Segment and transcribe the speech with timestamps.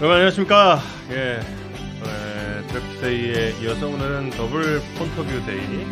[0.00, 0.80] 여러분 안녕하십니까?
[1.10, 5.84] 예, 예 draft day에 이어서 오늘은 double phoneterview day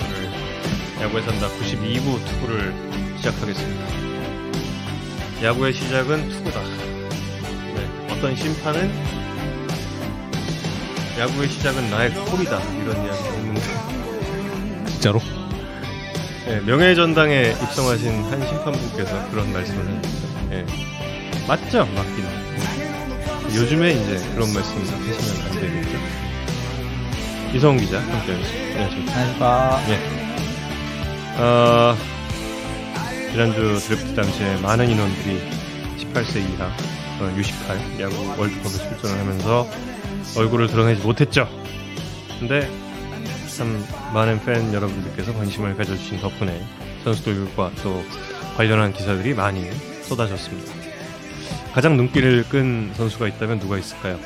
[0.00, 2.72] 오늘 야구에 산다 92부 투구를
[3.18, 3.84] 시작하겠습니다.
[5.42, 6.62] 야구의 시작은 투구다.
[6.62, 8.90] 네, 어떤 심판은
[11.18, 15.20] 야구의 시작은 나의 콜이다 이런 이야기가 있는데 진짜로?
[16.48, 20.28] 예, 명예전당에 입성하신 한 심판분께서 그런 말씀을 하셨죠.
[20.52, 20.64] 예,
[21.46, 22.43] 맞죠, 맞기는.
[23.54, 25.98] 요즘에 이제 그런 말씀 하시면 안 되겠죠.
[27.54, 28.80] 이성훈 기자 함께하겠습니다.
[28.80, 29.12] 안녕하십니까.
[29.14, 29.80] 안녕하십니까.
[29.90, 30.24] 예.
[31.40, 31.96] 어,
[33.30, 35.40] 지난주 드래프트 당시에 많은 인원들이
[35.98, 36.66] 18세 이하
[37.20, 39.68] 어, U18 야구 월드컵에 출전을 하면서
[40.36, 41.48] 얼굴을 드러내지 못했죠.
[42.40, 42.68] 근데
[43.56, 46.60] 참 많은 팬 여러분들께서 관심을 가져주신 덕분에
[47.04, 48.02] 선수들과 또
[48.56, 49.70] 관련한 기사들이 많이
[50.02, 50.83] 쏟아졌습니다.
[51.74, 54.18] 가장 눈길을 끈 선수가 있다면 누가 있을까요?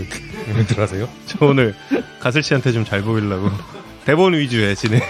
[0.00, 0.20] 이렇게
[0.52, 1.08] 멘트를 하세요?
[1.26, 1.74] 저 오늘
[2.18, 3.48] 가슬 씨한테 좀 잘 보이려고
[4.04, 5.00] 대본 위주의 진행.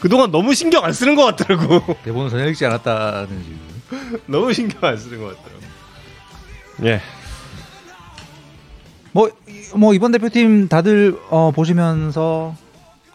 [0.00, 1.94] 그동안 너무 신경 안 쓰는 것 같더라고.
[2.04, 4.20] 대본을 전혀 읽지 않았다는 지금.
[4.26, 5.62] 너무 신경 안 쓰는 것 같더라고.
[6.84, 7.00] 예.
[9.12, 12.54] 뭐, 이- 뭐 이번 대표팀 다들 어, 보시면서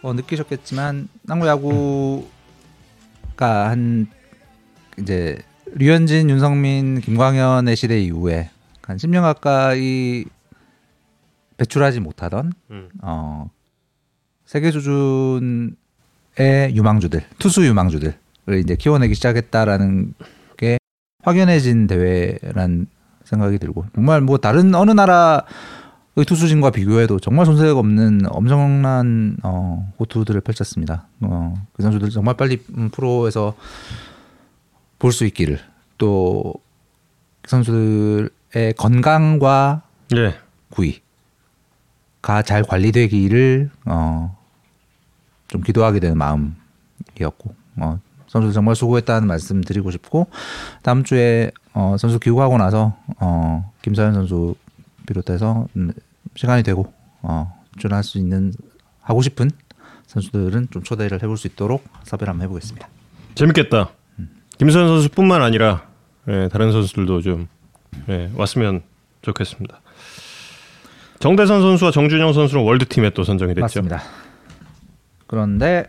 [0.01, 2.27] 어, 느끼셨겠지만 낭구 야구가
[3.69, 4.07] 한
[4.99, 5.37] 이제
[5.73, 8.49] 류현진, 윤성민, 김광현의 시대 이후에
[8.81, 10.25] 한 10년 가까이
[11.57, 12.89] 배출하지 못하던 음.
[13.01, 13.49] 어,
[14.45, 15.75] 세계 수준의
[16.73, 18.13] 유망주들, 투수 유망주들을
[18.59, 20.13] 이제 키워내기 시작했다라는
[20.57, 20.77] 게
[21.23, 22.87] 확연해진 대회란
[23.23, 25.45] 생각이 들고 정말 뭐 다른 어느 나라
[26.17, 31.07] 의 투수진과 비교해도 정말 손색 없는 엄청난 어, 호투들을 펼쳤습니다.
[31.21, 33.55] 어, 그 선수들 정말 빨리 음, 프로에서
[35.01, 35.59] 볼 수 있기를
[35.97, 36.59] 또그
[37.45, 39.81] 선수들의 건강과
[40.15, 40.35] 예.
[40.69, 44.37] 구위가 잘 관리되기를 어,
[45.47, 50.27] 좀 기도하게 되는 마음이었고 어, 선수들 정말 수고했다는 말씀 드리고 싶고
[50.83, 54.55] 다음 주에 어, 선수 귀국하고 나서 어, 김서현 선수
[55.07, 55.91] 비롯해서 음,
[56.35, 58.53] 시간이 되고 어, 출연할 수 있는
[59.01, 59.49] 하고 싶은
[60.05, 62.87] 선수들은 좀 초대를 해볼 수 있도록 섭외를 한번 해보겠습니다.
[63.33, 63.89] 재밌겠다.
[64.61, 65.87] 김선 선수뿐만 아니라
[66.27, 67.47] 예, 다른 선수들도 좀
[68.09, 68.83] 예, 왔으면
[69.23, 69.81] 좋겠습니다.
[71.17, 73.61] 정대선 선수와 정준영 선수는 월드팀에 또 선정이 됐죠.
[73.61, 74.03] 맞습니다.
[75.25, 75.85] 그런데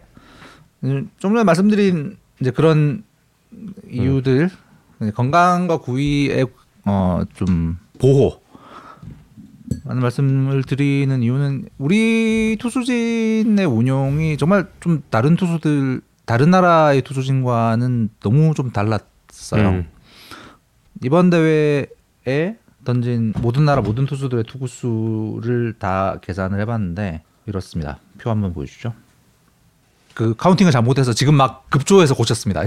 [0.85, 3.05] 음, 좀 전에 말씀드린 이제 그런
[3.91, 4.49] 이유들
[5.17, 6.47] 건강과 구위의
[6.87, 8.41] 어, 좀 보호
[9.85, 16.01] 라는 말씀을 드리는 이유는 우리 투수진의 운용이 정말 좀 다른 투수들
[16.33, 19.69] 다른 나라의 투수진과는 너무 좀 달랐어요.
[19.69, 19.89] 음.
[21.03, 22.57] 이번 대회에
[22.87, 27.99] 던진 모든 나라 모든 투수들의 투구수를 다 계산을 해봤는데 이렇습니다.
[28.17, 28.95] 표 한번 보여주죠.
[30.15, 32.63] 그 카운팅을 잘못해서 지금 막 급조해서 고쳤습니다.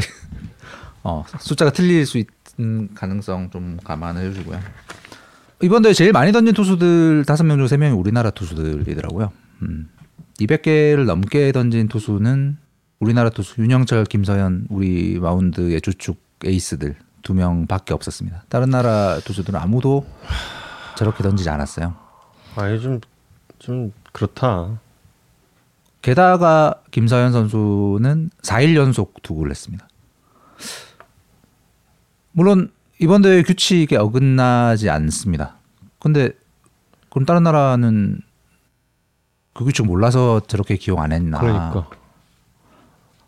[1.01, 2.23] 어, 숫자가 틀릴 수
[2.59, 4.59] 있는 가능성 좀 감안해 주시고요.
[5.63, 9.31] 이번 대회 제일 많이 던진 투수들 다섯 명 중 세 명이 우리나라 투수들이더라고요.
[9.63, 9.89] 음.
[10.39, 12.57] 200개를 넘게 던진 투수는
[12.99, 18.43] 우리나라 투수 윤영철, 김서현 우리 마운드의 주축 에이스들 두 명밖에 없었습니다.
[18.49, 20.05] 다른 나라 투수들은 아무도
[20.95, 21.95] 저렇게 던지지 않았어요.
[22.55, 24.79] 아니 좀좀 그렇다.
[26.01, 29.87] 게다가 김서현 선수는 4일 연속 투구를 했습니다.
[32.31, 35.55] 물론 이번 대회 규칙에 어긋나지 않습니다.
[35.99, 36.29] 근데
[37.09, 38.21] 그럼 다른 나라는
[39.53, 41.39] 그 규칙 몰라서 저렇게 기용 안 했나?
[41.39, 41.89] 그러니까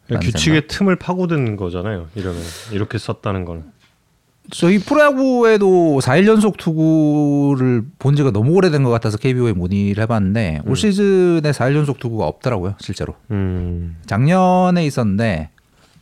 [0.09, 2.07] 규칙의 틈을 파고드는 거잖아요.
[2.15, 2.41] 이러면
[2.71, 3.63] 이렇게 썼다는 거는.
[4.49, 10.77] 저희 프로야구에도 4일 연속 투구를 본 지가 너무 오래된 것 같아서 KBO에 문의를 해봤는데 올
[10.77, 13.15] 시즌에 4일 연속 투구가 없더라고요, 실제로.
[13.31, 13.97] 음.
[14.05, 15.49] 작년에 있었는데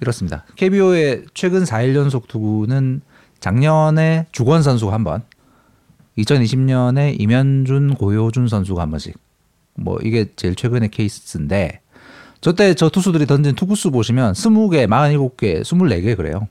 [0.01, 0.45] 이렇습니다.
[0.57, 3.01] KBO의 최근 4일 연속 투구는
[3.39, 5.23] 작년에 주권 선수가 한 번,
[6.17, 9.17] 2020년에 임현준, 고효준 선수가 한 번씩.
[9.75, 11.81] 뭐 이게 제일 최근의 케이스인데
[12.45, 16.47] 저때 저 투수들이 던진 투구수 보시면 20개, 47개, 24개 그래요.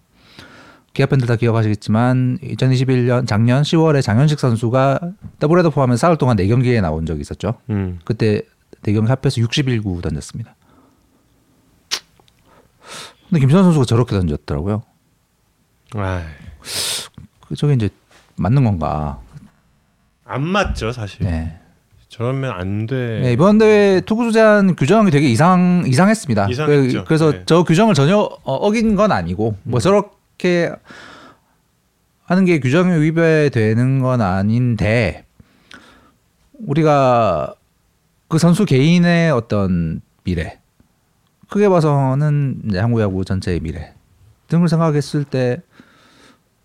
[0.93, 4.99] 기아 팬들 다 기억하시겠지만 2021년 작년 10월에 장현식 선수가
[5.38, 7.61] 더블헤더 포함해 사흘 동안 4경기에 나온 적이 있었죠.
[7.70, 8.00] 음.
[8.05, 8.43] 그때
[8.82, 10.56] 4경기 합해서 61구 던졌습니다.
[13.29, 14.82] 근데 김선 선수가 저렇게 던졌더라고요.
[15.94, 16.25] 아,
[17.46, 17.88] 그 저게 이제
[18.35, 19.20] 맞는 건가?
[20.25, 21.25] 안 맞죠 사실.
[21.25, 21.61] 네.
[22.15, 23.21] 저러면 안 돼.
[23.23, 26.47] 네, 이번 대회 투구 주제한 규정이 되게 이상 이상했습니다.
[26.49, 26.99] 이상했죠.
[27.01, 27.43] 그- 그래서 네.
[27.45, 30.71] 저 규정을 전혀 어, 어긴 건 아니고 뭐 저렇게
[32.27, 35.25] 하는 게 규정에 위배되는 건 아닌데
[36.53, 37.53] 우리가
[38.29, 40.61] 그 선수 개인의 어떤 미래
[41.49, 43.93] 크게 봐서는 이제 한국 야구 전체의 미래
[44.47, 45.61] 등을 생각했을 때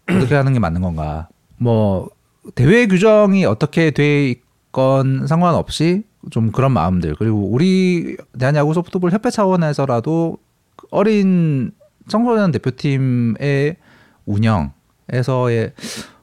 [0.08, 2.08] 어떻게 하는 게 맞는 건가 뭐
[2.54, 10.38] 대회 규정이 어떻게 돼있 건 상관없이 좀 그런 마음들 그리고 우리 대한야구 소프트볼 협회 차원에서라도
[10.92, 11.72] 어린
[12.08, 13.78] 청소년 대표팀의
[14.26, 15.74] 운영에서의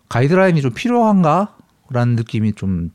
[0.08, 2.90] 가이드라인이 좀 필요한가라는 느낌이 좀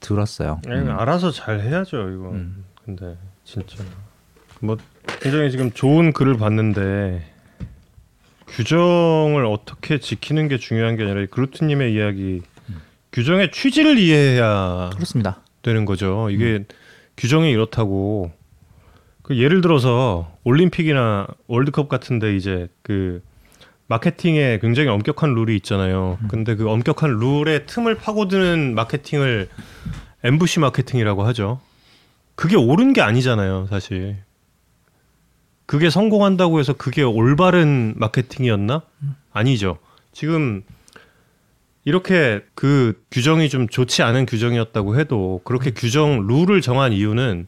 [0.00, 0.60] 들었어요.
[0.66, 0.90] 아니, 음.
[0.90, 2.30] 알아서 잘 해야죠 이거.
[2.30, 2.64] 음.
[2.84, 3.82] 근데 진짜
[4.60, 4.76] 뭐
[5.20, 7.32] 굉장히 지금 좋은 글을 봤는데
[8.48, 12.42] 규정을 어떻게 지키는 게 중요한 게 아니라 이 그루트님의 이야기
[13.16, 15.40] 규정의 취지를 이해해야 그렇습니다.
[15.62, 16.28] 되는 거죠.
[16.30, 16.64] 이게
[17.16, 18.30] 규정이 이렇다고
[19.22, 23.22] 그 예를 들어서 올림픽이나 월드컵 같은데 이제 그
[23.86, 26.18] 마케팅에 굉장히 엄격한 룰이 있잖아요.
[26.28, 29.48] 근데 그 엄격한 룰의 틈을 파고드는 마케팅을
[30.22, 31.58] 엠부시 마케팅이라고 하죠.
[32.34, 34.18] 그게 옳은 게 아니잖아요, 사실.
[35.64, 38.82] 그게 성공한다고 해서 그게 올바른 마케팅이었나?
[39.32, 39.78] 아니죠.
[40.12, 40.64] 지금
[41.86, 47.46] 이렇게 그 규정이 좀 좋지 않은 규정이었다고 해도 그렇게 규정 룰을 정한 이유는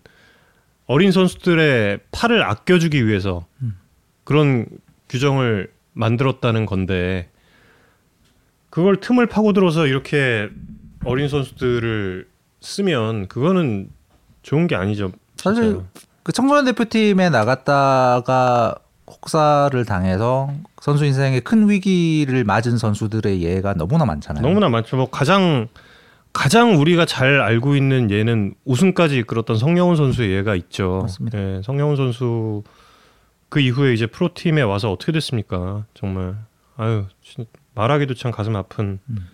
[0.87, 3.46] 어린 선수들의 팔을 아껴주기 위해서
[4.23, 4.67] 그런
[5.08, 7.29] 규정을 만들었다는 건데
[8.70, 10.49] 그걸 틈을 파고들어서 이렇게
[11.05, 12.29] 어린 선수들을
[12.61, 13.90] 쓰면 그거는
[14.43, 15.11] 좋은 게 아니죠.
[15.35, 15.81] 사실
[16.23, 18.76] 그 청소년 대표팀에 나갔다가
[19.08, 24.42] 혹사를 당해서 선수 인생에 큰 위기를 맞은 선수들의 예가 너무나 많잖아요.
[24.46, 24.96] 너무나 많죠.
[24.96, 25.69] 뭐 가장
[26.32, 31.00] 가장 우리가 잘 알고 있는 예는 우승까지 이끌었던 성영훈 선수의 예가 있죠.
[31.02, 31.38] 맞습니다.
[31.38, 32.62] 예, 성영훈 선수
[33.48, 35.84] 그 이후에 이제 프로팀에 와서 어떻게 됐습니까?
[35.94, 36.36] 정말
[36.76, 38.98] 아유 진- 말하기도 참 가슴 아픈.
[39.08, 39.26] 음.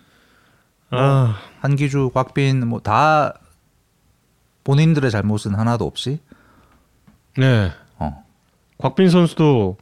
[0.91, 3.39] 아 한기주, 곽빈 뭐 다
[4.63, 6.19] 본인들의 잘못은 하나도 없이
[7.37, 7.71] 네.
[7.99, 8.23] 어.
[8.79, 9.77] 곽빈 선수도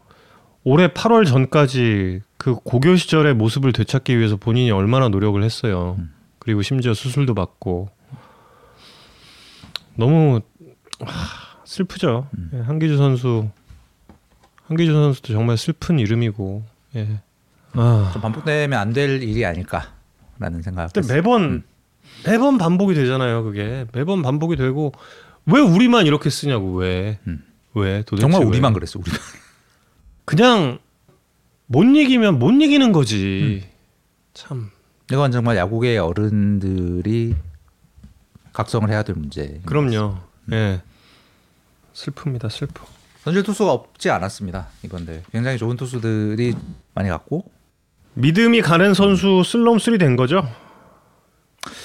[0.64, 5.96] 올해 8월 전까지 그 고교 시절의 모습을 되찾기 위해서 본인이 얼마나 노력을 했어요.
[6.00, 6.14] 음.
[6.40, 7.90] 그리고 심지어 수술도 받고
[9.96, 10.42] 너무
[11.02, 12.28] 하, 슬프죠.
[12.38, 12.52] 음.
[12.54, 13.50] 예, 한기주 선수
[14.68, 16.64] 한기주 선수도 정말 슬픈 이름이고.
[16.96, 17.20] 예.
[17.74, 18.10] 아.
[18.14, 20.94] 좀 반복되면 안 될 일이 아닐까라는 생각.
[20.94, 21.64] 근데 매번
[22.26, 23.44] 매번 반복이 되잖아요.
[23.44, 24.94] 그게 매번 반복이 되고
[25.46, 27.20] 왜 우리만 이렇게 쓰냐고 왜?
[27.28, 27.44] 음.
[27.74, 28.48] 왜 도대체 정말 왜?
[28.48, 29.00] 우리만 그랬어.
[29.00, 29.20] 우리만.
[30.26, 30.80] 그냥
[31.66, 33.68] 못 이기면 못 이기는 거지.
[34.34, 34.72] 참
[35.12, 37.36] 이건 정말 야구계 어른들이
[38.54, 39.62] 각성을 해야 될 문제.
[39.66, 40.18] 그럼요.
[40.52, 40.82] 예.
[41.94, 42.50] 슬픕니다.
[42.50, 42.86] 슬퍼.
[43.24, 45.24] 선질 투수가 없지 않았습니다 이번 대회.
[45.32, 46.56] 굉장히 좋은 투수들이
[46.94, 47.50] 많이 갔고
[48.16, 50.48] 믿음이 가는 선수 슬럼슬이 된 거죠.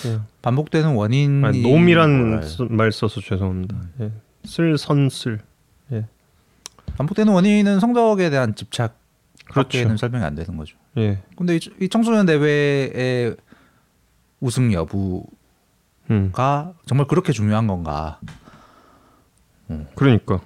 [0.07, 0.19] 예.
[0.43, 3.77] 반복되는 원인이 아, 놈이란 말 써서 죄송합니다.
[4.01, 4.13] 예.
[4.45, 5.41] 슬선슬.
[6.99, 8.99] 반복되는 원인은 성적에 대한 집착.
[9.51, 10.77] 밖에는 설명이 안 되는 거죠.
[10.99, 11.23] 예.
[11.37, 13.35] 근데 이, 이 청소년 대회의
[14.41, 15.25] 우승 여부가
[16.11, 16.33] 음.
[16.85, 18.21] 정말 그렇게 중요한 건가?
[19.95, 20.41] 그러니까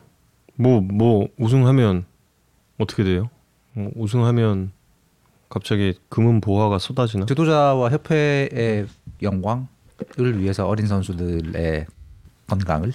[0.56, 2.04] 뭐뭐 우승하면
[2.78, 3.28] 어떻게 돼요?
[3.72, 4.70] 뭐 우승하면
[5.48, 7.26] 갑자기 금은 보화가 쏟아지나?
[7.26, 8.86] 지도자와 협회의
[9.20, 9.66] 영광을
[10.38, 11.86] 위해서 어린 선수들의
[12.46, 12.92] 건강을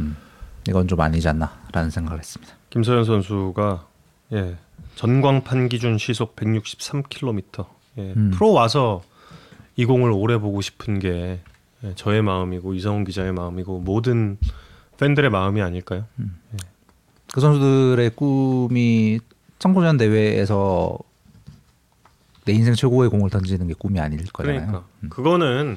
[0.00, 0.16] 음,
[0.66, 2.54] 이건 좀 아니지 않나라는 생각을 했습니다.
[2.70, 3.86] 김서현 선수가
[4.32, 4.56] 예,
[4.96, 7.66] 전광판 기준 시속 163km.
[7.98, 8.30] 예, 음.
[8.34, 9.02] 프로 와서
[9.76, 11.40] 이 공을 오래 보고 싶은 게
[11.84, 14.38] 예, 저의 마음이고 이성훈 기자의 마음이고 모든
[14.98, 16.06] 팬들의 마음이 아닐까요?
[17.32, 19.20] 그 선수들의 꿈이
[19.58, 20.98] 청소년 대회에서
[22.44, 24.66] 내 인생 최고의 공을 던지는 게 꿈이 아닐 거잖아요.
[24.66, 25.76] 그러니까 그거는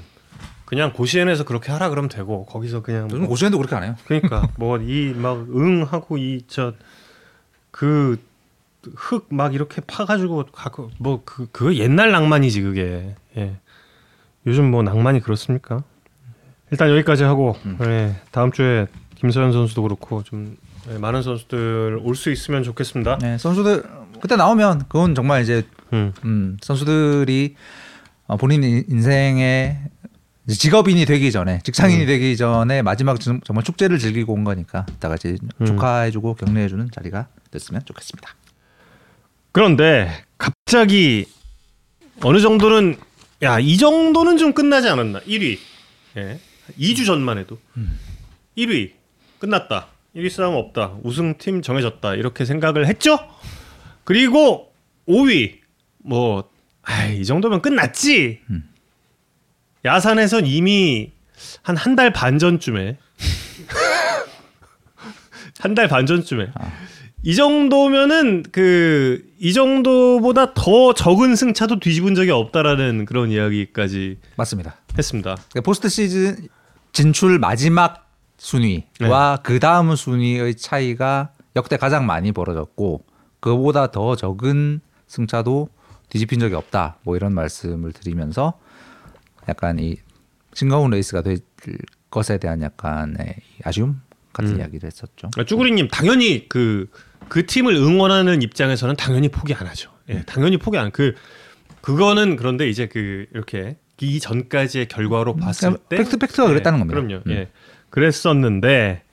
[0.72, 3.96] 그냥 고시엔에서 그렇게 하라 그러면 되고 거기서 그냥 요즘 뭐, 고시원도 그렇게 안 해요.
[4.06, 6.74] 그러니까 뭐 이 막 응 하고 이 저
[7.72, 8.18] 그
[8.96, 13.58] 흙 막 이렇게 파가지고 가고 뭐 그 그거 옛날 낭만이지 그게 예.
[14.48, 15.84] 요즘 뭐 낭만이 그렇습니까?
[16.72, 20.58] 일단 여기까지 하고 예, 다음 주에 김서현 선수도 그렇고 좀
[20.90, 23.18] 예, 많은 선수들 올 수 있으면 좋겠습니다.
[23.20, 23.84] 네, 선수들
[24.22, 25.64] 그때 나오면 그건 정말 이제
[25.94, 26.14] 음.
[26.24, 27.56] 음, 선수들이
[28.28, 30.01] 어, 본인 인- 인생의 이제
[30.48, 32.08] 직업인이 되기 전에 직장인이 음.
[32.08, 35.66] 되기 전에 마지막 좀- 정말 축제를 즐기고 온 거니까 다 같이 음.
[35.66, 38.36] 축하해주고 격려해주는 자리가 됐으면 좋겠습니다.
[39.52, 41.26] 그런데 갑자기
[42.22, 42.98] 어느 정도는
[43.44, 45.58] 야 이 정도는 좀 끝나지 않았나 1위
[46.18, 46.40] 예.
[46.80, 47.58] 2주 전만 해도
[48.58, 48.92] 1위
[49.40, 53.18] 끝났다 1위 싸움 없다 우승팀 정해졌다 이렇게 생각을 했죠
[54.04, 54.74] 그리고
[55.08, 55.60] 5위
[56.04, 56.50] 뭐
[57.16, 58.40] 이 정도면 끝났지.
[58.50, 58.64] 음.
[59.86, 61.12] 야산에선 이미
[61.64, 62.98] 한 한 달 반 전쯤에
[65.60, 66.72] 한 달 반 전쯤에 아.
[67.24, 74.76] 이 정도면은 그 이 정도보다 더 적은 승차도 뒤집은 적이 없다라는 그런 이야기까지 맞습니다.
[74.96, 75.34] 했습니다.
[75.34, 76.48] 그러니까 포스트 시즌
[76.94, 78.08] 진출 마지막
[78.38, 83.04] 순위와 그 다음 순위의 차이가 역대 가장 많이 벌어졌고
[83.40, 85.70] 그보다 더 적은 승차도
[86.10, 86.98] 뒤집힌 적이 없다.
[87.02, 88.60] 뭐 이런 말씀을 드리면서
[89.50, 89.98] 약간 이
[90.54, 91.40] 싱거운 레이스가 될
[92.10, 94.02] 것에 대한 약간의 이 아쉬움
[94.34, 94.60] 같은 음.
[94.60, 95.30] 이야기를 했었죠.
[95.38, 99.92] 아, 쭈구리님 당연히 그그 팀을 응원하는 입장에서는 당연히 포기 안 하죠.
[100.10, 100.92] 예, 당연히 포기 안.
[100.92, 101.16] 그
[101.82, 107.00] 그거는 그런데 이제 그 이렇게 이 전까지의 결과로 봤을 그러니까 때 팩트 팩트가 그랬다는 겁니다.
[107.00, 107.24] 그럼요.
[107.28, 107.32] 음.
[107.32, 107.50] 예,
[107.90, 109.04] 그랬었는데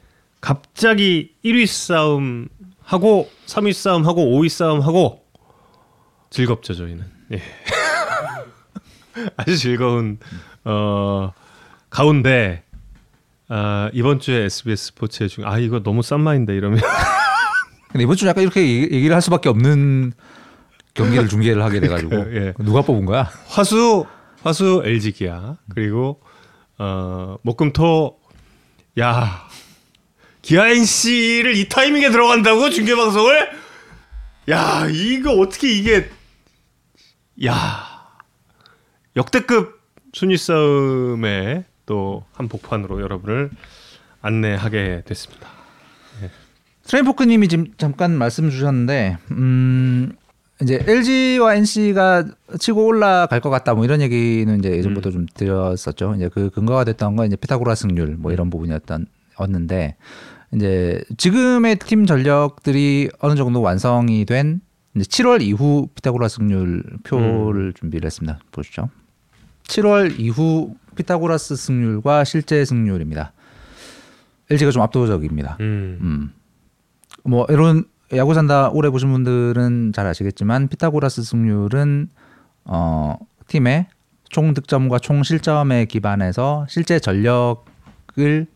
[0.40, 2.48] 갑자기 1위 싸움
[2.82, 5.24] 하고 3위 싸움 하고 5위 싸움 하고
[6.30, 7.04] 즐겁죠 저희는.
[7.32, 7.42] 예.
[9.36, 10.18] 아주 즐거운
[10.64, 11.32] 어
[11.90, 12.64] 가운데
[13.48, 16.80] 아, 이번 주에 SBS 스포츠에 중 아 이거 너무 싼 마인데 이러면
[17.90, 20.12] 근데 이번 주 약간 이렇게 얘기- 얘기를 할 수밖에 없는
[20.94, 22.52] 경기를 중계를 하게 돼가지고 예.
[22.58, 23.30] 누가 뽑은 거야?
[23.46, 24.04] 화수
[24.42, 26.20] 화수 LG 기아 그리고
[26.78, 28.18] 어 목금토
[29.00, 29.48] 야
[30.42, 33.48] 기아 NC를 이 타이밍에 들어간다고 중계 방송을
[34.50, 36.10] 야 이거 어떻게 이게
[37.46, 37.87] 야
[39.18, 39.80] 역대급
[40.12, 43.50] 순위 싸움에 또한 복판으로 여러분을
[44.22, 45.48] 안내하게 됐습니다.
[46.84, 50.12] 트레인포크님이 지금 잠깐 말씀 주셨는데, 음,
[50.62, 52.24] 이제 LG와 NC가
[52.58, 56.14] 치고 올라갈 것 같다, 뭐 이런 얘기는 이제 예전부터 좀 드렸었죠.
[56.16, 59.06] 이제 그 근거가 됐던 건 이제 피타고라 승률 뭐 이런 부분이었던
[59.36, 59.96] 었는데,
[60.54, 64.60] 이제 지금의 팀 전력들이 어느 정도 완성이 된
[64.96, 68.38] 이제 7월 이후 피타고라 승률 표를 준비를 했습니다.
[68.50, 68.88] 보시죠.
[69.68, 73.32] 7월 이후 피타고라스 승률과 실제 승률입니다.
[74.50, 75.56] LG가 좀 압도적입니다.
[75.60, 75.98] 음.
[76.00, 76.32] 음.
[77.24, 77.84] 뭐 이런
[78.14, 82.08] 야구 산다 오래 보신 분들은 잘 아시겠지만 피타고라스 승률은
[82.64, 83.86] 어 팀의
[84.30, 88.46] 총 득점과 총 실점에 기반해서 실제 전력을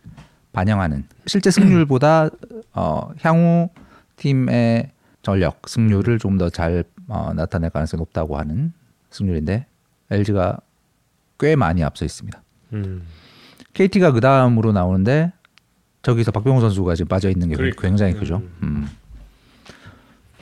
[0.53, 2.31] 반영하는 실제 승률보다
[2.75, 3.69] 어 향후
[4.17, 4.91] 팀의
[5.23, 8.73] 전력 승률을 좀 더 잘 어, 나타낼 가능성이 높다고 하는
[9.11, 9.67] 승률인데
[10.11, 10.59] LG가
[11.43, 12.41] 꽤 많이 앞서 있습니다.
[12.75, 13.03] 음.
[13.75, 15.33] KT가 그 다음으로 나오는데
[16.03, 17.83] 저기서 박병호 선수가 지금 빠져 있는 게 그러니까.
[17.83, 18.43] 굉장히 크죠.
[18.63, 18.89] 음.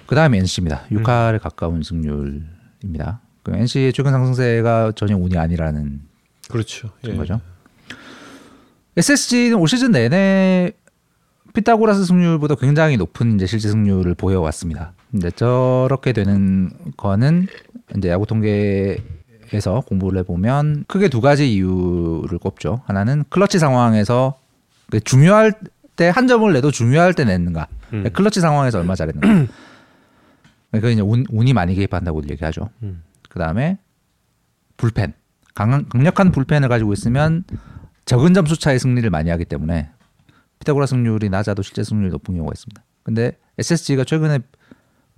[0.06, 0.82] 그 다음에 NC입니다.
[0.92, 1.02] 음.
[1.02, 3.20] 6할에 가까운 승률입니다.
[3.42, 6.02] 그 NC의 최근 상승세가 전혀 운이 아니라는
[6.50, 6.90] 그렇죠.
[7.06, 7.16] 예.
[7.16, 7.40] 거죠.
[8.98, 10.72] SSG는 올 시즌 내내
[11.54, 14.92] 피타고라스 승률보다 굉장히 높은 이제 실제 승률을 보여왔습니다.
[15.10, 17.46] 근데 저렇게 되는 거는
[17.96, 19.02] 이제 야구 통계
[19.52, 22.82] 에서 공부를 해보면 크게 두 가지 이유를 꼽죠.
[22.86, 24.38] 하나는 클러치 상황에서
[24.90, 25.70] 그 중요할 때
[26.08, 27.68] 한 점을 내도 중요할 때 냈는가.
[27.92, 28.10] 음.
[28.10, 29.52] 클러치 상황에서 얼마 잘했는가.
[30.80, 32.70] 그 이제 운, 운이 많이 개입한다고 얘기하죠.
[32.82, 33.02] 음.
[33.28, 33.78] 그 다음에
[34.78, 35.12] 불펜
[35.54, 37.44] 강, 강력한 불펜을 가지고 있으면
[38.06, 39.90] 적은 점수 차의 승리를 많이 하기 때문에
[40.60, 42.82] 피타고라 승률이 낮아도 실제 승률이 높은 경우가 있습니다.
[43.02, 44.38] 근데 SSG가 최근에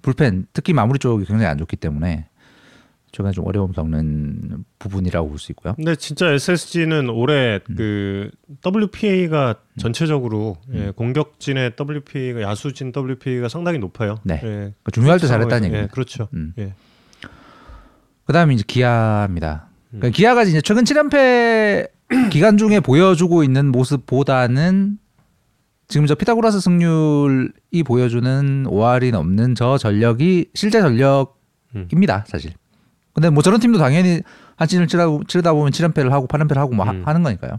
[0.01, 2.29] 불펜 특히 마무리 쪽이 굉장히 안 좋기 때문에
[3.13, 5.75] 최근에 좀 어려움 겪는 부분이라고 볼 수 있고요.
[5.75, 8.31] 근데 진짜 SSG는 올해 그
[8.65, 14.17] WPA가 전체적으로 예, 공격진의 WPA가 야수진 WPA가 상당히 높아요.
[14.25, 14.35] 네.
[14.37, 14.41] 예.
[14.41, 15.93] 그러니까 중요할 때 잘했다는 예, 얘기입니다.
[15.95, 16.29] 그렇죠.
[16.35, 16.55] 음.
[16.59, 16.75] 예.
[18.25, 19.69] 그다음에 이제 기아입니다.
[19.91, 21.91] 그러니까 기아가 이제 최근 7연패
[22.31, 24.99] 기간 중에 보여주고 있는 모습보다는
[25.89, 32.53] 지금 저 피타고라스 승률이 보여주는 5할이 넘는 저 전력이 실제 전력입니다, 사실.
[33.15, 34.23] 근데 뭐 저런 팀도 당연히
[34.57, 37.03] 한 시즌을 치르다, 치르다 보면 7연패를 하고 8연패를 하고 뭐 하- 음.
[37.07, 37.59] 하는 거니까요.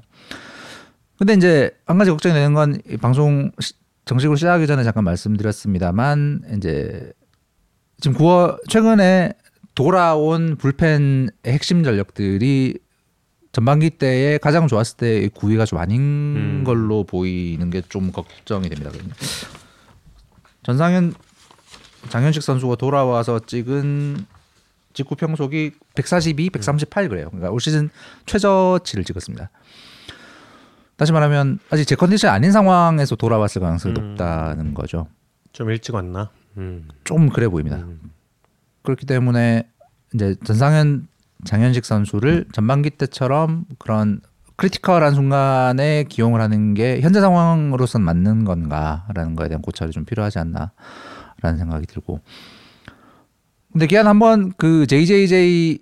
[1.18, 3.74] 근데 이제 한 가지 걱정이 되는 건이 방송 시-
[4.06, 7.14] 정식으로 시작하기 전에 잠깐 말씀드렸습니다만 이제
[8.02, 9.34] 지금 9월 최근에
[9.76, 12.78] 돌아온 불펜 핵심 전력들이
[13.52, 16.64] 전반기 때에 가장 좋았을 때의 9위가 좀 아닌 음.
[16.66, 18.92] 걸로 보이는 게 좀 걱정이 됩니다.
[20.64, 21.14] 전상현
[22.10, 24.26] 장현식 선수가 돌아와서 찍은
[24.94, 27.30] 직구 평속이 142, 138 그래요.
[27.30, 27.90] 그러니까 올 시즌
[28.26, 29.50] 최저치를 찍었습니다.
[30.96, 34.10] 다시 말하면 아직 제 컨디션 아닌 상황에서 돌아왔을 가능성이 음.
[34.10, 35.08] 높다는 거죠.
[35.52, 36.30] 좀 일찍 왔나?
[36.58, 36.88] 음.
[37.04, 37.78] 좀 그래 보입니다.
[37.78, 38.00] 음.
[38.84, 39.68] 그렇기 때문에
[40.14, 41.08] 이제 전상현
[41.46, 44.22] 장현식 선수를 전반기 때처럼 그런
[44.56, 51.58] critical한 순간에 기용을 하는 게 현재 상황으로선 맞는 건가라는 거에 대한 고찰이 좀 필요하지 않나라는
[51.58, 52.20] 생각이 들고
[53.74, 55.80] 근데 기한 한번 그 JJJ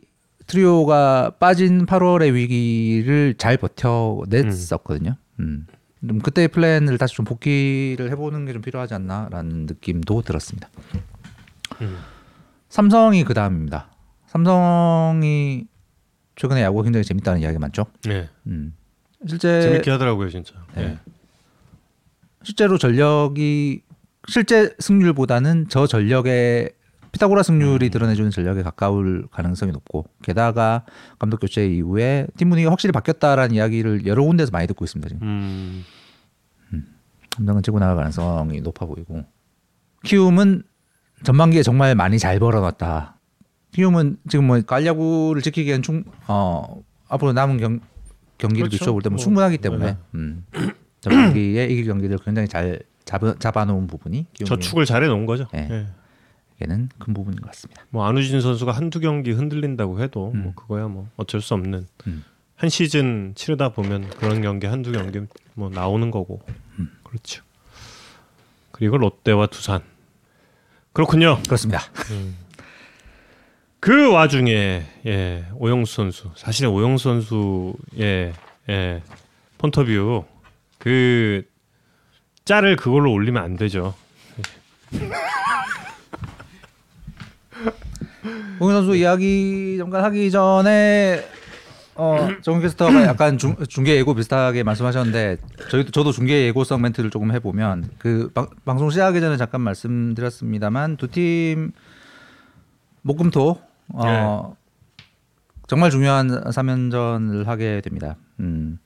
[0.48, 5.16] 트리오가 빠진 8월의 위기를 잘 버텨냈었거든요.
[5.40, 5.68] 음.
[6.08, 10.70] 좀 그때 플랜을 다시 좀 복귀를 해보는 게 좀 필요하지 않나라는 느낌도 들었습니다.
[11.82, 11.98] 음.
[12.70, 13.90] 삼성이 그 다음입니다.
[14.28, 15.66] 삼성이
[16.36, 17.86] 최근에 야구 가 굉장히 재밌다는 이야기 많죠.
[18.06, 18.30] 네.
[18.48, 18.74] 음.
[19.28, 20.54] 실제 재밌게 하더라고요, 진짜.
[20.76, 20.88] 네.
[20.88, 21.00] 네.
[22.44, 23.82] 실제로 전력이
[24.28, 26.72] 실제 승률보다는 저 전력의
[27.12, 30.86] 피타고라 승률이 드러내주는 전력에 가까울 가능성이 높고 게다가
[31.20, 35.10] 감독 교체 이후에 팀 분위기가 확실히 바뀌었다라는 이야기를 여러 군데서 많이 듣고 있습니다.
[35.10, 35.86] 지금 음.
[37.32, 39.24] 감독은 치고 나갈 가능성이 높아 보이고
[40.04, 40.64] 키움은
[41.24, 43.18] 전반기에 정말 많이 잘 벌어놨다.
[43.72, 47.80] 키움은 지금 뭐 깔야구를 지키기엔 충 어, 앞으로 남은 경,
[48.38, 48.80] 경기를 그렇죠.
[48.80, 49.98] 비춰볼 때뭐 뭐, 충분하기 때문에 네.
[50.16, 50.46] 음.
[51.02, 55.48] 전반기에 이길 경기를 굉장히 잘 잡아, 잡아놓은 부분이 저축을 잘해 놓은 거죠.
[55.54, 55.68] 네.
[55.72, 55.88] 예.
[56.62, 57.84] 키움에게는 큰 부분인 것 같습니다.
[57.90, 62.24] 뭐 안우진 선수가 한두 경기 흔들린다고 해도 뭐 그거야 뭐 어쩔 수 없는 음.
[62.56, 65.20] 한 시즌 치르다 보면 그런 경기 한두 경기
[65.56, 66.42] 뭐 나오는 거고
[67.04, 67.44] 그렇죠.
[68.72, 69.82] 그리고 롯데와 두산
[70.94, 71.40] 그렇군요.
[71.44, 71.82] 그렇습니다.
[73.80, 78.34] 그 와중에 예 오영수 선수 사실은 오영수 선수의
[78.70, 79.02] 예
[79.58, 80.26] 폰터뷰
[80.78, 81.44] 그
[82.46, 83.96] 짤을 그걸로 올리면 안 되죠.
[88.60, 91.26] 공인 선수 이야기 잠깐 하기 전에
[91.96, 95.38] 어, 정훈 캐스터가 약간 중, 중계 예고 비슷하게 말씀하셨는데
[95.70, 101.08] 저희도 저도 중계 예고성 멘트를 조금 해보면 그 방, 방송 시작하기 전에 잠깐 말씀드렸습니다만 두
[101.08, 101.72] 팀
[103.04, 103.60] 목금토
[103.90, 104.56] 어,
[105.68, 108.16] 정말 중요한 3연전을 하게 됩니다.
[108.40, 108.80] 음.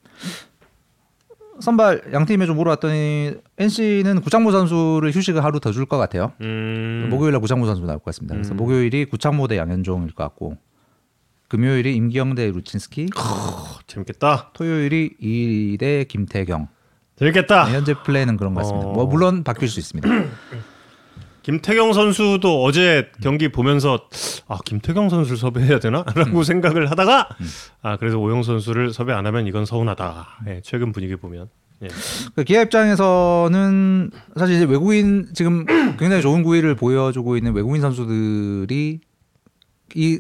[1.59, 6.33] 선발 양 팀에 좀 물어봤더니 NC는 구창모 선수를 휴식을 하루 더 줄 것 같아요.
[6.41, 8.35] 음, 목요일날 구창모 선수 나올 것 같습니다.
[8.35, 8.57] 그래서 음.
[8.57, 10.57] 목요일이 구창모 대 양현종일 것 같고
[11.47, 14.51] 금요일이 임기영 대 루친스키, 어, 재밌겠다.
[14.53, 16.67] 토요일이 이대 김태경.
[17.17, 17.65] 재밌겠다.
[17.65, 18.87] 네, 현재 플레이는 그런 것 같습니다.
[18.87, 18.93] 어.
[18.93, 20.09] 뭐 물론 바뀔 수 있습니다.
[21.45, 24.09] 김태경 선수도 어제 경기 보면서
[24.47, 27.29] 아 김태경 선수를 섭외해야 되나라고 생각을 하다가
[27.83, 30.27] 아 그래서 오영 선수를 섭외 안 하면 이건 서운하다.
[30.47, 31.49] 예, 최근 분위기 보면
[31.83, 31.87] 예.
[32.35, 35.65] 그 기아 입장에서는 사실 이제 외국인 지금
[35.99, 39.01] 굉장히 좋은 구위를 보여주고 있는 외국인 선수들이
[39.93, 40.19] 이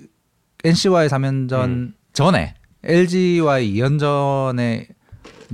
[0.63, 4.85] NC와의 3연전 전에 LG와의 2연전에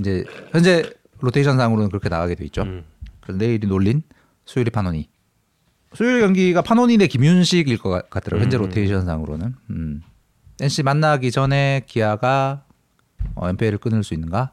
[0.00, 0.82] 이제 현재
[1.20, 2.60] 로테이션 상으로는 그렇게 나가게 돼 있죠.
[2.60, 2.84] 음.
[3.22, 4.02] 그래서 내일이 놀린
[4.44, 5.11] 수요일이 파노니.
[5.94, 8.44] 수요일 경기가 파노니 대 김윤식일 것 같- 같더라고요.
[8.44, 8.62] 현재 음.
[8.62, 9.54] 로테이션 상으로는.
[9.70, 10.02] 음.
[10.60, 12.64] NC 만나기 전에 기아가
[13.34, 14.52] 어, 연패를 끊을 수 있는가?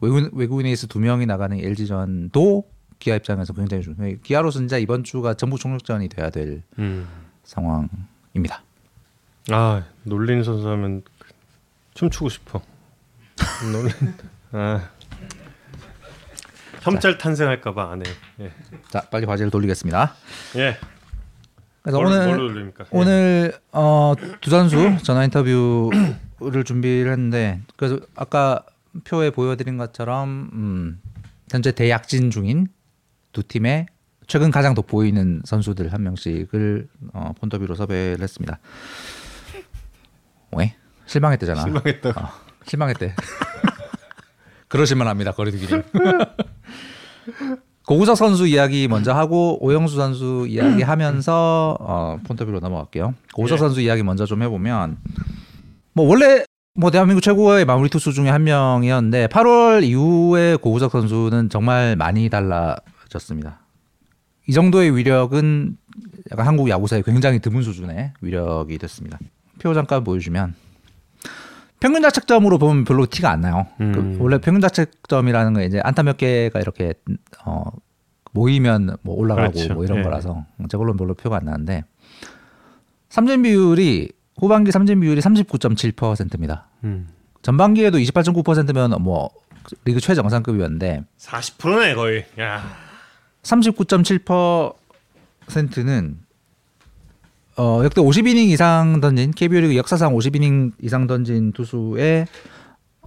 [0.00, 2.64] 외국인, 외국인 에이스 두 명이 나가는 LG전도
[2.98, 4.16] 기아 입장에서 굉장히 중요해요.
[4.22, 7.06] 기아로서 진짜 이번 주가 전부 총력전이 돼야 될 음.
[7.44, 8.62] 상황입니다.
[9.50, 11.32] 아 놀린 선수 하면 그-
[11.94, 12.62] 춤추고 싶어.
[13.72, 13.92] 놀린.
[14.52, 14.88] 아.
[16.82, 18.10] 혐짤 탄생할까봐 안 해.
[18.40, 18.52] 예.
[18.88, 20.14] 자, 빨리 과제를 돌리겠습니다.
[20.56, 20.76] 예.
[21.82, 22.84] 그래서 뭘, 오늘 돌립니까?
[22.84, 22.88] 예.
[22.90, 28.64] 오늘 어, 두 선수 전화 인터뷰를 준비를 했는데 그래서 아까
[29.04, 31.00] 표에 보여드린 것처럼 음,
[31.50, 32.68] 현재 대약진 중인
[33.32, 33.86] 두 팀의
[34.26, 38.58] 최근 가장 돋보이는 선수들 한 명씩을 어, 폰터뷰로 섭외를 했습니다.
[40.52, 40.76] 왜?
[41.06, 41.62] 실망했대잖아.
[41.62, 42.10] 실망했다.
[42.10, 42.28] 어,
[42.66, 43.14] 실망했대.
[44.72, 45.32] 그러실만 합니다.
[45.32, 45.82] 거리두기는.
[47.86, 53.12] 고구석 선수 이야기 먼저 하고 오영수 선수 이야기 하면서 어, 폰터뷰로 넘어갈게요.
[53.34, 53.58] 고구석 예.
[53.58, 54.96] 선수 이야기 먼저 좀 해보면
[55.92, 61.94] 뭐 원래 뭐 대한민국 최고의 마무리 투수 중에 한 명이었는데 8월 이후에 고구석 선수는 정말
[61.96, 63.60] 많이 달라졌습니다.
[64.48, 65.76] 이 정도의 위력은
[66.30, 69.18] 약간 한국 야구사에 굉장히 드문 수준의 위력이 됐습니다.
[69.58, 70.54] 표 잠깐 보여주면
[71.82, 73.66] 평균 자책점으로 보면 별로 티가 안 나요.
[73.80, 73.92] 음.
[73.92, 76.94] 그 원래 평균 자책점이라는 건 이제 안타 몇 개가 이렇게
[77.44, 77.64] 어
[78.30, 79.74] 모이면 뭐 올라가고 그렇죠.
[79.74, 80.04] 뭐 이런 예.
[80.04, 81.82] 거라서 저걸로는 별로 표가 안 나는데
[83.08, 86.68] 삼진 비율이 후반기 삼진 비율이 39.7%입니다.
[86.84, 87.08] 음.
[87.42, 89.30] 전반기에도 28.9%면 뭐
[89.84, 92.26] 리그 최정상급이었는데 40%네 거의.
[92.38, 92.62] 야.
[93.42, 96.21] 39.7%는
[97.56, 102.26] 어 역대 50이닝 이상 던진 KBO 리그 역사상 50이닝 이상 던진 투수의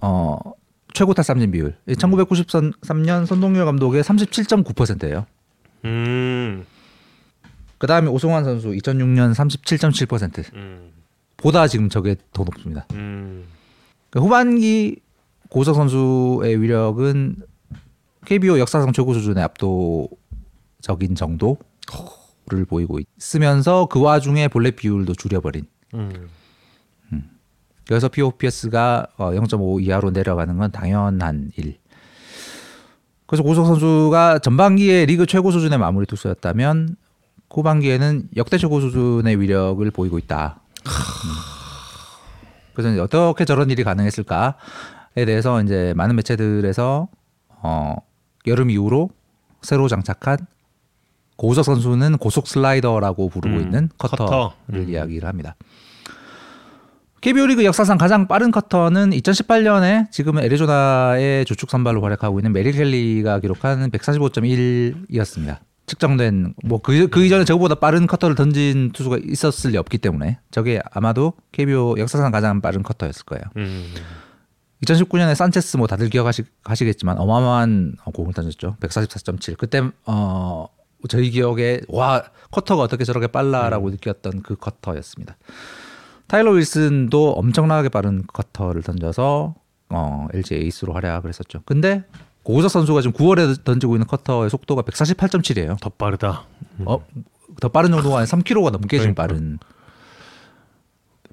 [0.02, 0.38] 어
[0.92, 1.76] 최고 타삼진 비율.
[1.88, 5.26] 1993년 선동열 감독의 37.9%예요.
[5.84, 6.64] 음.
[7.78, 10.54] 그다음에 오승환 선수 2006년 37.7%.
[10.54, 10.92] 음.
[11.36, 12.86] 보다 지금 저게 더 높습니다.
[12.94, 13.44] 음.
[14.08, 14.96] 그 후반기
[15.50, 17.36] 고석 선수의 위력은
[18.24, 21.58] KBO 역사상 최고 수준의 압도적인 정도.
[21.90, 25.66] 속도 를 보이고 있으면서 그 와중에 볼넷 비율도 줄여버린.
[25.94, 26.28] 음.
[27.86, 31.78] 그래서 POPS가 0.5 이하로 내려가는 건 당연한 일.
[33.26, 36.96] 그래서 고석 선수가 전반기에 리그 최고 수준의 마무리 투수였다면
[37.50, 40.60] 후반기에는 역대 최고 수준의 위력을 보이고 있다.
[40.86, 40.92] 음.
[42.74, 47.08] 그래서 어떻게 저런 일이 가능했을까에 대해서 이제 많은 매체들에서
[47.62, 47.96] 어,
[48.46, 49.10] 여름 이후로
[49.62, 50.38] 새로 장착한
[51.36, 54.54] 고우석 선수는 고속 슬라이더라고 부르고 음, 있는 커터를 커터.
[54.72, 54.88] 음.
[54.88, 55.56] 이야기를 합니다.
[57.20, 63.40] KBO 리그 역사상 가장 빠른 커터는 2018년에 지금 애리조나의 주축 선발로 활약하고 있는 메릴 켈리가
[63.40, 65.58] 기록한 145.1이었습니다.
[65.86, 71.34] 측정된 뭐그 그 이전에 저보다 빠른 커터를 던진 투수가 있었을 리 없기 때문에 저게 아마도
[71.52, 73.42] KBO 역사상 가장 빠른 커터였을 거예요.
[73.56, 73.86] 음.
[74.84, 78.76] 2019년에 산체스 뭐 다들 기억하시겠지만 어마어마한 공을 던졌죠.
[78.80, 79.56] 144.7.
[79.56, 80.66] 그때 어
[81.08, 85.36] 저희 기억에 와 커터가 어떻게 저렇게 빨라라고 느꼈던 그 커터였습니다.
[86.26, 89.54] 타일러 윌슨도 엄청나게 빠른 커터를 던져서
[89.90, 91.62] 어 LG 에이스로 활약을 했었죠.
[91.64, 92.04] 근데
[92.42, 95.80] 고우석 선수가 지금 9월에 던지고 있는 커터의 속도가 148.7이에요.
[95.80, 96.44] 더 빠르다.
[96.84, 97.04] 어,
[97.60, 99.22] 더 빠른 정도가 아니라 3km가 넘게 지금 그러니까.
[99.26, 99.58] 빠른.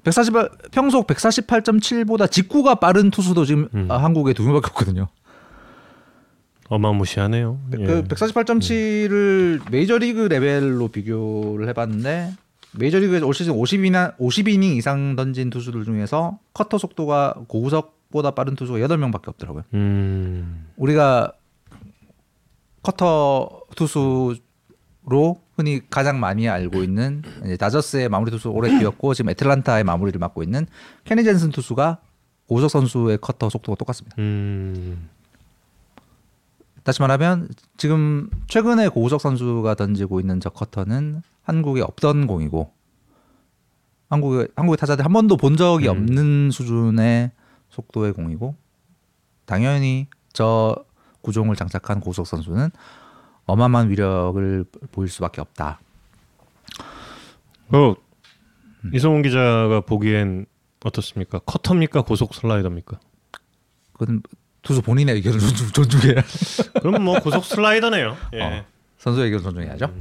[0.02, 3.90] 148 평속 148.7보다 직구가 빠른 투수도 지금 음.
[3.90, 5.08] 아, 한국에 두 명밖에 없거든요.
[6.68, 7.58] 어마무시하네요.
[7.78, 7.84] 예.
[7.84, 12.32] 그 148.7을 메이저리그 레벨로 비교를 해봤는데
[12.72, 19.28] 메이저리그에서 올 시즌 50이나 50이닝 이상 던진 투수들 중에서 커터 속도가 고우석보다 빠른 투수가 8명밖에
[19.28, 19.64] 없더라고요.
[19.74, 20.66] 음.
[20.76, 21.32] 우리가
[22.82, 24.40] 커터 투수로
[25.56, 27.22] 흔히 가장 많이 알고 있는
[27.58, 30.66] 다저스의 마무리 투수 오래 뛰었고 지금 애틀란타의 마무리를 맡고 있는
[31.04, 31.98] 케니 젠슨 투수가
[32.48, 34.16] 고우석 선수의 커터 속도가 똑같습니다.
[34.18, 35.08] 음.
[36.84, 42.72] 다시 말하면 지금 최근에 고우석 선수가 던지고 있는 저 커터는 한국에 없던 공이고
[44.10, 45.90] 한국의 한국의 타자들 한 번도 본 적이 음.
[45.90, 47.30] 없는 수준의
[47.70, 48.54] 속도의 공이고
[49.46, 50.76] 당연히 저
[51.22, 52.70] 구종을 장착한 고우석 선수는
[53.46, 55.80] 어마어마한 위력을 보일 수밖에 없다.
[57.70, 57.94] 그
[58.92, 60.46] 이성훈 기자가 보기엔
[60.84, 61.38] 어떻습니까?
[61.40, 62.02] 커터입니까?
[62.02, 63.00] 고속 슬라이더입니까?
[63.94, 64.22] 그건
[64.64, 66.22] 투수 본인의 의견을 존중- 존중해야
[66.82, 68.16] 그럼 뭐 고속 슬라이더네요.
[68.34, 68.40] 예.
[68.42, 68.64] 어.
[68.98, 69.94] 선수의 의견을 존중해야죠.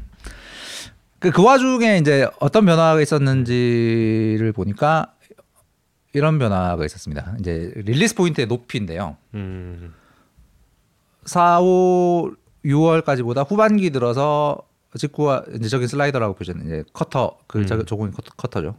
[1.19, 5.13] 그, 그 와중에 이제 어떤 변화가 있었는지를 보니까
[6.13, 7.36] 이런 변화가 있었습니다.
[7.39, 9.17] 이제 release point의 높이인데요.
[9.34, 9.93] 음.
[11.26, 12.32] 4, 5,
[12.65, 14.58] 6월까지보다 후반기 들어서
[14.95, 17.86] 직구와 이제 저긴 슬라이더라고 표시는 이제 커터 그 저- 음.
[17.86, 18.76] 저공이 커터, 커터죠.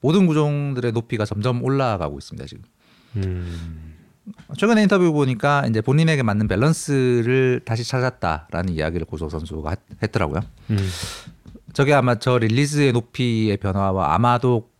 [0.00, 2.64] 모든 구종들의 높이가 점점 올라가고 있습니다 지금.
[3.16, 3.91] 음.
[4.56, 10.40] 최근에 인터뷰 보니까 이제 본인에게 맞는 밸런스를 다시 찾았다라는 이야기를 고우석 선수가 했- 했더라고요.
[10.70, 10.78] 음.
[11.72, 14.70] 저게 아마 저 release의 높이의 변화와 아마도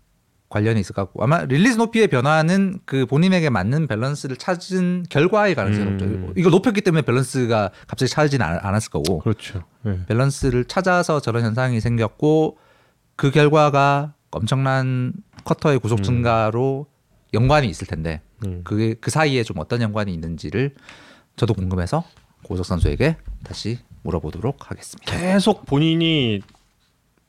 [0.50, 5.86] 관련이 있을 것 같고 아마 release 높이의 변화는 그 본인에게 맞는 밸런스를 찾은 결과의 가능성이
[5.86, 6.20] 음.
[6.20, 6.32] 높죠.
[6.36, 9.62] 이걸 높였기 때문에 밸런스가 갑자기 찾아지는 않- 않았을 거고 그렇죠.
[9.86, 10.00] 예.
[10.06, 12.58] 밸런스를 찾아서 저런 현상이 생겼고
[13.16, 16.02] 그 결과가 엄청난 커터의 구속 음.
[16.02, 16.86] 증가로
[17.32, 18.60] 연관이 있을 텐데 음.
[18.64, 20.74] 그게 그 사이에 좀 어떤 연관이 있는지를
[21.36, 22.04] 저도 궁금해서
[22.44, 25.16] 고석 선수에게 다시 물어보도록 하겠습니다.
[25.16, 26.40] 계속 본인이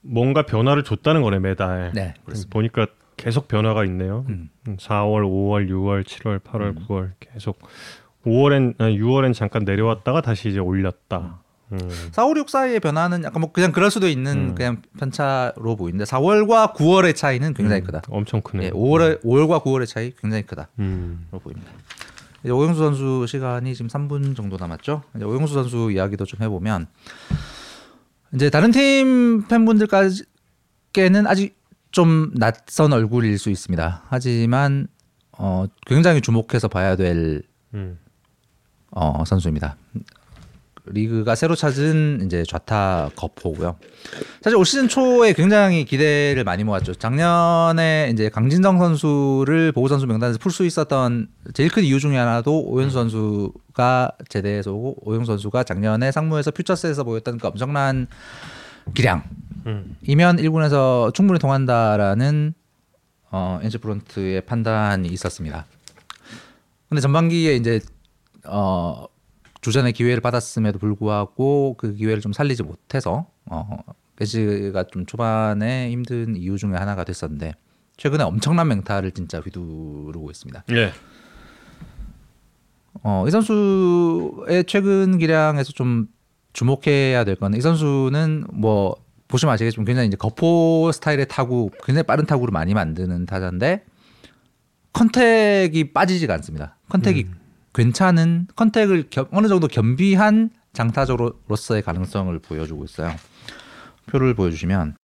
[0.01, 1.91] 뭔가 변화를 줬다는 거네 매달.
[1.93, 2.51] 네, 그렇습니다.
[2.51, 4.25] 보니까 계속 변화가 있네요.
[4.29, 4.49] 음.
[4.65, 7.59] 4월, 5월, 6월, 7월, 8월, 9월 계속
[8.25, 11.42] 5월엔 아니, 6월엔 잠깐 내려왔다가 다시 이제 올렸다.
[11.73, 11.89] 음.
[12.11, 14.55] 4, 5, 6 사이의 변화는 약간 뭐 그냥 그럴 수도 있는 음.
[14.55, 18.01] 그냥 편차로 보이는데 4월과 9월의 차이는 굉장히 음, 크다.
[18.09, 18.65] 엄청 크네.
[18.65, 21.27] 예, 5월의 5월과 9월의 차이 굉장히 크다로 음.
[21.31, 21.71] 보입니다.
[22.43, 25.03] 이제 오영수 선수 시간이 지금 3분 정도 남았죠.
[25.15, 26.87] 이제 오영수 선수 이야기도 좀 해보면
[28.33, 30.25] 이제 다른 팀 팬분들까지는
[31.25, 31.57] 아직
[31.91, 34.03] 좀 낯선 얼굴일 수 있습니다.
[34.07, 34.87] 하지만
[35.31, 37.97] 어, 굉장히 주목해서 봐야 될 음.
[38.91, 39.77] 어, 선수입니다.
[40.85, 43.77] 리그가 새로 찾은 이제 좌타 거포고요.
[44.41, 46.95] 사실 올 시즌 초에 굉장히 기대를 많이 모았죠.
[46.95, 52.65] 작년에 이제 강진성 선수를 보호 선수 명단에서 풀 수 있었던 제일 큰 이유 중에 하나도
[52.65, 58.07] 오영수 선수가 제대해서 오고 오영수 선수가 작년에 상무에서 퓨처스에서 보였던 그 엄청난
[58.93, 59.23] 기량
[59.65, 59.95] 음.
[60.03, 62.53] 이면 1군에서 충분히 통한다라는
[63.31, 65.65] 어, 엔지 프론트의 판단이 있었습니다.
[66.89, 67.79] 근데 전반기에 이제
[68.45, 69.05] 어,
[69.63, 73.79] 주전의 기회를 받았음에도 불구하고 그 기회를 좀 살리지 못해서 어,
[74.17, 77.53] 베지가 좀 초반에 힘든 이유 중에 하나가 됐었는데
[77.97, 80.63] 최근에 엄청난 맹타를 진짜 휘두르고 있습니다.
[80.71, 80.91] 예.
[83.03, 86.07] 어, 이 선수의 최근 기량에서 좀
[86.53, 88.95] 주목해야 될 건 이 선수는 뭐
[89.27, 93.83] 보시면 아시겠지만 굉장히 이제 거포 스타일의 타구, 굉장히 빠른 타구를 많이 만드는 타자인데
[94.93, 96.77] contact이 빠지지가 않습니다.
[96.89, 97.25] contact이
[97.73, 103.11] 괜찮은 contact을 겸- 어느 정도 겸비한 장타자로서의 가능성을 보여주고 있어요.
[104.07, 104.95] 표를 보여주시면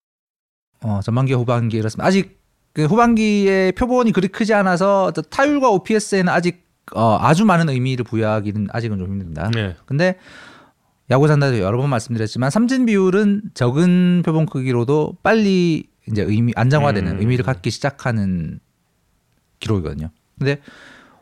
[0.82, 2.06] 어, 전반기 후반기 이렇습니다.
[2.06, 2.38] 아직
[2.72, 8.68] 그 후반기의 표본이 그리 크지 않아서 저 타율과 OPS에는 아직 어, 아주 많은 의미를 부여하기는
[8.72, 9.50] 아직은 좀 힘듭니다.
[9.54, 9.76] 네.
[9.84, 10.18] 근데
[11.10, 17.20] 야구 산다도 여러 번 말씀드렸지만 삼진 비율은 적은 표본 크기로도 빨리 이제 의미 안정화되는 음.
[17.20, 18.60] 의미를 갖기 시작하는
[19.60, 20.10] 기록이거든요.
[20.38, 20.60] 근데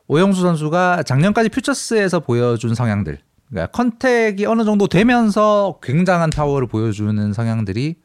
[0.09, 7.97] 오영수 선수가 작년까지 퓨처스에서 보여준 성향들, 그러니까 컨택이 어느 정도 되면서 굉장한 파워를 보여주는 성향들이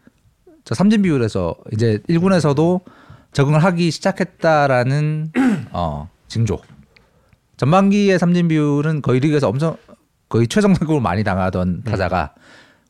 [0.63, 2.81] 저 삼진 비율에서 이제 1군에서도
[3.33, 5.31] 적응을 하기 시작했다라는
[5.71, 6.59] 어, 징조.
[7.57, 9.77] 전반기의 삼진 비율은 거의 리그에서 엄청
[10.29, 12.33] 거의 최정 사격을 많이 당하던 타자가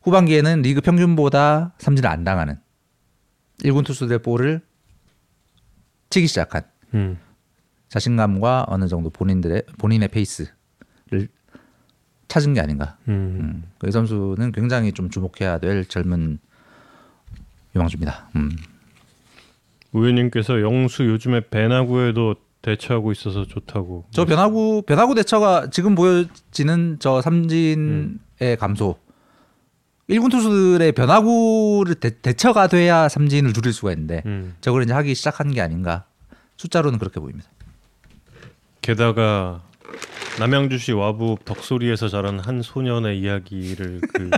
[0.04, 2.58] 후반기에는 리그 평균보다 삼진을 안 당하는
[3.64, 4.62] 1군 투수들의 볼을
[6.10, 7.18] 치기 시작한 음.
[7.92, 10.48] 자신감과 어느 정도 본인들의 본인의 페이스를
[12.30, 12.98] 찾은 게 아닌가.
[13.10, 13.38] 음.
[13.42, 13.64] 음.
[13.80, 16.40] 그이 선수는 굉장히 좀 주목해야 될 젊은
[17.76, 18.30] 유망주입니다.
[18.38, 18.52] 음.
[19.92, 24.06] 우유님께서 영수 요즘에 배나구에도 대처하고 있어서 좋다고.
[24.12, 28.98] 저 변화구 변화구 대처가 지금 보여지는 저 삼진의 감소.
[30.10, 34.56] 1군 투수들의 변화구를 대, 처가 돼야 삼진을 줄일 수가 있는데 음.
[34.62, 36.06] 저걸 이제 하기 시작한 게 아닌가.
[36.56, 37.50] 숫자로는 그렇게 보입니다.
[38.82, 39.62] 게다가
[40.40, 44.30] 남양주시 와부 덕소리에서 자란 한 소년의 이야기를 그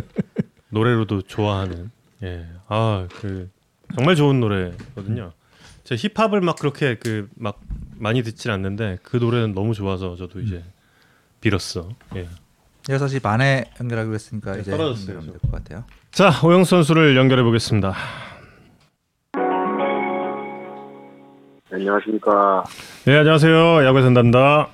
[0.70, 1.90] 노래로도 좋아하는
[2.22, 2.46] 예.
[2.68, 3.48] 아, 그
[3.94, 5.32] 정말 좋은 노래거든요.
[5.84, 7.60] 제 힙합을 막 그렇게 그 막
[8.00, 10.62] 많이 듣진 않는데 그 노래는 너무 좋아서 저도 이제
[11.40, 11.88] 빌었어.
[12.16, 12.28] 예.
[12.84, 15.84] 6시 반에 연결하기로 했으니까 네, 이제 떨어졌어요, 연결하면 될것 같아요.
[16.12, 17.94] 자, 오영수 선수를 연결해 보겠습니다.
[21.70, 22.64] 안녕하십니까.
[23.04, 23.84] 네, 안녕하세요.
[23.84, 24.68] 야구에 산단다.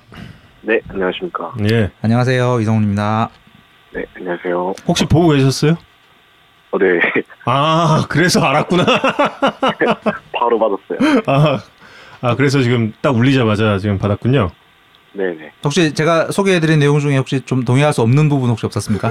[0.61, 1.53] 네, 안녕하십니까.
[1.69, 1.91] 예.
[2.01, 2.61] 안녕하세요.
[2.61, 3.29] 이성훈입니다.
[3.93, 4.73] 네, 안녕하세요.
[4.87, 5.75] 혹시 보고 계셨어요?
[6.71, 6.99] 어, 네,
[7.45, 8.85] 아, 그래서 알았구나.
[10.33, 11.21] 바로 받았어요.
[11.27, 11.59] 아,
[12.21, 14.51] 아, 그래서 지금 딱 울리자마자 지금 받았군요.
[15.13, 15.51] 네네.
[15.63, 19.09] 혹시 제가 소개해드린 내용 중에 혹시 좀 동의할 수 없는 부분 혹시 없었습니까?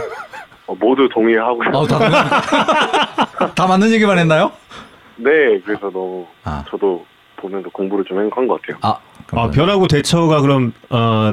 [0.66, 1.68] 어, 모두 동의하고요.
[1.70, 2.12] 어, 다, 동의...
[3.54, 4.52] 다 맞는 얘기만 했나요?
[5.16, 7.06] 네, 그래서 너무 아, 저도
[7.44, 8.78] 보면서 공부를 좀 한 것 같아요.
[8.82, 8.98] 아,
[9.32, 9.50] 아.
[9.50, 11.32] 변하고 대처가 그럼 어,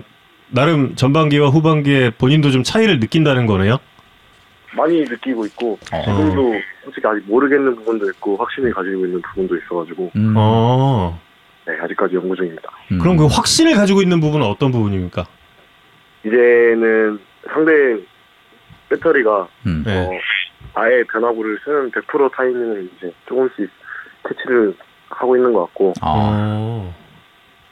[0.49, 3.77] 나름 전반기와 후반기에 본인도 좀 차이를 느낀다는 거네요.
[4.75, 6.01] 많이 느끼고 있고 어.
[6.03, 11.19] 지금도 솔직히 아직 모르겠는 부분도 있고 확신을 가지고 있는 부분도 있어가지고 음, 어.
[11.67, 12.69] 네, 아직까지 연구 중입니다.
[12.91, 12.99] 음.
[12.99, 15.25] 그럼 그 확신을 가지고 있는 부분은 어떤 부분입니까?
[16.25, 17.71] 이제는 상대
[18.89, 19.83] 배터리가 음.
[19.85, 19.97] 네.
[19.97, 20.09] 어,
[20.73, 23.69] 아예 변화구를 쓰는 100% 타이밍을 이제 조금씩
[24.27, 24.73] 캐치를
[25.11, 26.93] 하고 있는 것 같고 아, 어.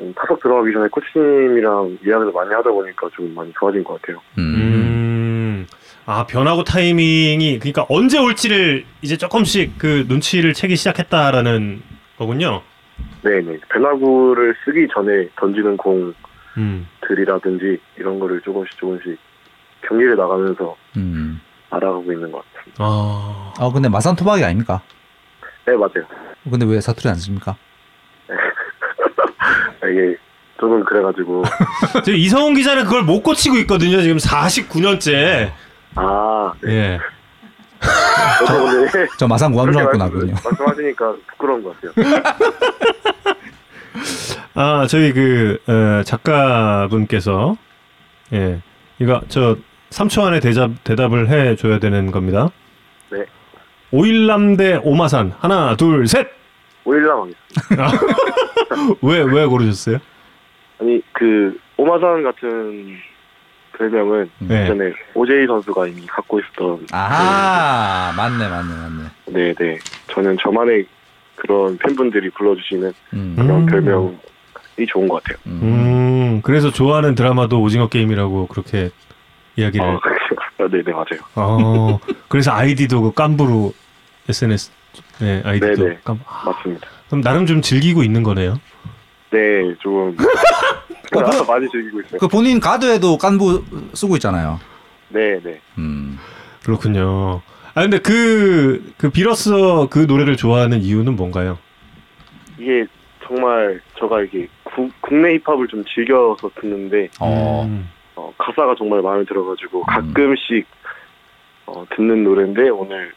[0.02, 4.22] 음, 타석 들어가기 전에 코치님이랑 이야기를 많이 하다 보니까 좀 많이 좋아진 것 같아요.
[4.38, 4.56] 음.
[4.56, 5.68] 음.
[6.06, 11.82] 아, 변하고 타이밍이 그러니까 언제 올지를 이제 조금씩 그 눈치를 채기 시작했다라는
[12.18, 12.62] 거군요.
[13.22, 13.60] 네네.
[13.70, 15.78] 변화구를 쓰기 전에 던지는
[16.58, 16.88] 음.
[17.02, 19.18] 공들이라든지 이런 거를 조금씩 조금씩
[19.88, 21.40] 경기를 나가면서 음.
[21.70, 22.84] 알아가고 있는 것 같습니다.
[22.84, 23.54] 아.
[23.60, 24.82] 어, 근데 마산 토박이 아닙니까?
[25.66, 26.08] 네, 맞아요.
[26.50, 27.56] 근데 왜 사투리 안 씁니까?
[29.84, 30.16] 이게
[30.60, 31.44] 저는 그래가지고
[32.04, 34.02] 지금 이성훈 기자는 그걸 못 고치고 있거든요.
[34.02, 35.52] 지금 49년째.
[35.96, 36.72] 아, 네.
[36.72, 37.00] 예.
[38.46, 40.34] 저도 오늘 저 마산 고함중학교 나거든요.
[40.44, 41.94] 말씀하시니까 부끄러운 것 같아요.
[44.54, 47.56] 아, 저희 그 어, 작가분께서
[48.34, 48.62] 예.
[49.00, 49.56] 이거 저
[49.92, 52.50] 3초 안에 대답 대답을 해 줘야 되는 겁니다.
[53.92, 53.98] 네.
[53.98, 55.34] 오일남 대 오마산.
[55.40, 56.28] 하나, 둘, 셋.
[56.86, 57.92] 오일남 하겠습니다.
[59.02, 59.98] 왜왜 고르셨어요?
[60.80, 62.98] 아니 그 오마산 같은
[63.78, 64.68] 별명은 네.
[64.68, 69.54] 전에 오제이 선수가 이미 갖고 있었던 아하, 맞네, 맞네, 맞네.
[69.58, 69.80] 네네
[70.12, 70.86] 저는 저만의
[71.36, 73.36] 그런 팬분들이 불러주시는 음.
[73.38, 73.66] 그런 음.
[73.66, 75.38] 별명이 좋은 것 같아요.
[75.48, 75.60] 음.
[75.64, 76.42] 음.
[76.44, 78.90] 그래서 좋아하는 드라마도 오징어 게임이라고 그렇게
[79.56, 80.00] 이야기를
[80.60, 81.22] 아, 네네 맞아요.
[81.36, 82.00] 어.
[82.28, 83.74] 그래서 아이디도 그 깜부로
[84.28, 84.72] SNS
[85.20, 86.00] 네, 아이디도 네네.
[86.04, 86.20] 깜.
[86.28, 86.88] 아, 맞습니다.
[87.08, 88.60] 그럼 나름 좀 즐기고 있는 거네요.
[89.32, 89.40] 네,
[89.80, 90.16] 좀
[91.48, 92.20] 많이 즐기고 있어요.
[92.20, 94.60] 그 본인 가드에도 깐부 쓰고 있잖아요.
[95.10, 95.60] 네, 네.
[95.78, 96.20] 음.
[96.64, 97.42] 그렇군요.
[97.74, 101.58] 아 근데 그, 그 비로소 그 노래를 좋아하는 이유는 뭔가요?
[102.58, 102.86] 이게
[103.26, 107.64] 정말 제가 이게 구- 국내 힙합을 좀 즐겨서 듣는데 어.
[107.68, 107.90] 음.
[108.20, 110.68] 어, 가사가 정말 마음에 들어가지고 가끔씩
[111.66, 113.14] 어, 듣는 노래인데 오늘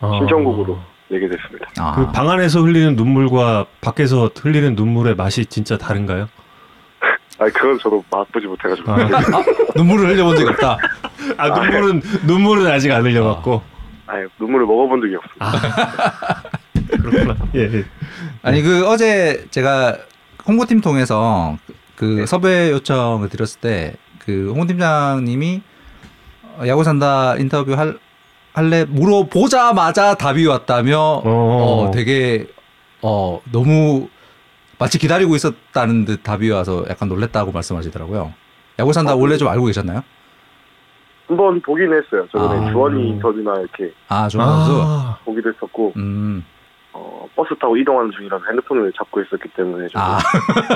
[0.00, 0.10] 아.
[0.18, 0.76] 신청곡으로
[1.08, 1.68] 내게 됐습니다.
[1.78, 6.28] 아, 그방 안에서 흘리는 눈물과 밖에서 흘리는 눈물의 맛이 진짜 다른가요?
[7.38, 8.98] 아 그건 저도 맛보지 못해가지고 아.
[9.76, 10.78] 눈물을 흘려본 적이 없다.
[11.36, 13.62] 아 눈물은 눈물은 아직 안 흘려갖고
[14.06, 16.42] 아예 눈물을 먹어본 적이 없습니다.
[17.02, 17.36] 그렇구나.
[17.54, 17.60] 예.
[17.60, 17.84] 예.
[18.42, 19.96] 아니 그 어제 제가
[20.46, 21.56] 홍보팀 통해서
[21.94, 22.26] 그 네.
[22.26, 23.94] 섭외 요청을 드렸을 때
[24.30, 25.60] 그 홍보 팀장님이
[26.58, 27.98] 어, 야구 산다 인터뷰 할
[28.52, 31.22] 할래 물어보자마자 답이 왔다며 어.
[31.24, 32.46] 어, 되게
[33.02, 34.08] 어 너무
[34.78, 38.32] 마치 기다리고 있었다는 듯 답이 와서 약간 놀랬다고 말씀하시더라고요.
[38.78, 39.38] 야구 산다 어, 원래 네.
[39.38, 40.02] 좀 알고 계셨나요?
[41.26, 42.26] 한번 보긴 했어요.
[42.32, 42.70] 저번에 아.
[42.72, 44.82] 주원이 인터뷰나 이렇게 아 조만 선수.
[44.82, 46.44] 아, 보기도 했었고 음.
[46.92, 50.18] 어, 버스 타고 이동하는 중이라서 핸드폰을 잡고 있었기 때문에 좀 아.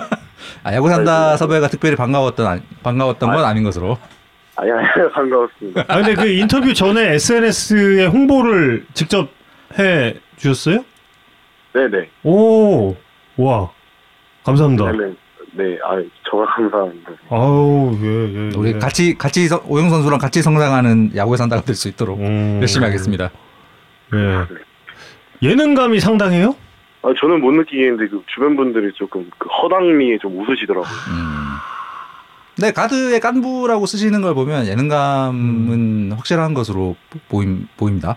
[0.62, 1.36] 아 야구 산다 아이고.
[1.38, 3.98] 섭외가 특별히 반가웠던 반가웠던 건 아닌 것으로.
[4.56, 5.84] 아니 아니 반가웠습니다.
[5.88, 9.28] 아 근데 그 인터뷰 전에 SNS에 홍보를 직접
[9.78, 10.84] 해 주셨어요?
[11.72, 12.08] 네네.
[12.22, 12.94] 오,
[13.36, 13.70] 와,
[14.44, 14.84] 감사합니다.
[14.84, 15.16] 왜냐면
[15.56, 16.00] 네, 아
[16.30, 17.12] 정말 감사합니다.
[17.30, 18.50] 아우, 예, 예.
[18.56, 18.78] 우리 예.
[18.78, 23.30] 같이 같이 성- 오영 선수랑 같이 성장하는 야구에 산다가 될 수 있도록 음, 열심히 하겠습니다.
[24.14, 24.18] 예.
[25.44, 26.56] 예능감이 상당해요?
[27.02, 30.88] 아 저는 못 느끼겠는데 그 주변 분들이 조금 그 허당미에 좀 웃으시더라고요.
[31.10, 32.62] 음.
[32.62, 36.96] 네 가드의 깐부라고 쓰시는 걸 보면 예능감은 확실한 것으로
[37.28, 38.16] 보임 보입니다.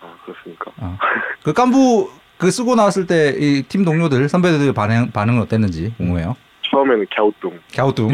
[0.00, 0.72] 아 그렇습니까?
[0.78, 0.98] 어.
[1.44, 6.34] 그 깐부 그 쓰고 나왔을 때 이 팀 동료들 선배들 반응 반응은 어땠는지 궁금해요.
[6.70, 7.60] 처음에는 갸우뚱.
[7.76, 8.08] 갸우뚱.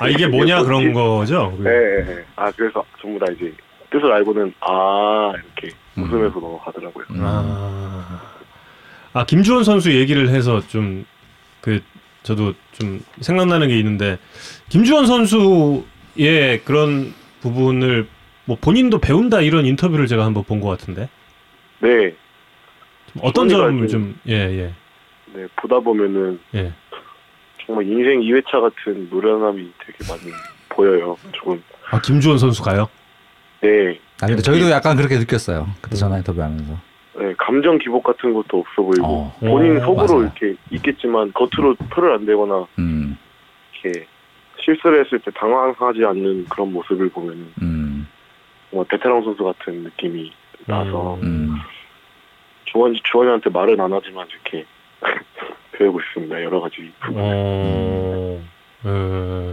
[0.00, 1.52] 아 이게 뭐냐 그런 거죠?
[1.58, 2.24] 네, 네, 네.
[2.36, 3.52] 아 그래서 전부 다 이제
[3.90, 5.79] 뜻을 알고는 아 이렇게 음.
[5.96, 7.04] 웃으면서 넘어가더라고요.
[7.10, 7.20] 음.
[7.22, 8.22] 아,
[9.12, 11.04] 아 김주원 선수 얘기를 해서 좀
[11.60, 11.82] 그
[12.22, 14.18] 저도 좀 생각나는 게 있는데
[14.70, 18.08] 김주원 선수의 그런 부분을
[18.46, 21.08] 뭐 본인도 배운다 이런 인터뷰를 제가 한번 본 것 같은데
[21.80, 22.14] 네,
[23.12, 24.72] 좀 어떤 점을 좀- 좀예예
[25.34, 26.72] 네 보다 보면은 예.
[27.66, 30.32] 정말 인생 2회차 같은 노련함이 되게 많이
[30.70, 31.16] 보여요.
[31.32, 32.88] 조금 아 김주원 선수가요?
[33.62, 35.66] 네, 아 근데 저희도 약간 그렇게 느꼈어요.
[35.80, 36.90] 그때 전화 인터뷰하면서.
[37.18, 39.36] 네 감정 기복 같은 것도 없어 보이고 어.
[39.40, 40.22] 본인 어, 속으로 맞아요.
[40.22, 43.18] 이렇게 있겠지만 겉으로 표를 안 대거나 음.
[43.82, 44.06] 이렇게
[44.64, 48.06] 실수를 했을 때 당황하지 않는 그런 모습을 보면 음.
[48.70, 50.32] 정말 베테랑 선수 같은 느낌이
[50.66, 51.56] 나서 음.
[52.66, 54.64] 주원 주원이한테 말은 안 하지만 이렇게
[55.72, 56.42] 배우고 있습니다.
[56.44, 57.22] 여러 가지 부분.
[57.22, 58.40] 어.
[58.86, 59.52] 예.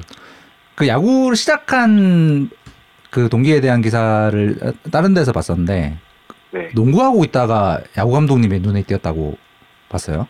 [0.75, 2.49] 그 야구를 시작한
[3.09, 4.55] 그 동기에 대한 기사를
[4.91, 5.97] 다른 데서 봤었는데
[6.51, 9.37] 네, 농구하고 있다가 야구 감독님의 눈에 띄었다고
[9.89, 10.27] 봤어요.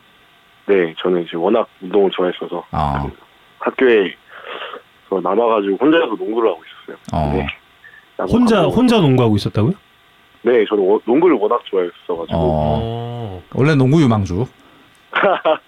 [0.68, 3.04] 네, 저는 이제 워낙 운동을 좋아했어서 아.
[3.10, 3.18] 그
[3.60, 4.14] 학교에
[5.10, 6.98] 서 남아가지고 혼자서 농구를 하고 있었어요.
[7.14, 7.34] 어.
[7.34, 7.48] 네.
[8.32, 9.74] 혼자 감독- 혼자 농구하고 있었다고요?
[10.44, 13.44] 네, 저는 워- 농구를 워낙 좋아했어가지고 어.
[13.54, 14.46] 원래 농구 유망주.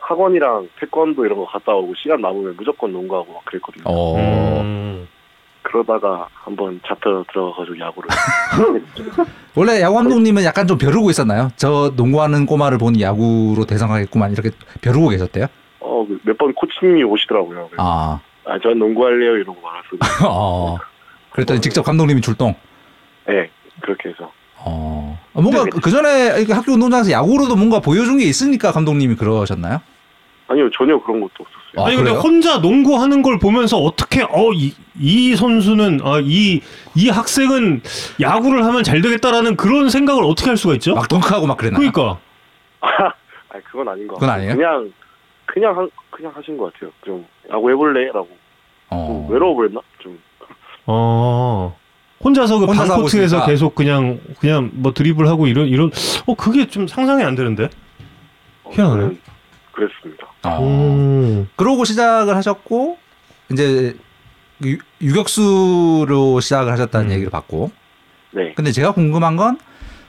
[0.00, 3.84] 학원이랑 태권도 이런 거 갔다 오고 시간 남으면 무조건 농구하고 막 그랬거든요.
[3.86, 4.16] 어.
[4.60, 5.08] 음.
[5.62, 8.08] 그러다가 한번 잡혀 들어가가지고 야구를.
[9.54, 11.50] 원래 야구 감독님은 약간 좀 벼르고 있었나요?
[11.56, 15.46] 저 농구하는 꼬마를 보니 야구로 대성하겠구만 이렇게 벼르고 계셨대요?
[15.80, 17.68] 어, 몇 번 코치님이 오시더라고요.
[17.70, 18.20] 그래서 아.
[18.46, 19.98] 아, 전 농구할래요 이러고 말았어요.
[20.30, 20.78] 어.
[21.30, 22.54] 그랬더니 직접 감독님이 출동.
[23.28, 23.48] 네,
[23.80, 24.32] 그렇게 해서.
[24.58, 25.18] 어.
[25.32, 29.80] 뭔가 그 전에 학교 운동장에서 야구로도 뭔가 보여준 게 있으니까 감독님이 그러셨나요?
[30.48, 31.59] 아니요, 전혀 그런 것도 없었어요.
[31.76, 32.20] 아, 아니 근데 그래요?
[32.22, 36.60] 혼자 농구하는 걸 보면서 어떻게 어이 이 선수는 아이이
[36.96, 37.82] 이 학생은
[38.20, 40.94] 야구를 하면 잘 되겠다라는 그런 생각을 어떻게 할 수가 있죠?
[40.94, 41.78] 막 덩크하고 막 그랬나요?
[41.92, 42.18] 그러니까
[43.50, 44.50] 아니 그건 아닌 것 그건 같아요.
[44.50, 44.56] 아니에요?
[44.56, 44.92] 그냥
[45.46, 46.90] 그냥 한 그냥 하신 것 같아요.
[47.04, 48.28] 좀 야구 해볼래라고.
[48.90, 49.06] 어.
[49.26, 49.80] 좀 외로워 보였나?
[50.02, 50.18] 좀
[50.86, 51.76] 어
[52.24, 53.46] 혼자서 그 혼자서 하고 방코트에서 있으니까.
[53.46, 55.90] 계속 그냥 그냥 뭐 드리블 하고 이런 이런
[56.26, 57.68] 어 그게 좀 상상이 안 되는데.
[58.64, 59.00] 어, 희한하네.
[59.02, 59.20] 저는
[59.72, 60.26] 그랬습니다.
[60.44, 60.62] 어.
[60.62, 61.48] 음.
[61.56, 62.98] 그러고 시작을 하셨고
[63.52, 63.96] 이제
[64.64, 67.12] 유, 유격수로 시작을 하셨다는 음.
[67.12, 67.70] 얘기를 받고
[68.32, 69.58] 네, 근데 제가 궁금한 건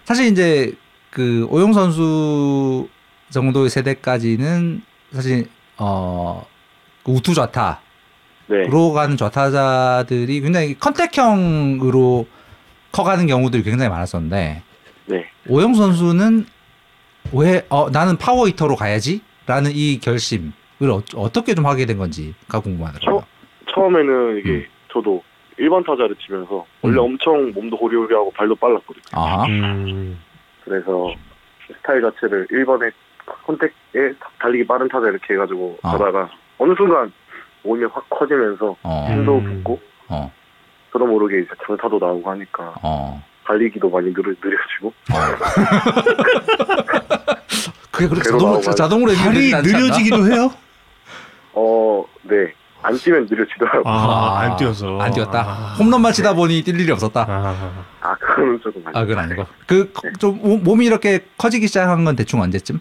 [0.03, 0.73] 사실 이제
[1.09, 2.87] 그 오영수 선수
[3.29, 4.81] 정도의 세대까지는
[5.13, 6.45] 사실 어
[7.05, 7.77] 우투 좌타로
[8.49, 12.27] 네, 가는 좌타자들이 굉장히 contact형으로
[12.91, 14.63] 커가는 경우들이 굉장히 많았었는데
[15.05, 15.25] 네.
[15.47, 16.45] 오영수 선수는
[17.33, 20.51] 왜 어, 나는 power hitter로 가야지 라는 이 결심을
[21.15, 23.23] 어, 떻게좀 하게 된 건지가 궁금하더라고요.
[23.73, 24.65] 처 음에는 이게 음.
[24.91, 25.23] 저도
[25.59, 27.05] 1번 타자를 치면서 원래 음.
[27.05, 29.03] 엄청 몸도 호리호리하고 발도 빨랐거든요.
[29.13, 30.19] 아, 음.
[30.63, 31.13] 그래서
[31.67, 32.91] 스타일 자체를 1번에
[33.45, 35.91] 컨택에 달리기 빠른 타자 이렇게 해가지고 아.
[35.91, 37.11] 가다가 어느 순간
[37.63, 39.63] 몸이 확 커지면서 어, 힘도 음.
[39.63, 39.79] 붙고
[40.09, 40.31] 어,
[40.91, 44.93] 저도 모르게 이제 장타도 나오고 하니까 어, 달리기도 많이 느려, 느려지고
[48.01, 49.61] 그게 그렇게 배로 자동으로, 않나?
[49.61, 50.51] 느려지기도 해요?
[51.53, 52.53] 어, 네.
[52.83, 53.83] 안 뛰면 느려지더라고요.
[53.85, 54.99] 아, 안 뛰어서.
[54.99, 55.41] 안 뛰었다.
[55.41, 55.75] 아.
[55.77, 57.25] 홈런만 치다 보니 뛸 일이 없었다.
[57.29, 59.03] 아, 아, 그거는 조금 아니에요.
[59.03, 59.45] 아, 그건 아니고.
[59.67, 62.79] 그좀 몸이 이렇게 커지기 시작한 건 대충 언제쯤?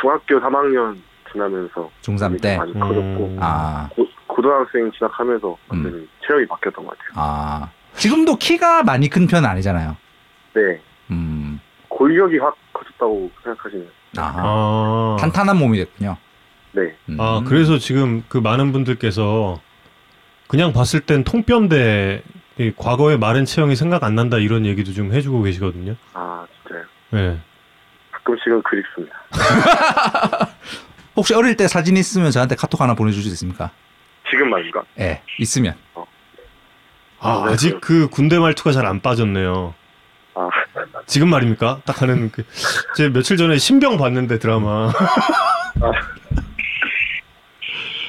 [0.00, 0.96] 중학교 3학년
[1.32, 2.56] 지나면서 중3 때.
[2.58, 3.38] 많이 커졌고 음.
[3.40, 7.10] 아, 고, 고등학생 진학하면서 완전히 체력이 바뀌었던 것 같아요.
[7.16, 7.70] 아.
[7.94, 9.96] 지금도 키가 많이 큰 편은 아니잖아요.
[10.54, 10.80] 네.
[11.10, 11.60] 음.
[11.88, 12.54] 골격이 확
[12.98, 13.88] 커졌다고 생각하시면
[14.18, 14.34] 아.
[14.36, 15.16] 아.
[15.20, 16.16] 탄탄한 몸이 됐군요.
[16.72, 16.94] 네.
[17.08, 17.20] 음.
[17.20, 19.60] 아, 그래서 지금 그 많은 분들께서
[20.48, 22.22] 그냥 봤을 땐 통뼈인데
[22.58, 25.94] 이 과거의 마른 체형이 생각 안 난다 이런 얘기도 좀 해주고 계시거든요.
[26.14, 26.84] 아, 진짜요.
[27.10, 27.38] 네.
[28.12, 29.16] 가끔씩은 그립습니다.
[31.16, 33.70] 혹시 어릴 때 사진 있으면 저한테 카톡 하나 수 있습니까?
[34.30, 34.82] 지금 말인가?
[34.98, 35.74] 예, 있으면.
[37.18, 39.74] 아, 네, 아직 그 군대 말투가 잘 안 빠졌네요.
[41.06, 41.80] 아, 지금 말입니까?
[41.84, 42.44] 딱 하는 그,
[42.96, 44.92] 제 며칠 전에 신병 봤는데 드라마.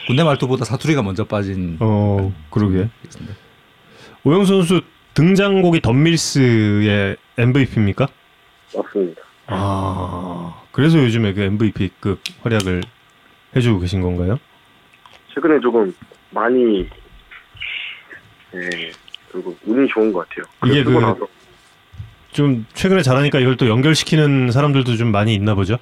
[0.07, 1.77] 군대 말투보다 사투리가 먼저 빠진.
[1.79, 2.89] 어, 그러게.
[4.23, 4.81] 오영 선수
[5.13, 8.07] 등장곡이 덤밀스의 MVP입니까?
[8.75, 9.21] 맞습니다.
[9.47, 12.81] 아, 그래서 요즘에 그 MVP급 활약을
[13.55, 14.39] 해주고 계신 건가요?
[15.33, 15.93] 최근에 조금
[16.31, 16.87] 많이
[18.51, 18.91] 네,
[19.31, 20.45] 그리고 운이 좋은 것 같아요.
[20.71, 21.27] 이게 그- 나서
[22.31, 25.77] 좀 최근에 잘하니까 이걸 또 연결시키는 사람들도 좀 많이 있나 보죠?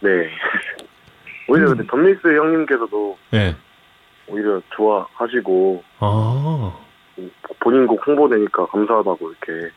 [0.00, 0.10] 네.
[1.48, 3.56] 오히려 근데 덤리스 형님께서도 네.
[4.28, 6.78] 오히려 좋아하시고 아,
[7.60, 9.70] 본인 곡 홍보되니까 감사하다고 이렇게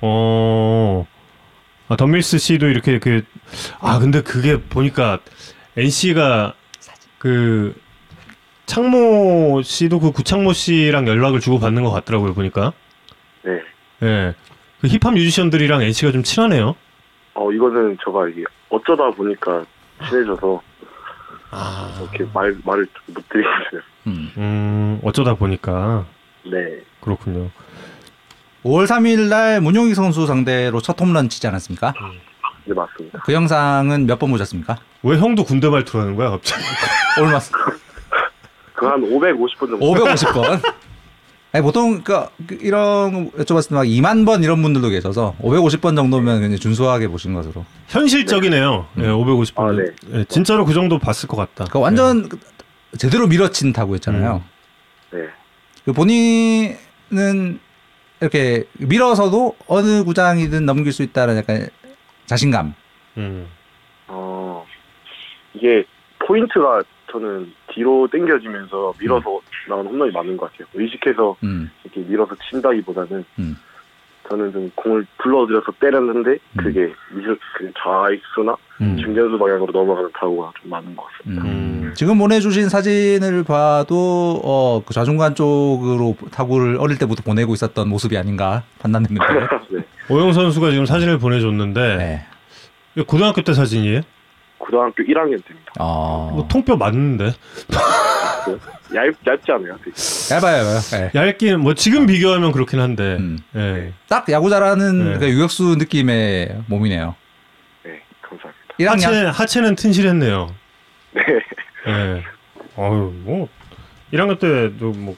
[0.00, 1.06] 어,
[1.88, 3.22] 아, 덤밀스 씨도 이렇게 그,
[3.80, 5.18] 아, 근데 그게 보니까
[5.76, 6.54] NC가
[7.18, 7.74] 그,
[8.66, 12.72] 창모 씨도 그 구창모 씨랑 연락을 주고 받는 것 같더라고요, 보니까.
[13.42, 13.60] 네.
[14.02, 14.34] 예.
[14.80, 16.74] 그 힙합 뮤지션들이랑 NC가 좀 친하네요.
[17.34, 19.64] 어 이거는 제가 이게 어쩌다 보니까
[20.08, 20.60] 친해져서
[21.50, 23.80] 아, 이렇게 말 말을 못 드리겠어요.
[24.08, 24.32] 음.
[24.36, 26.04] 음, 어쩌다 보니까.
[26.44, 26.80] 네.
[27.00, 27.50] 그렇군요.
[28.64, 31.94] 5월 3일 날 문용희 선수 상대로 첫 홈런 치지 않았습니까?
[32.66, 33.20] 네 맞습니다.
[33.24, 34.76] 그 영상은 몇 번 보셨습니까?
[35.02, 36.62] 왜 형도 군대 말투로 하는 거야, 갑자기?
[37.20, 37.38] 얼마?
[38.74, 39.78] 그한 550분 정도.
[39.78, 40.62] 550번.
[41.54, 45.94] 아니, 보통 그, 그 이런 거 여쭤봤을 때 막 2만 번 이런 분들도 계셔서 550번
[45.94, 47.64] 정도면 그냥 준수하게 보신 것으로.
[47.86, 48.88] 현실적이네요.
[48.98, 49.60] 예, 550번.
[49.60, 50.18] 아, 네.
[50.18, 51.66] 예, 진짜로 그 정도 봤을 것 같다.
[51.70, 52.28] 그 완전
[52.98, 54.42] 제대로 밀어친 타구였잖아요.
[55.12, 55.16] 음.
[55.16, 55.28] 네.
[55.84, 57.60] 그 본인은
[58.20, 61.68] 이렇게 밀어서도 어느 구장이든 넘길 수 있다는 약간
[62.26, 62.74] 자신감.
[63.16, 63.20] 예.
[63.20, 63.46] 음.
[64.08, 64.66] 어
[65.54, 65.84] 이게
[66.26, 66.82] 포인트가
[67.14, 70.66] 저는 뒤로 당겨지면서 밀어서 나가는 홈런이 많은 것 같아요.
[70.74, 71.70] 의식해서 음.
[71.84, 73.56] 이렇게 밀어서 친다기보다는 음.
[74.28, 76.56] 저는 좀 공을 불러들여서 때렸는데 음.
[76.56, 78.96] 그게 미스 그 좌익수나 음.
[78.96, 81.44] 중견수 방향으로 넘어가는 타구가 좀 많은 것 같습니다.
[81.44, 81.92] 음.
[81.94, 88.64] 지금 보내주신 사진을 봐도 어, 그 좌중간 쪽으로 타구를 어릴 때부터 보내고 있었던 모습이 아닌가
[88.80, 89.24] 판단됩니다.
[89.70, 89.84] 네.
[90.10, 91.96] 오영 선수가 지금 사진을 보내줬는데
[92.96, 93.04] 네.
[93.04, 94.00] 고등학교 때 사진이에요?
[94.64, 95.72] 고등학교 1학년 때입니다.
[95.78, 97.26] 어, 뭐 통뼈 맞는데
[98.94, 99.76] 얇, 얇지 않아요?
[99.84, 100.34] 되게.
[100.34, 100.80] 얇아요, 얇아요.
[100.80, 101.10] 네.
[101.14, 103.38] 얇긴 뭐 지금 비교하면 그렇긴 한데 음.
[103.56, 103.92] 예.
[104.08, 105.18] 딱 야구 잘하는 네.
[105.18, 107.14] 그 유격수 느낌의 몸이네요.
[107.84, 108.74] 네, 감사합니다.
[108.80, 110.54] 1학년 하체 하체는 튼실했네요.
[111.12, 111.22] 네.
[111.88, 112.22] 예.
[112.78, 113.48] 어유 뭐
[114.14, 115.16] 1학년 때도 뭐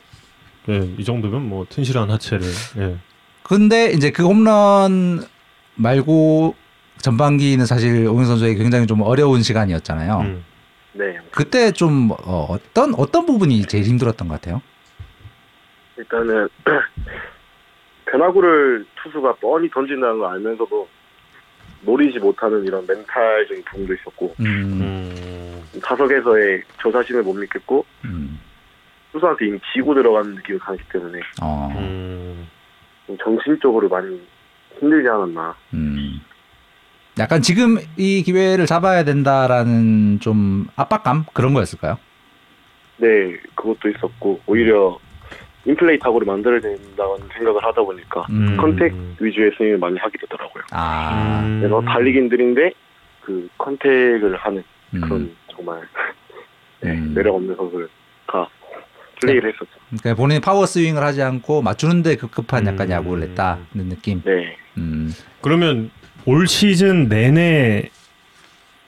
[0.68, 2.44] 예, 이 정도면 뭐 튼실한 하체를
[2.78, 2.96] 예.
[3.44, 5.24] 근데 이제 그 홈런
[5.76, 6.56] 말고
[6.98, 10.20] 전반기는 사실 오영 선수에게 굉장히 좀 어려운 시간이었잖아요.
[10.20, 10.44] 음.
[10.92, 11.18] 네.
[11.30, 14.62] 그때 좀 어, 어떤 어떤 부분이 제일 힘들었던 것 같아요?
[15.96, 16.48] 일단은
[18.06, 20.88] 변화구를 투수가 뻔히 던진다는 걸 알면서도
[21.82, 25.80] 노리지 못하는 이런 멘탈적인 부분도 있었고 음, 음.
[25.82, 28.40] 타석에서의 저 자신을 못 믿겠고 음,
[29.12, 32.48] 투수한테 이미 지고 들어가는 느낌을 강했기 때문에 어, 음.
[33.06, 34.20] 좀 정신적으로 많이
[34.78, 36.20] 힘들지 않았나 음.
[37.18, 41.98] 약간 지금 이 기회를 잡아야 된다라는 좀 압박감 그런 거였을까요?
[42.98, 44.98] 네 그것도 있었고 오히려
[45.64, 48.56] 인플레이 타구를 만들어야 된다는 생각을 하다 보니까 음.
[48.56, 51.60] contact 위주의 스윙을 많이 하게 되더라고요 아, 음.
[51.60, 52.72] 그래서 달리긴 느린데
[53.22, 54.62] 그 contact을 하는
[54.94, 55.00] 음.
[55.00, 55.82] 그런 정말
[56.80, 57.12] 네, 음.
[57.14, 57.88] 매력 없는 선수를
[58.26, 58.48] 다
[59.20, 62.92] 플레이를 했었죠 그러니까 본인이 파워 스윙을 하지 않고 맞추는데 급급한 약간 음.
[62.92, 64.22] 야구를 했다는 느낌.
[64.24, 65.12] 네 음.
[65.40, 65.90] 그러면
[66.26, 67.88] 올 시즌 내내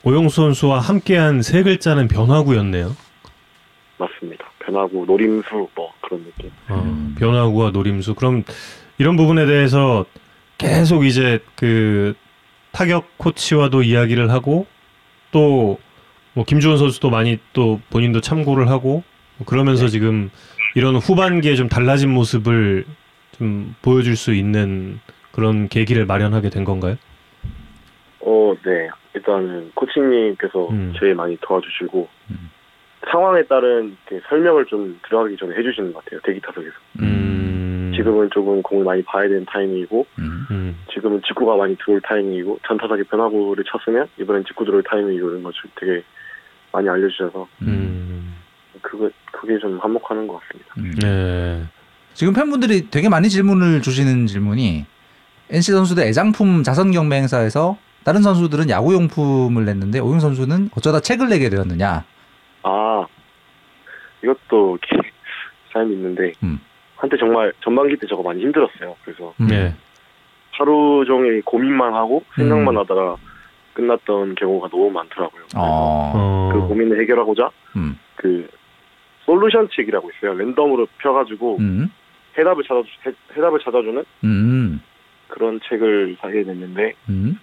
[0.03, 2.95] 오영수 선수와 함께한 세 글자는 변화구였네요.
[3.97, 7.15] 맞습니다 변하고 노림수 뭐 그런 느낌 어, 음.
[7.17, 8.15] 변화구와 노림수.
[8.15, 8.43] 그럼
[8.97, 10.05] 이런 부분에 대해서
[10.57, 12.13] 계속 이제 그
[12.71, 14.67] 타격 코치와도 이야기를 하고
[15.31, 15.79] 또
[16.33, 19.03] 뭐 김주원 선수도 많이 또 본인도 참고를 하고
[19.37, 19.89] 뭐 그러면서 네.
[19.89, 20.29] 지금
[20.75, 22.85] 이런 후반기에 좀 달라진 모습을
[23.37, 24.99] 좀 보여줄 수 있는
[25.31, 26.95] 그런 계기를 마련하게 된 건가요?
[28.29, 28.89] 어, 네.
[29.15, 30.93] 일단은 코치님께서 음.
[30.99, 32.51] 제일 많이 도와주시고 음.
[33.09, 36.19] 상황에 따른 이렇게 설명을 좀 들어가기 전에 해주시는 것 같아요.
[36.23, 36.75] 대기 타석에서.
[37.01, 37.91] 음.
[37.95, 40.45] 지금은 조금 공을 많이 봐야 되는 타이밍이고 음.
[40.51, 40.77] 음.
[40.93, 45.71] 지금은 직구가 많이 들어올 타이밍이고 전 타석에 변화구를 쳤으면 이번엔 직구 들어올 타이밍이고 이런 거좀
[45.75, 46.03] 되게
[46.71, 48.35] 많이 알려주셔서 음.
[48.83, 50.75] 그거 그게 좀 한몫하는 것 같습니다.
[50.77, 50.93] 음.
[51.01, 51.63] 네.
[52.13, 54.85] 지금 팬분들이 되게 많이 질문을 주시는 질문이
[55.49, 61.29] NC 선수들 애장품 자선 경매 행사에서 다른 선수들은 야구 용품을 냈는데 오용 선수는 어쩌다 책을
[61.29, 62.03] 내게 되었느냐.
[62.63, 63.05] 아
[64.23, 65.09] 이것도 이렇게
[65.71, 66.59] 사연이 있는데 음.
[66.95, 68.95] 한때 정말 전반기 때 저거 많이 힘들었어요.
[69.03, 69.47] 그래서 음.
[69.47, 69.73] 네.
[70.51, 72.79] 하루 종일 고민만 하고 생각만 음.
[72.79, 73.15] 하다가
[73.73, 75.43] 끝났던 경우가 너무 많더라고요.
[75.49, 76.11] 그래서 어.
[76.15, 76.49] 어.
[76.53, 77.97] 그 고민을 해결하고자 음.
[78.15, 78.49] 그
[79.25, 80.33] 솔루션 책이라고 있어요.
[80.33, 81.89] 랜덤으로 펴가지고 음.
[82.37, 84.81] 해답을 찾아 해 답을 찾아주는 음.
[85.29, 87.39] 그런 책을 사게 됐는데 음.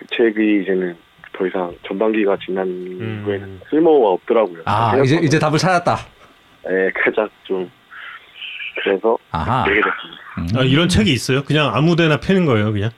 [0.00, 0.96] 그 책이 이제는
[1.34, 3.22] 더 이상 전반기가 지난 음.
[3.24, 4.62] 후에는 쓸모가 없더라고요.
[4.64, 5.96] 아 이제 이제 답을 찾았다.
[6.64, 7.70] 네, 가장 좀
[8.82, 9.64] 그래서 아하.
[9.66, 10.22] 내게 됐습니다.
[10.38, 10.46] 음.
[10.56, 11.44] 아, 이런 책이 있어요?
[11.44, 12.90] 그냥 아무데나 펴는 거예요, 그냥?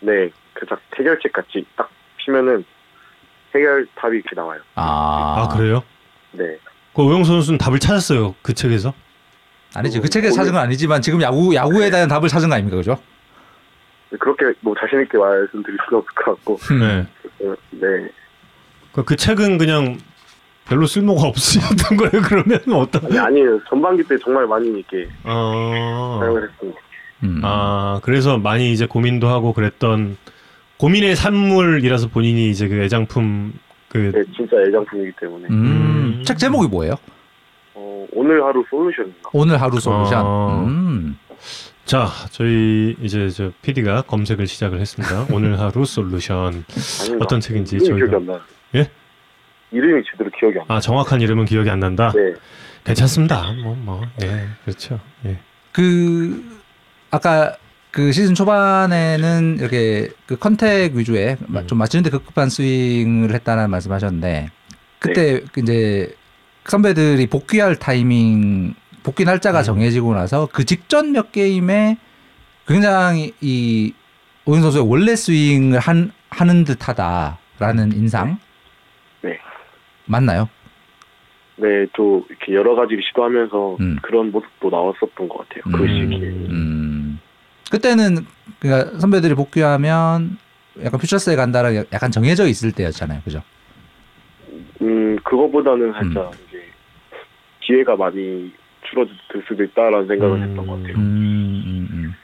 [0.00, 1.88] 네, 그딱 해결책 같이 딱
[2.18, 2.64] 피면은
[3.54, 4.60] 해결 답이 이렇게 나와요.
[4.74, 5.82] 아, 아, 그래요?
[6.32, 6.44] 네,
[6.94, 8.92] 그 오영 선수는 답을 찾았어요, 그 책에서?
[9.76, 12.96] 아니지 그 책에서 찾은 건 아니지만 지금 야구 야구에 대한 답을 찾은 거 아닙니까 그죠?
[14.18, 17.06] 그렇게 뭐 자신 있게 말씀드릴 수는 없을 것 같고, 네.
[17.46, 18.10] 어, 네,
[18.92, 19.98] 그, 그 책은 그냥
[20.66, 23.04] 별로 쓸모가 없으셨던 거예요, 그러면 어떤?
[23.06, 23.60] 아니, 아니에요.
[23.68, 26.18] 전반기 때 정말 많이 이렇게 어.
[26.20, 26.80] 사용을 했습니다.
[27.24, 27.40] 음.
[27.42, 30.16] 아, 그래서 많이 이제 고민도 하고 그랬던
[30.78, 33.52] 고민의 산물이라서 본인이 이제 그 애장품
[33.88, 35.54] 그 네, 진짜 애장품이기 때문에 음.
[36.18, 36.22] 음.
[36.24, 36.96] 책 제목이 뭐예요?
[37.74, 39.30] 어, 오늘 하루 솔루션인가?
[39.32, 40.22] 오늘 하루 솔루션.
[40.24, 40.64] 어.
[40.66, 41.16] 음.
[41.84, 45.26] 자, 저희 이제 저 PD가 검색을 시작을 했습니다.
[45.30, 46.64] 오늘 하루 솔루션.
[47.20, 48.40] 어떤 책인지 이름이 저희가- 기억이 안 나.
[48.76, 48.90] 예?
[49.70, 50.74] 이름이 제대로 기억이 안 나.
[50.76, 52.10] 아, 정확한 이름은 기억이 안 난다.
[52.14, 52.32] 네,
[52.84, 53.52] 괜찮습니다.
[53.62, 54.02] 뭐 뭐.
[54.22, 54.46] 예.
[54.64, 54.98] 그렇죠.
[55.26, 55.38] 예.
[55.72, 56.42] 그
[57.10, 57.54] 아까
[57.90, 61.66] 그 시즌 초반에는 이렇게 그 contact 위주의 마- 음.
[61.66, 64.48] 좀 맞추는데 급급한 스윙을 했다는 말씀하셨는데
[65.00, 66.14] 그때 그 이제
[66.64, 68.74] 선배들이 복귀할 타이밍
[69.04, 69.62] 복귀 날짜가 음.
[69.62, 71.98] 정해지고 나서 그 직전 몇 게임에
[72.66, 73.92] 굉장히 이
[74.46, 78.38] 오윤 선수의 원래 스윙을 한 하는 듯하다라는 인상
[79.20, 79.38] 네.
[80.06, 80.48] 맞나요?
[81.56, 83.96] 네, 또 이렇게 여러 가지를 시도하면서 음.
[84.02, 85.62] 그런 모습도 나왔었던 것 같아요.
[85.64, 85.88] 그 음.
[85.88, 86.28] 시기에.
[86.28, 87.20] 음.
[87.70, 88.26] 그때는
[88.58, 90.38] 그러니까 선배들이 복귀하면
[90.82, 93.42] 약간 퓨처스에 간다라 약간 정해져 있을 때였잖아요, 그죠?
[94.82, 96.64] 음, 그거보다는 살짝 이제
[97.60, 98.52] 기회가 많이
[98.94, 100.42] 줄어들 수도 있다라는 생각을 음.
[100.42, 100.94] 했던 것 같아요.
[100.96, 102.14] 음, 음, 음.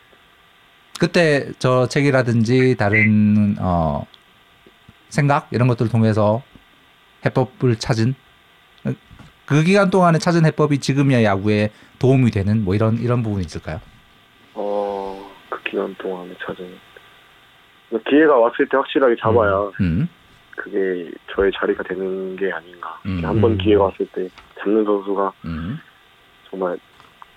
[0.98, 4.06] 그때 저 책이라든지 다른 어
[5.08, 6.42] 생각 이런 것들을 통해서
[7.24, 8.14] 해법을 찾은
[9.46, 13.80] 그 기간 동안에 찾은 해법이 지금의 야구에 도움이 되는 뭐 이런 이런 부분이 있을까요?
[14.54, 16.78] 어, 그 기간 동안에 찾은
[18.08, 20.08] 기회가 왔을 때 확실하게 잡아야 음,
[20.56, 23.00] 그게 저의 자리가 되는 게 아닌가.
[23.06, 23.22] 음.
[23.24, 24.28] 한번 기회가 왔을 때
[24.60, 25.78] 잡는 선수가 음.
[26.50, 26.78] 정말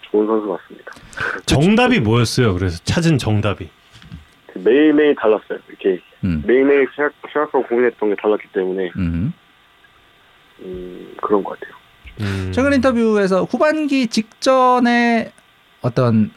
[0.02, 0.92] 좋은 선수 같습니다.
[1.46, 2.54] 정답이 뭐였어요?
[2.54, 3.70] 그래서 찾은 정답이.
[4.56, 5.60] 매일매일 달랐어요.
[5.68, 9.34] 이렇게 음, 매일매일 생각, 생각하고 고민했던 게 달랐기 때문에 음.
[10.62, 11.76] 음, 그런 것 같아요.
[12.22, 12.52] 음.
[12.54, 15.32] 최근 인터뷰에서 후반기 직전에
[15.82, 16.32] 어떤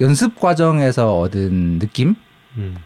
[0.00, 2.16] 연습 과정에서 얻은 느낌
[2.56, 2.76] 음.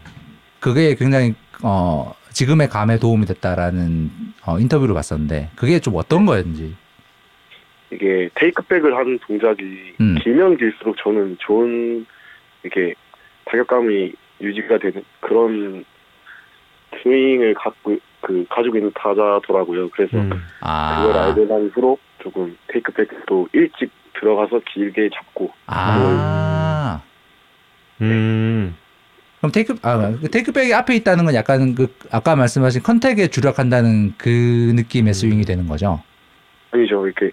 [0.59, 4.11] 그게 굉장히 어 지금의 감에 도움이 됐다라는
[4.45, 6.75] 어, 인터뷰를 봤었는데 그게 좀 어떤 거였는지
[7.91, 10.15] 이게 테이크백을 하는 동작이 음.
[10.23, 12.05] 길면 길수록 저는 좋은
[12.63, 12.93] 이렇게
[13.45, 15.83] 타격감이 유지가 되는 그런
[17.01, 19.89] 스윙을 갖고 그 가지고 있는 타자더라고요.
[19.89, 20.31] 그래서 음.
[20.61, 27.01] 아, 그걸 알고 난 후로 조금 테이크백도 일찍 들어가서 길게 잡고 아
[28.01, 28.75] 음.
[29.39, 34.29] 그럼 테이크 아그 테이크백이 앞에 있다는 건 약간 그 아까 말씀하신 컨택에 주력한다는 그
[34.75, 36.01] 느낌의 스윙이 되는 거죠.
[36.71, 37.31] 아니죠 이렇게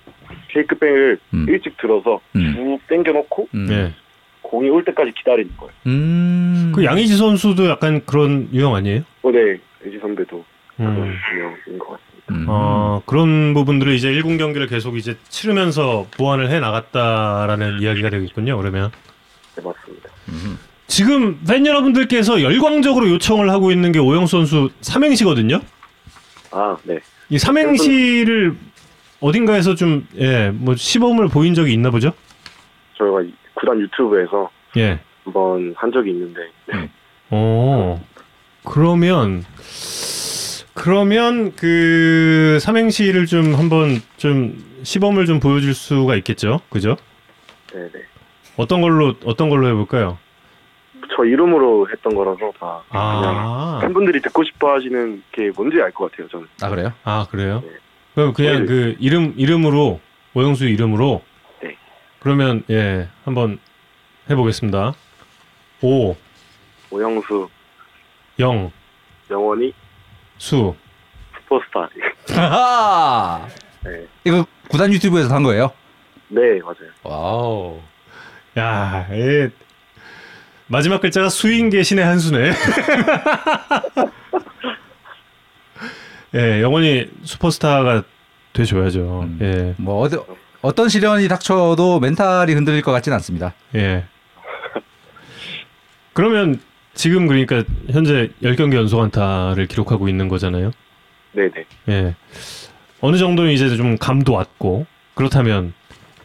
[0.58, 1.46] 테이크백을 음.
[1.48, 2.54] 일찍 들어서 음.
[2.54, 3.66] 쭉 당겨놓고 음.
[3.66, 3.94] 네.
[4.42, 5.72] 공이 올 때까지 기다리는 거예요.
[5.86, 6.72] 음.
[6.74, 9.02] 그 양의지 선수도 약간 그런 유형 아니에요?
[9.22, 10.44] 어, 네, 이지 선배도
[10.76, 11.14] 그런 음.
[11.34, 12.08] 유형인 것 같습니다.
[12.30, 12.46] 음.
[12.48, 18.56] 어, 그런 부분들을 이제 1군 경기를 계속 이제 치르면서 보완을 해 나갔다라는 이야기가 되겠군요.
[18.56, 18.90] 그러면.
[19.56, 20.08] 네, 맞습니다.
[20.86, 25.60] 지금 팬 여러분들께서 열광적으로 요청을 하고 있는 게 오영수 선수 삼행시거든요.
[26.50, 26.98] 아, 네.
[27.28, 28.56] 이 삼행시를
[29.20, 32.12] 어딘가에서 좀 예, 뭐 시범을 보인 적이 있나 보죠?
[32.96, 35.00] 저희가 이 구단 유튜브에서 예.
[35.24, 36.88] 한번 한 적이 있는데 네.
[37.30, 38.02] 어.
[38.64, 39.44] 그러면
[40.74, 46.96] 그러면 그 삼행시를 좀 한번 좀 시범을 좀 보여줄 수가 있겠죠, 그죠?
[47.74, 48.00] 네, 네.
[48.56, 50.18] 어떤 걸로 어떤 걸로 해볼까요?
[51.16, 56.10] 저 이름으로 했던 거라서 다 그냥 아, 팬분들이 듣고 싶어 하시는 게 뭔지 알 것
[56.12, 56.46] 같아요, 저는.
[56.62, 56.92] 아 그래요?
[57.02, 57.62] 아 그래요?
[57.66, 57.72] 네.
[58.14, 58.66] 그럼 그냥 네.
[58.66, 60.00] 그 이름 이름으로
[60.34, 61.22] 오영수 이름으로.
[61.62, 61.76] 네.
[62.20, 63.58] 그러면 예 한번
[64.28, 64.94] 해보겠습니다.
[65.82, 66.16] 오,
[66.90, 67.48] 오영수
[68.40, 68.70] 영,
[69.30, 69.72] 영원히
[70.38, 70.74] 수.
[71.42, 71.88] 슈퍼스타.
[72.36, 73.48] 아하!
[73.84, 74.06] 네.
[74.24, 75.72] 이거 구단 유튜브에서 한 거예요?
[76.28, 76.90] 네, 맞아요.
[77.02, 77.80] 와우.
[78.58, 79.50] 야, 예.
[80.66, 82.52] 마지막 글자가 수인 계신의 한 수네.
[86.34, 88.04] 예, 영원히 슈퍼스타가
[88.52, 89.22] 돼줘야죠.
[89.22, 89.38] 음.
[89.40, 90.16] 예, 뭐 어디,
[90.60, 93.54] 어떤 시련이 닥쳐도 멘탈이 흔들릴 것 같진 않습니다.
[93.74, 94.04] 예.
[96.12, 96.60] 그러면
[96.94, 100.72] 지금 그러니까 현재 10경기 연속 안타를 기록하고 있는 거잖아요.
[101.32, 101.64] 네, 네.
[101.88, 102.14] 예.
[103.00, 105.72] 어느 정도는 이제 좀 감도 왔고 그렇다면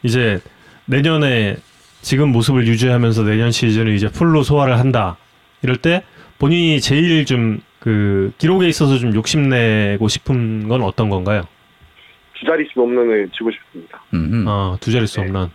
[0.01, 0.41] 이제
[0.85, 1.57] 내년에
[2.01, 5.17] 지금 모습을 유지하면서 내년 시즌을 이제 풀로 소화를 한다.
[5.61, 6.03] 이럴 때
[6.39, 11.43] 본인이 제일 좀 그 기록에 있어서 좀 욕심내고 싶은 건 어떤 건가요?
[12.33, 14.01] 두 자릿수 홈런을 치고 싶습니다.
[14.13, 14.45] 음, 음.
[14.47, 15.27] 아, 두 자릿수 네.
[15.27, 15.51] 홈런.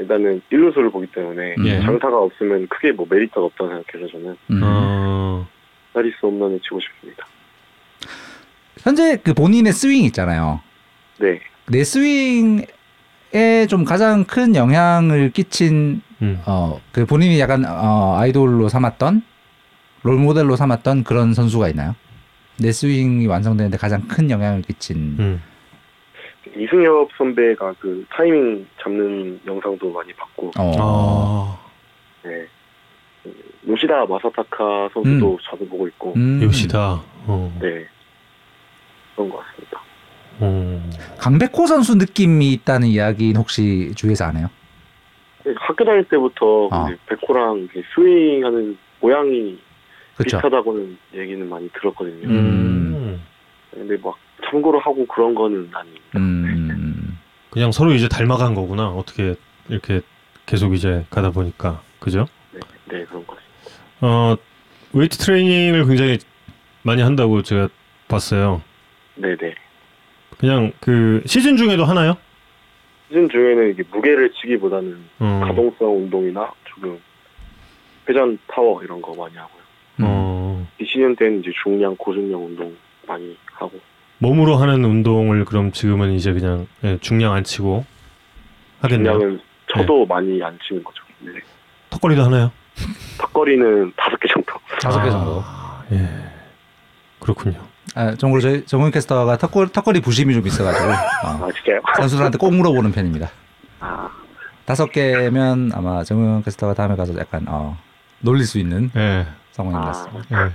[0.00, 1.80] 일단은 1루수를 보기 때문에 예.
[1.80, 4.60] 장타가 없으면 크게 뭐 메리트가 없다고 생각해서 저는 음.
[4.64, 5.46] 어.
[5.92, 7.24] 두 자릿수 홈런을 치고 싶습니다.
[8.80, 10.60] 현재 그 본인의 스윙 있잖아요.
[11.20, 11.38] 네.
[11.68, 12.66] 내 스윙에
[13.68, 16.40] 좀 가장 큰 영향을 끼친 음.
[16.44, 19.22] 어그 본인이 약간 어 아이돌로 삼았던
[20.02, 21.94] 롤 모델로 삼았던 그런 선수가 있나요?
[22.60, 25.42] 내 스윙이 완성되는데 가장 큰 영향을 끼친 음.
[26.56, 30.72] 이승엽 선배가 그 타이밍 잡는 영상도 많이 봤고, 어.
[30.78, 31.58] 아.
[32.24, 32.46] 네.
[33.68, 36.40] 요시다 마사타카 선수도 자주 보고 있고, 음.
[36.42, 37.00] 요시다.
[37.26, 37.58] 어.
[37.60, 37.86] 네.
[39.14, 39.80] 그런 것 같습니다.
[40.40, 40.90] 어.
[41.18, 44.48] 강백호 선수 느낌이 있다는 이야기는 혹시 주위에서 안 해요?
[45.56, 46.84] 학교 다닐 때부터 아.
[46.84, 49.58] 근데 백호랑 스윙하는 모양이
[50.18, 50.36] 그렇죠.
[50.38, 52.28] 비슷하다고는 얘기는 많이 들었거든요.
[52.28, 53.22] 음.
[53.70, 56.04] 근데 막 참고로 하고 그런 거는 아닙니다.
[56.16, 57.18] 음.
[57.50, 58.88] 그냥 서로 이제 닮아간 거구나.
[58.88, 59.36] 어떻게
[59.68, 60.00] 이렇게
[60.44, 61.80] 계속 이제 가다 보니까.
[62.00, 62.26] 그죠?
[62.52, 63.78] 네, 네 그런 것 같습니다.
[64.00, 64.36] 어,
[64.92, 66.18] 웨이트 트레이닝을 굉장히
[66.82, 67.68] 많이 한다고 제가
[68.08, 68.62] 봤어요.
[69.14, 69.54] 네 네.
[70.38, 72.16] 그냥 그 시즌 중에도 하나요?
[73.08, 77.00] 시즌 중에는 이게 무게를 치기보다는 어, 가동성 운동이나 조금
[78.08, 79.57] 회전 파워 이런 거 많이 하고요.
[80.00, 82.76] 어, 비시즌 때는 이제 중량 고중량 운동
[83.06, 83.72] 많이 하고
[84.18, 87.84] 몸으로 하는 운동을 그럼 지금은 이제 그냥 예, 중량 안 치고
[88.80, 89.12] 하겠네요.
[89.12, 89.40] 중량은
[89.72, 91.02] 저도 많이 안 치는 거죠.
[91.20, 91.32] 네.
[91.90, 92.50] 턱걸이도 하나요?
[93.18, 94.54] 턱걸이는 다섯 개 정도.
[94.80, 95.42] 다섯 개 정도.
[95.44, 96.08] 아, 예.
[97.20, 97.58] 그렇군요.
[97.94, 100.90] 아, 정으로 저희 정훈 캐스터가 턱걸이, 턱걸이 부심이 좀 있어가지고
[101.24, 101.80] 아 어, 진짜요?
[101.96, 103.30] 선수들한테 꼭 물어보는 편입니다.
[103.80, 104.08] 아
[104.64, 107.76] 다섯 개면 아마 정훈 캐스터가 다음에 가서 약간 어,
[108.20, 109.26] 놀릴 수 있는 예.
[109.58, 109.90] 상황인 것 아.
[109.90, 110.46] 같습니다.
[110.46, 110.50] 예.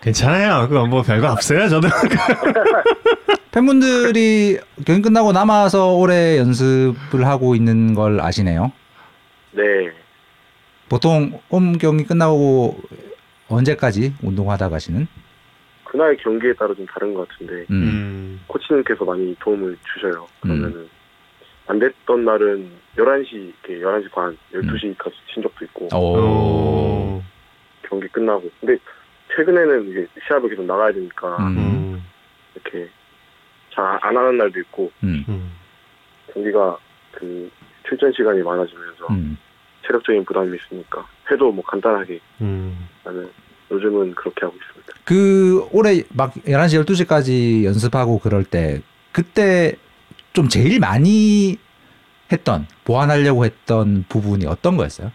[0.00, 0.68] 괜찮아요.
[0.68, 1.68] 그거 뭐 별거 없어요.
[1.68, 1.88] 저도.
[3.52, 8.72] 팬분들이 경기 끝나고 남아서 올해 연습을 하고 있는 걸 아시네요.
[9.52, 9.62] 네.
[10.88, 12.80] 보통 홈 경기 끝나고
[13.48, 15.06] 언제까지 운동하다 가시는?
[15.84, 17.82] 그날 경기에 따라 좀 다른 것 같은데 음.
[17.82, 18.40] 음.
[18.46, 20.26] 코치님께서 많이 도움을 주셔요.
[20.40, 20.88] 그러면은
[21.66, 27.22] 안 됐던 날은 11시, 이렇게 11시 반, 12시까지 친 적도 있고 오.
[27.92, 27.98] 어.
[28.00, 28.50] 경기 끝나고.
[28.60, 28.78] 근데
[29.36, 31.56] 최근에는 이제 시합을 계속 나가야 되니까 음.
[31.58, 32.04] 음.
[32.54, 32.88] 이렇게
[33.74, 35.24] 잘 안 하는 날도 있고 음.
[35.28, 35.52] 음.
[36.32, 36.76] 경기가
[37.12, 37.50] 그
[37.88, 39.38] 출전 시간이 많아지면서 음.
[39.86, 42.88] 체력적인 부담이 있으니까 해도 뭐 간단하게 음.
[43.04, 43.30] 나는
[43.70, 44.92] 요즘은 그렇게 하고 있습니다.
[45.04, 48.82] 그 올해 막 11시 12시까지 연습하고 그럴 때
[49.12, 49.74] 그때
[50.32, 51.56] 좀 제일 많이
[52.30, 55.10] 했던 보완하려고 했던 부분이 어떤 거였어요?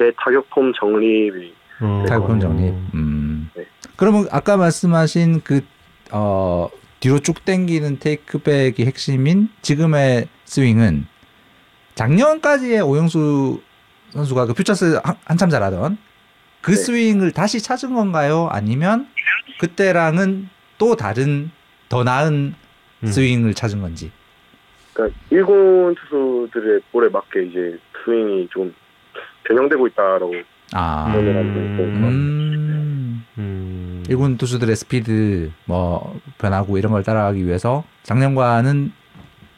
[0.00, 2.04] 제 타격 폼 정립이 어.
[2.08, 2.74] 타격폼 정립.
[2.94, 3.50] 음.
[3.54, 3.66] 네.
[3.96, 5.60] 그러면 아까 말씀하신 그
[6.10, 6.70] 어,
[7.00, 11.04] 뒤로 쭉 당기는 테이크백이 핵심인 지금의 스윙은
[11.96, 13.60] 작년까지의 오영수
[14.08, 15.98] 선수가 그 퓨처스 한, 한참 잘하던
[16.62, 16.76] 그 네.
[16.76, 18.48] 스윙을 다시 찾은 건가요?
[18.50, 19.06] 아니면
[19.60, 20.48] 그때랑은
[20.78, 21.50] 또 다른
[21.90, 22.54] 더 나은
[23.02, 23.06] 음.
[23.06, 24.10] 스윙을 찾은 건지.
[24.94, 28.74] 그러니까 일본 투수들의 볼에 맞게 이제 스윙이 좀
[29.50, 30.32] 변형되고 있다라고
[30.72, 34.04] 아, 표현을 하고 있으니까 음, 음.
[34.08, 38.92] 일군 투수들의 스피드 뭐 변하고 이런 걸 따라가기 위해서 작년과는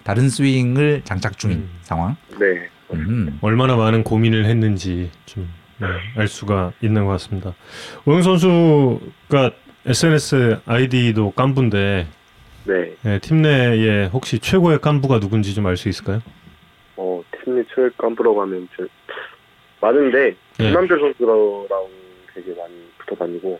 [0.05, 1.71] 다른 스윙을 장착 중인 음.
[1.83, 2.17] 상황.
[2.41, 3.39] 네 음.
[3.43, 7.55] 얼마나 많은 고민을 했는지 좀알 수가 있는 것 같습니다.
[8.07, 9.51] 오영 선수가
[9.87, 12.07] SNS 아이디도 깐부인데
[12.65, 12.97] 네.
[13.05, 16.21] 예, 팀 내에 혹시 최고의 깐부가 누군지 좀 알 수 있을까요?
[16.97, 18.85] 어, 팀 내 최 깜부라고 하면 저,
[19.83, 20.69] 많은데 네.
[20.69, 21.69] 김한별 선수랑
[22.35, 23.59] 되게 많이 붙어 다니고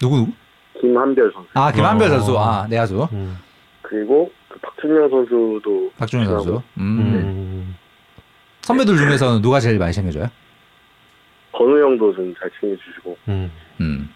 [0.00, 0.32] 누구 누구?
[0.80, 2.10] 김한별 선수 아 김한별 어.
[2.10, 2.38] 선수.
[2.38, 3.08] 아 내야수.
[3.12, 3.36] 음.
[3.82, 6.62] 그리고 그 박준영 선수도 박준현 선수.
[6.78, 6.98] 음.
[7.00, 7.76] 음.
[8.62, 10.28] 선배들 중에서는 누가 제일 많이 챙겨줘요?
[11.52, 13.52] 건우 형도 좀 잘 챙겨주시고 음.
[13.80, 14.10] 음.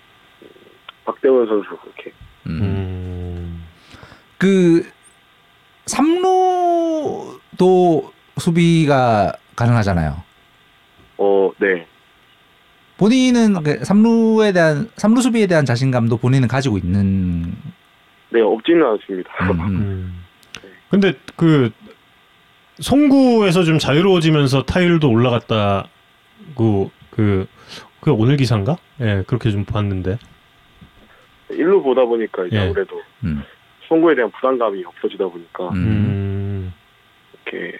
[1.04, 2.12] 박대원 선수 이렇게
[2.46, 2.60] 음.
[2.62, 3.64] 음.
[4.38, 4.82] 그
[5.86, 7.38] 삼루도
[8.38, 10.22] 수비가 가능하잖아요.
[11.60, 11.86] 어, 네.
[12.96, 17.54] 본인은 그 삼루에 대한 삼루 수비에 대한 자신감도 본인은 가지고 있는.
[18.30, 19.30] 네, 없지는 않습니다.
[19.42, 19.68] 음, 음.
[19.68, 20.24] 음.
[20.90, 21.70] 근데 그
[22.80, 27.46] 송구에서 좀 자유로워지면서 타율도 올라갔다고 그,
[28.00, 28.76] 그 오늘 기사인가?
[29.00, 30.18] 예, 그렇게 좀 봤는데.
[31.50, 32.60] 일루 보다 보니까 이제 예.
[32.60, 33.42] 아무래도 음.
[33.88, 35.74] 송구에 대한 부담감이 없어지다 보니까 음.
[35.76, 36.72] 음.
[37.32, 37.78] 이렇게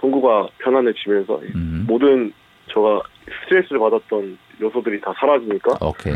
[0.00, 1.84] 송구가 편안해지면서 음.
[1.86, 2.32] 모든
[2.72, 3.00] 저가
[3.44, 6.14] 스트레스를 받았던 요소들이 다 사라지니까 오케이.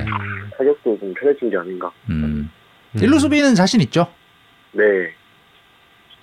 [0.56, 1.90] 타격도 좀 편해진 게 아닌가.
[2.08, 2.50] 음.
[2.94, 3.00] 음.
[3.02, 4.06] 일루 수비는 자신 있죠?
[4.72, 4.82] 네.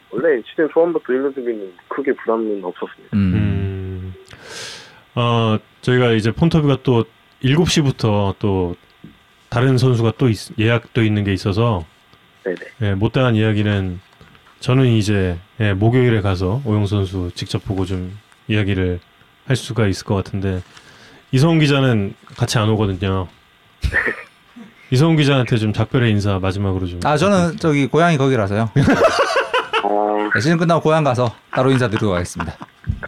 [0.09, 3.15] 원래 시즌 초반부터 일루 수비는 크게 부담은 없었습니다.
[3.15, 3.33] 음.
[3.33, 4.13] 음.
[5.15, 7.05] 어, 저희가 이제 폰터뷰가 또
[7.43, 8.75] 7시부터 또
[9.49, 11.85] 다른 선수가 또 있- 예약돼 있는 게 있어서
[12.43, 12.57] 네네.
[12.81, 13.99] 예, 못다한 이야기는
[14.59, 18.17] 저는 이제 예, 목요일에 가서 오영 선수 직접 보고 좀
[18.47, 18.99] 이야기를
[19.47, 20.61] 할 수가 있을 것 같은데
[21.31, 23.27] 이성훈 기자는 같이 안 오거든요.
[24.91, 26.99] 이성훈 기자한테 좀 작별의 인사 마지막으로 좀.
[27.03, 28.61] 아 저는 저기 고향이 거기라서요.
[28.63, 28.71] 아,
[30.33, 32.55] 네, 시즌 끝나고 고향 가서 따로 인사드리고 가겠습니다.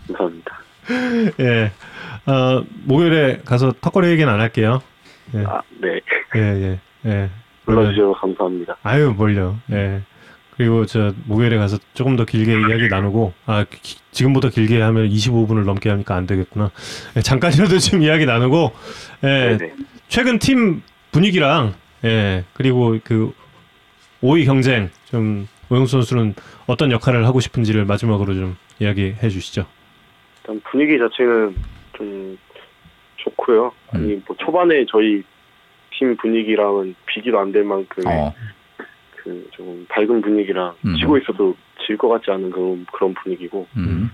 [0.08, 0.60] 감사합니다.
[1.40, 1.72] 예.
[2.26, 4.82] 어, 목요일에 가서 턱걸이 얘기는 안 할게요.
[5.36, 5.44] 예.
[5.46, 6.00] 아, 네.
[6.36, 7.30] 예, 예, 예.
[7.66, 8.78] 불러주셔서 감사합니다.
[8.84, 9.58] 아유 뭘요.
[9.72, 10.02] 예.
[10.60, 15.64] 그리고 저 목요일에 가서 조금 더 길게 이야기 나누고 아 기- 지금보다 길게 하면 25분을
[15.64, 16.70] 넘게 하니까 안 되겠구나.
[17.16, 18.74] 예, 잠깐이라도 좀 이야기 나누고
[19.24, 19.74] 예, 네네.
[20.10, 20.82] 최근 팀
[21.14, 23.32] 분위기랑 예 그리고 그
[24.22, 26.36] 5위 경쟁 좀 오영수 선수는
[26.68, 29.66] 어떤 역할을 하고 싶은지를 마지막으로 좀 이야기해 주시죠.
[30.42, 31.56] 일단 분위기 자체는
[31.96, 32.38] 좀
[33.16, 33.72] 좋고요.
[33.94, 35.24] 아니 뭐 초반에 저희
[35.98, 38.34] 팀 분위기랑은 비교도 안 될 만큼 어.
[39.52, 40.96] 그좀 밝은 분위기랑 음.
[40.98, 41.56] 지고 있어도
[41.86, 44.10] 질 것 같지 않은 그런 그런 분위기고 음.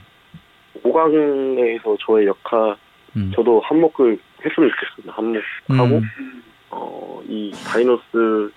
[0.83, 2.75] 5강에서 저의 역할
[3.15, 3.31] 음.
[3.35, 5.13] 저도 한몫을 했으면 좋겠습니다.
[5.13, 6.43] 한몫하고 음.
[6.71, 8.51] 어, 이 다이노스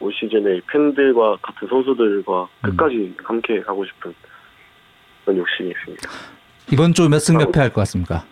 [0.00, 2.70] 올 시즌에 팬들과 같은 선수들과 음.
[2.70, 4.12] 끝까지 함께 하고 싶은
[5.24, 6.08] 그런 욕심이 있습니다.
[6.72, 8.24] 이번 주 몇 승 몇 패 할 것 같습니까?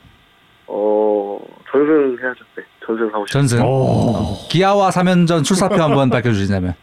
[0.66, 1.38] 어
[1.70, 2.44] 전승 해야죠.
[2.56, 3.56] 네, 전승 하고 싶습니다.
[3.56, 3.64] 전승.
[3.66, 4.36] 오.
[4.50, 6.74] 기아와 3연전 출사표 한번 밝혀주신다면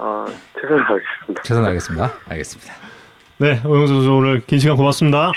[0.00, 1.42] 아 최선을 다하겠습니다.
[1.42, 2.12] 최선하겠습니다.
[2.28, 2.74] 알겠습니다.
[3.38, 5.32] 네 오영수 선수 오늘 긴 시간 고맙습니다.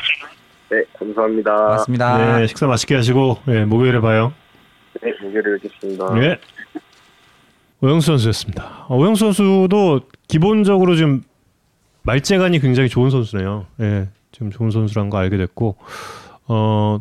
[0.70, 1.56] 네 감사합니다.
[1.56, 2.38] 고맙습니다.
[2.40, 4.34] 네 식사 맛있게 하시고 예, 목요일에 봐요.
[5.02, 6.14] 네 무게를 뵙겠습니다.
[6.14, 6.40] 네.
[7.82, 8.86] 오영수 선수였습니다.
[8.88, 11.24] 어, 오영수 선수도 기본적으로 좀
[12.04, 13.66] 말재간이 굉장히 좋은 선수네요.
[13.82, 15.78] 예, 지금 좋은 선수란 거 알게 됐고,
[16.48, 17.00] 어,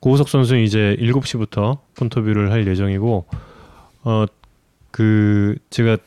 [0.00, 3.26] 고우석 선수는 이제 7시부터 폰터뷰를 할 예정이고,
[4.04, 4.24] 어,
[4.90, 5.98] 그, 제가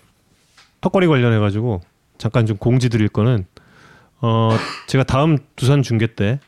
[0.85, 1.81] 턱걸이 관련해 가지고
[2.19, 3.47] 잠깐 좀 공지 드릴 거는,
[4.21, 4.51] 어,
[4.85, 6.39] 제가 다음 두산 중계 때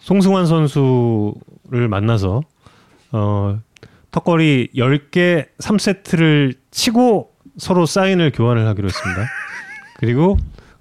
[0.00, 2.42] 송승환 선수를 만나서,
[3.12, 3.60] 어,
[4.10, 9.26] 턱걸이 10개 3세트를 치고 서로 사인을 교환을 하기로 했습니다.
[9.98, 10.36] 그리고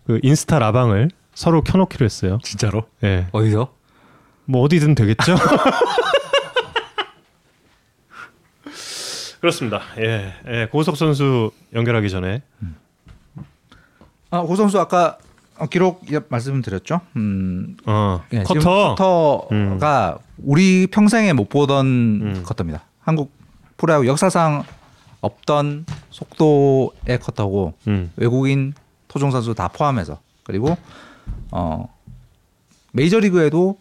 [0.08, 2.40] 그 인스타 라방을 서로 켜놓기로 했어요.
[2.42, 2.86] 진짜로?
[3.04, 3.28] 예.
[3.32, 3.76] 어디서?
[4.46, 5.36] 뭐 어디든 되겠죠?
[9.40, 9.82] 그렇습니다.
[10.00, 10.34] 예.
[10.48, 10.68] 예.
[10.72, 12.42] 고석 선수 연결하기 전에
[14.30, 15.18] 아, 고 선수 아까
[15.58, 17.02] 어, 기록 예, 말씀드렸죠.
[17.16, 22.44] 음, 어, 예, 커터 커터가 우리 평생에 못 보던 음.
[22.46, 22.84] 커터입니다.
[23.00, 23.32] 한국
[23.78, 24.64] 프로야구 역사상
[25.22, 28.12] 없던 속도의 커터고 음.
[28.18, 28.74] 외국인
[29.08, 30.78] 토종 선수 다 포함해서 그리고
[31.52, 31.88] 어
[32.92, 33.80] 메이저리그에도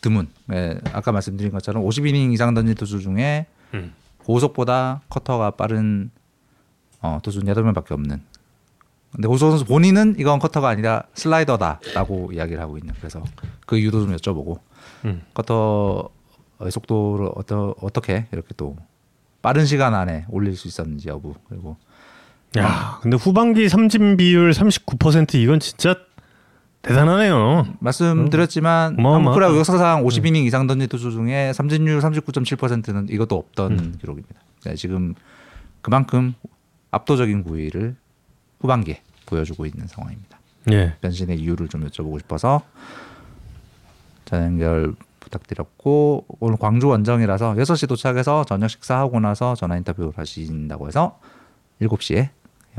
[0.00, 0.28] 드문.
[0.52, 3.94] 예, 아까 말씀드린 것처럼 50이닝 이상 던진 투수 중에 음.
[4.18, 6.10] 고 선수보다 커터가 빠른
[7.00, 8.22] 어, 투수 8명밖에 없는.
[9.14, 12.92] 근데 고속 선수 본인은 이건 커터가 아니라 슬라이더다라고 이야기를 하고 있는.
[12.98, 13.22] 그래서
[13.66, 14.58] 그 이유도 좀 여쭤보고
[15.04, 15.22] 음.
[15.34, 16.08] 커터
[16.58, 18.76] 어, 속도를 어떠, 어떻게 이렇게 또
[19.42, 21.76] 빠른 시간 안에 올릴 수 있었는지 여부 그리고
[22.58, 25.96] 야, 근데 후반기 삼진 비율 39% 이건 진짜
[26.82, 27.66] 대단하네요.
[27.80, 33.94] 말씀드렸지만 어마어마- 한국 프로야구 역사상 50이닝 이상 던진 투수 중에 삼진율 39.7%는 이것도 없던 음.
[34.00, 34.40] 기록입니다.
[34.66, 35.14] 네, 지금
[35.82, 36.34] 그만큼
[36.90, 37.96] 압도적인 구위를
[38.64, 40.38] 후반기에 보여주고 있는 상황입니다.
[40.72, 40.96] 예.
[41.02, 42.62] 변신의 이유를 좀 여쭤보고 싶어서
[44.24, 51.20] 전화 연결 부탁드렸고 오늘 광주 원정이라서 6시 도착해서 저녁 식사하고 나서 전화 인터뷰를 하신다고 해서
[51.82, 52.30] 7시에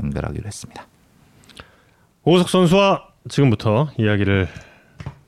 [0.02, 0.88] 연결하기로 했습니다.
[2.24, 4.48] 오석 선수와 지금부터 이야기를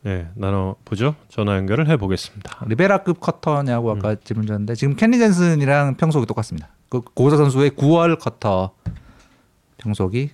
[0.01, 1.16] 네, 나눠보죠.
[1.30, 2.66] 전화 연결을 해보겠습니다.
[2.68, 6.70] 리베라급 커터냐고 아까 질문 주셨는데 지금 켄리 젠슨이랑 평속이 똑같습니다.
[6.89, 8.72] 그 고우석 선수의 9월 커터
[9.78, 10.32] 평속이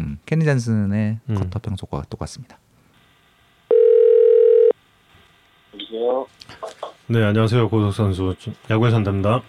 [0.00, 1.34] 음, 켄리 젠슨의 음.
[1.34, 2.58] 커터 평속과 똑같습니다.
[7.06, 7.68] 네, 안녕하세요.
[7.68, 8.34] 고석 선수.
[8.70, 9.42] 야구에 산답니다.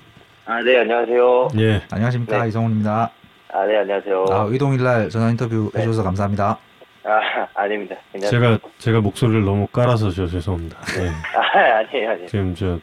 [0.46, 1.48] 아, 네, 안녕하세요.
[1.58, 1.82] 예.
[1.90, 2.50] 안녕하십니까 네.
[2.50, 3.12] 이성훈입니다.
[3.54, 4.26] 아, 네, 안녕하세요.
[4.30, 5.80] 아, 의동일 날 전화 인터뷰 네.
[5.82, 6.60] 해 주셔서 감사합니다.
[7.06, 7.20] 아,
[7.56, 7.96] 아닙니다.
[8.12, 8.58] 괜찮아요.
[8.58, 10.78] 제가 제가 목소리를 너무 깔아서 저 죄송합니다.
[11.00, 11.08] 예.
[11.38, 12.28] 아, 아니에요, 아니에요.
[12.28, 12.80] 지금 저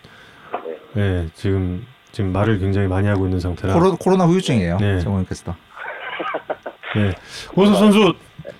[0.95, 1.03] 네.
[1.03, 3.75] 예, 지금 지금 말을 굉장히 많이 하고 있는 상태라.
[3.75, 4.79] 코로, 코로나 후유증이에요.
[4.79, 4.99] 네.
[5.01, 5.55] 정원 캐스터.
[6.97, 7.13] 예.
[7.55, 8.15] 고석 선수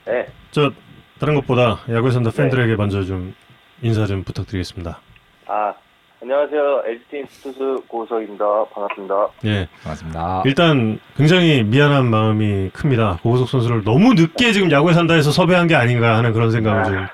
[0.07, 0.27] 네.
[0.51, 0.71] 저
[1.19, 3.35] 다른 것보다 야구에 산다 팬들에게 먼저 좀
[3.83, 5.01] 인사 좀 부탁드리겠습니다.
[5.47, 5.75] 아,
[6.23, 6.83] 안녕하세요.
[6.87, 8.45] LG 투수 고석입니다.
[8.73, 9.29] 반갑습니다.
[9.45, 9.69] 예.
[9.83, 10.43] 반갑습니다.
[10.47, 13.19] 일단 굉장히 미안한 마음이 큽니다.
[13.23, 17.07] 고우석 선수를 너무 늦게 지금 야구에 산다 해서 섭외한 게 아닌가 하는 그런 생각을 좀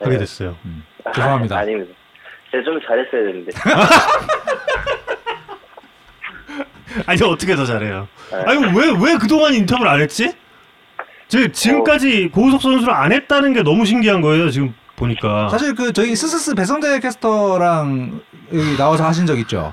[0.00, 0.56] 하게 됐어요.
[1.14, 1.56] 죄송합니다.
[1.56, 1.92] 아, 아닙니다.
[2.50, 3.50] 제가 좀 잘했어야 되는데.
[7.06, 8.08] 아니 어떻게 더 잘해요?
[8.30, 8.36] 네.
[8.46, 10.32] 아니 왜왜 그동안 인터뷰를 안 했지?
[11.28, 14.50] 지, 지금까지 고우석 선수를 안 했다는 게 너무 신기한 거예요.
[14.50, 15.48] 지금 보니까.
[15.48, 18.20] 사실 그 저희 스스스 배성재 캐스터랑
[18.54, 19.72] 여기 나와서 하신 적 있죠.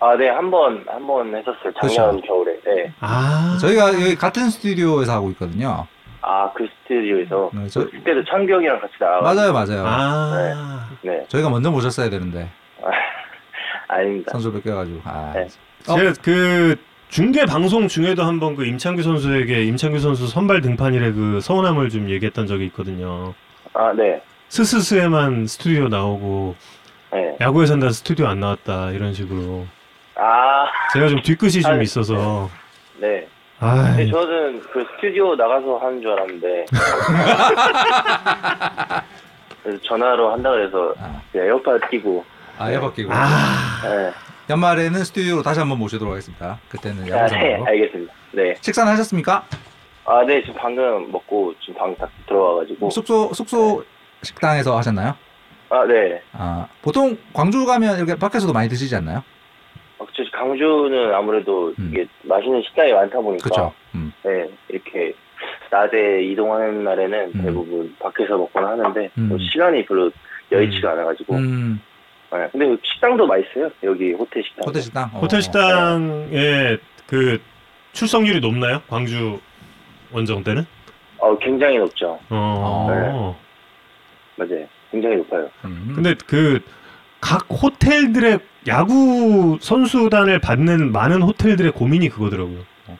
[0.00, 1.72] 아, 네, 한 번, 한 번 했었어요.
[1.80, 2.52] 작년 겨울에.
[2.64, 2.92] 네.
[3.00, 3.56] 아.
[3.60, 5.86] 저희가 여기 같은 스튜디오에서 하고 있거든요.
[6.22, 7.50] 아, 그 스튜디오에서.
[7.54, 9.20] 네, 저- 그때도 창규형이랑 같이 나가.
[9.22, 9.84] 맞아요, 맞아요.
[9.86, 10.88] 아.
[11.02, 11.24] 네.
[11.28, 12.50] 저희가 먼저 모셨어야 되는데
[13.88, 14.32] 아닙니다.
[14.32, 15.00] 선수 뺏겨가지고.
[15.04, 15.46] 아, 네.
[15.88, 15.96] 어.
[15.96, 16.76] 제가 그
[17.08, 22.46] 중계 방송 중에도 한번 그 임창규 선수에게 임창규 선수 선발 등판일에 그 서운함을 좀 얘기했던
[22.46, 23.34] 적이 있거든요.
[23.74, 24.20] 아, 네.
[24.48, 26.54] 스스스에만 스튜디오 나오고
[27.12, 27.36] 네.
[27.40, 29.66] 야구에 산다 스튜디오 안 나왔다 이런 식으로
[30.14, 32.48] 아, 제가 좀 뒤끝이 좀 아, 있어서
[32.98, 33.26] 네.
[33.58, 36.66] 아 네, 저는 그 스튜디오 나가서 하는 줄 알았는데.
[39.62, 41.20] 그래서 전화로 한다 그래서 아.
[41.34, 42.24] 에어팟 끼고.
[42.58, 43.10] 아 에어팟 끼고.
[43.12, 44.12] 아 네.
[44.48, 46.58] 연말에는 스튜디오로 다시 한번 모시도록 하겠습니다.
[46.68, 47.60] 그때는 아, 네.
[47.66, 48.12] 알겠습니다.
[48.32, 48.54] 네.
[48.60, 49.44] 식사는 하셨습니까?
[50.04, 52.90] 아, 네, 지금 방금 먹고 지금 방 딱 들어와가지고.
[52.90, 53.84] 숙소 숙소
[54.22, 55.14] 식당에서 하셨나요?
[55.68, 56.22] 아, 네.
[56.32, 59.24] 아 보통 광주 가면 이렇게 밖에서도 많이 드시지 않나요?
[59.98, 61.90] 아, 그쵸, 광주는 아무래도 음.
[61.92, 63.42] 이게 맛있는 식당이 많다 보니까.
[63.42, 63.72] 그렇죠.
[63.96, 64.12] 음.
[64.22, 65.12] 네, 이렇게
[65.70, 67.42] 낮에 이동하는 날에는 음.
[67.42, 69.28] 대부분 밖에서 먹거나 하는데 음.
[69.28, 70.10] 또 시간이 별로
[70.52, 71.34] 여의치가 않아가지고.
[72.36, 73.70] 음, 네, 근데 식당도 맛있어요.
[73.84, 74.62] 여기 호텔 식당.
[74.66, 75.04] 호텔 식당.
[75.14, 75.18] 어.
[75.20, 76.76] 호텔 식당에
[77.06, 77.40] 그
[77.92, 78.82] 출석률이 높나요?
[78.88, 79.40] 광주
[80.12, 80.64] 원정 때는?
[81.18, 82.18] 어, 굉장히 높죠.
[82.30, 83.36] 어.
[84.36, 84.66] 맞아요.
[84.90, 85.48] 굉장히 높아요.
[85.64, 85.92] 음.
[85.94, 86.60] 근데 그
[87.20, 92.60] 각 호텔들의 야구 선수단을 받는 많은 호텔들의 고민이 그거더라고요.
[92.86, 92.98] 어.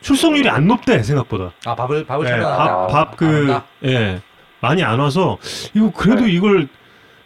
[0.00, 1.52] 출석률이 안 높대 생각보다.
[1.66, 4.20] 아 밥을 밥을 예, 차려 밥, 밥 그, 아, 예,
[4.60, 5.36] 많이 안 와서,
[5.74, 6.30] 이거 그래도 네.
[6.32, 6.68] 이걸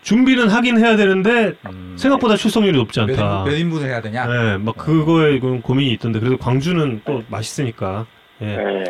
[0.03, 1.95] 준비는 하긴 해야 되는데, 음.
[1.97, 3.23] 생각보다 출석률이 높지 몇, 않다.
[3.23, 4.27] 인분, 몇 인분 을 해야 되냐?
[4.29, 8.05] 예, 막 그거에 좀 고민이 있던데, 그래도 광주는 또 맛있으니까.
[8.41, 8.47] 예.
[8.57, 8.85] 네.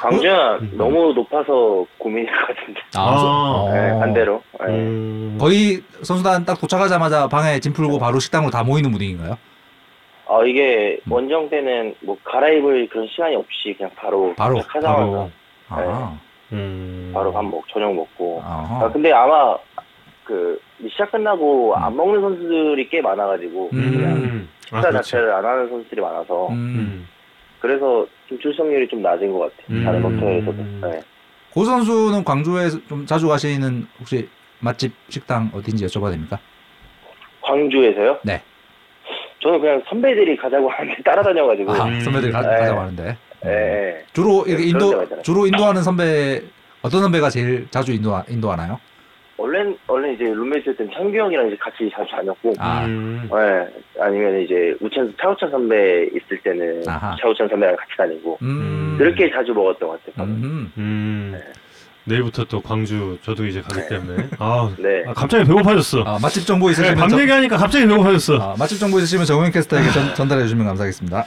[0.00, 0.72] 광주는 음.
[0.76, 2.80] 너무 높아서 고민일 것 같은데.
[2.94, 3.62] 아, 소- 아.
[3.64, 3.70] 어.
[3.72, 4.40] 네, 반대로.
[4.60, 4.66] 네.
[4.72, 9.36] 음, 거의 선수단 딱 도착하자마자 방에 짐 풀고 바로 식당으로 다 모이는 분위기인가요?
[10.28, 11.12] 아, 이게 음.
[11.12, 15.30] 원정 때는 뭐 갈아입을 그런 시간이 없이 그냥 바로 바로, 하자마자 바로.
[15.70, 16.18] 아,
[16.52, 17.10] 음.
[17.12, 18.40] 바로 밥 먹, 저녁 먹고.
[18.44, 19.56] 아, 근데 아마
[20.24, 20.58] 그
[20.90, 21.82] 시작 끝나고 음.
[21.82, 23.90] 안 먹는 선수들이 꽤 많아가지고 음.
[23.92, 24.48] 그냥 음.
[24.72, 25.10] 아, 식사 그렇지.
[25.10, 26.54] 자체를 안 하는 선수들이 많아서 음.
[26.54, 27.08] 음.
[27.60, 29.84] 그래서 좀 출석률이 좀 낮은 것 같아요.
[29.84, 30.14] 다른 음.
[30.16, 30.88] 호텔에서도.
[30.88, 31.00] 네.
[31.52, 34.28] 고 선수는 광주에 좀 자주 가시는 혹시
[34.60, 36.38] 맛집 식당 어딘지 여쭤봐도 됩니까?
[37.42, 38.18] 광주에서요?
[38.24, 38.42] 네.
[39.40, 41.72] 저는 그냥 선배들이 가자고 하는데 따라다녀가지고.
[41.72, 42.00] 아, 음.
[42.00, 42.48] 선배들이 가, 네.
[42.60, 43.16] 가자고 하는데
[43.46, 44.04] 예, 예.
[44.14, 45.22] 주로 이렇게 네, 인도.
[45.22, 46.42] 주로 인도하는 선배
[46.82, 48.80] 어떤 선배가 제일 자주 인도 인도하나요?
[49.36, 52.84] 원래 원래 이제 룸메이트 때는 창규 형이랑 이제 같이 자주 다녔고, 아.
[52.86, 53.28] 음.
[53.32, 57.16] 예, 아니면 이제 우천 차우천 선배 있을 때는 아하.
[57.20, 58.94] 차우천 선배랑 같이 다니고 음.
[58.96, 60.26] 그렇게 자주 먹었던 것 같아요.
[60.26, 60.72] 음.
[60.78, 61.34] 음.
[62.06, 65.02] 내일부터 또 광주 저도 이제 가기 때문에 아, 네.
[65.06, 66.02] 아, 갑자기 배고파졌어.
[66.04, 68.36] 아, 맛집 정보 네, 있으시면 밤 저- 얘기하니까 갑자기 배고파졌어.
[68.36, 71.24] 아, 맛집 정보 있으시면 정우영 캐스터에게 전, 전달해 주시면 감사하겠습니다.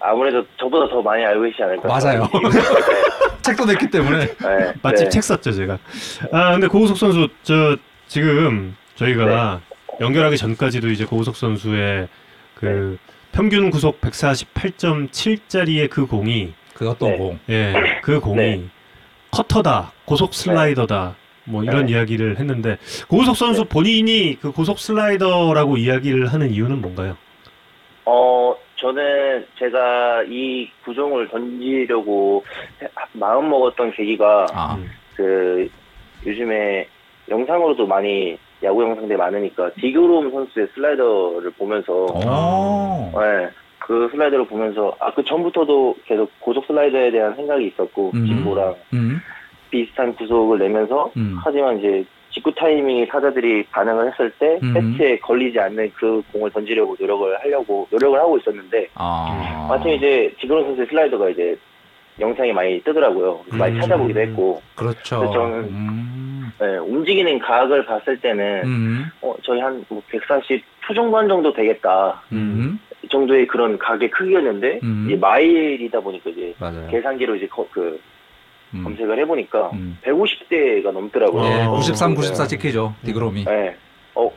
[0.00, 1.88] 아무래도 저보다 더 많이 알고 계시지 않을까.
[1.88, 2.28] 맞아요.
[3.42, 4.26] 책도 냈기 때문에.
[4.26, 4.72] 네.
[4.82, 5.08] 맛집 네.
[5.10, 5.78] 책 썼죠 제가.
[6.32, 9.60] 아 근데 고우석 선수 저 지금 저희가
[10.00, 12.08] 연결하기 전까지도 이제 고우석 선수의
[12.54, 12.96] 그
[13.32, 17.16] 평균 구속 148.7짜리의 그 공이 그 어떤 네.
[17.18, 17.38] 공.
[17.48, 18.62] 예 그 공이 네.
[19.32, 21.92] 커터다 고속 슬라이더다 뭐 이런 네.
[21.94, 22.76] 이야기를 했는데
[23.08, 27.16] 고우석 선수 본인이 그 고속 슬라이더라고 이야기를 하는 이유는 뭔가요?
[28.04, 32.44] 어, 저는 제가 이 구종을 던지려고
[32.80, 34.88] 해- 마음 먹었던 계기가 아, 음.
[35.16, 35.68] 그
[36.24, 36.86] 요즘에
[37.28, 43.20] 영상으로도 많이 야구 영상들이 많으니까 디그롬 선수의 슬라이더를 보면서 오.
[43.20, 43.48] 네,
[43.86, 48.26] 그 슬라이더를 보면서 아 그 전부터도 계속 고속 슬라이더에 대한 생각이 있었고 음.
[48.26, 49.20] 직구랑 음,
[49.70, 51.36] 비슷한 구속을 내면서 음.
[51.42, 54.72] 하지만 이제 직구 타이밍이 타자들이 반응을 했을 때 음.
[54.72, 59.66] 배트에 걸리지 않는 그 공을 던지려고 노력을 하려고 노력을 하고 있었는데 아.
[59.68, 61.56] 마침 이제 디그론 선수의 슬라이더가 이제
[62.20, 63.40] 영상이 많이 뜨더라고요.
[63.44, 63.80] 그래서 많이 음.
[63.82, 65.18] 찾아보기도 했고 그렇죠.
[65.18, 66.52] 그래서 저는 음.
[66.58, 69.04] 네, 움직이는 각을 봤을 때는 음.
[69.20, 72.78] 어, 저희 한 140 초중반 정도 되겠다 음.
[72.90, 75.06] 이 정도의 그런 각의 크기였는데 음.
[75.08, 76.88] 이제 마일이다 보니까 이제 맞아요.
[76.90, 78.00] 계산기로 이제 거- 그
[78.74, 78.84] 음.
[78.84, 79.98] 검색을 해보니까 음.
[80.04, 81.42] 150대가 넘더라고요.
[81.42, 81.72] 네, 어.
[81.72, 82.94] 93, 94 찍히죠.
[83.04, 83.44] 디그롬이.
[83.44, 83.74] 네.
[84.14, 84.30] 어,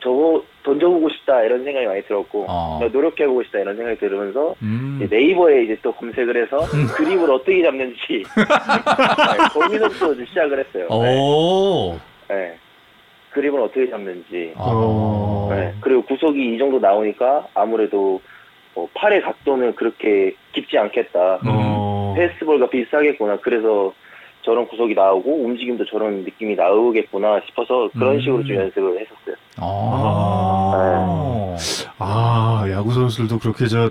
[0.00, 2.80] 저거 던져보고 싶다 이런 생각이 많이 들었고 어.
[2.92, 5.00] 노력해보고 싶다 이런 생각이 들으면서 음.
[5.02, 6.58] 이제 네이버에 이제 또 검색을 해서
[6.94, 7.98] 그립을 어떻게 잡는지
[8.36, 10.86] 네, 거기서부터 시작을 했어요.
[10.88, 11.02] 어.
[11.02, 11.16] 네.
[11.18, 11.98] 오.
[12.28, 12.56] 네.
[13.32, 15.48] 그립을 어떻게 잡는지 어.
[15.50, 15.74] 네.
[15.80, 18.20] 그리고 구속이 이 정도 나오니까 아무래도
[18.74, 21.36] 뭐 팔의 각도는 그렇게 깊지 않겠다.
[21.44, 21.48] 음.
[21.48, 22.14] 어.
[22.16, 23.38] 페이스볼과 비슷하겠구나.
[23.38, 23.92] 그래서
[24.42, 28.20] 저런 구속이 나오고 움직임도 저런 느낌이 나오겠구나 싶어서 그런 음.
[28.20, 29.36] 식으로 좀 연습을 했었어요.
[29.58, 31.56] 아.
[31.98, 33.90] 아 야구 선수들도 그렇게 저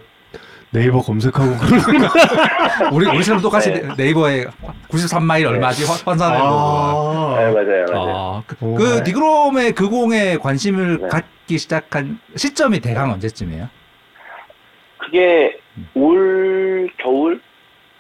[0.74, 2.14] 네이버 검색하고 그러는 거.
[2.96, 3.82] 우리 우리처럼 똑같이 네.
[3.98, 4.10] 네.
[4.10, 4.46] 이버에
[4.90, 6.50] 93마일 얼마지 환- 환산해 보고.
[6.50, 7.52] 네, 아.
[7.52, 8.16] 맞아요, 맞아요.
[8.16, 8.76] 아, 그, 오.
[8.76, 9.04] 그 네.
[9.04, 11.08] 디그롬의 그 공에 관심을 네.
[11.10, 13.68] 갖기 시작한 시점이 대강 언제쯤이에요?
[14.98, 15.60] 그게
[15.94, 17.42] 올 겨울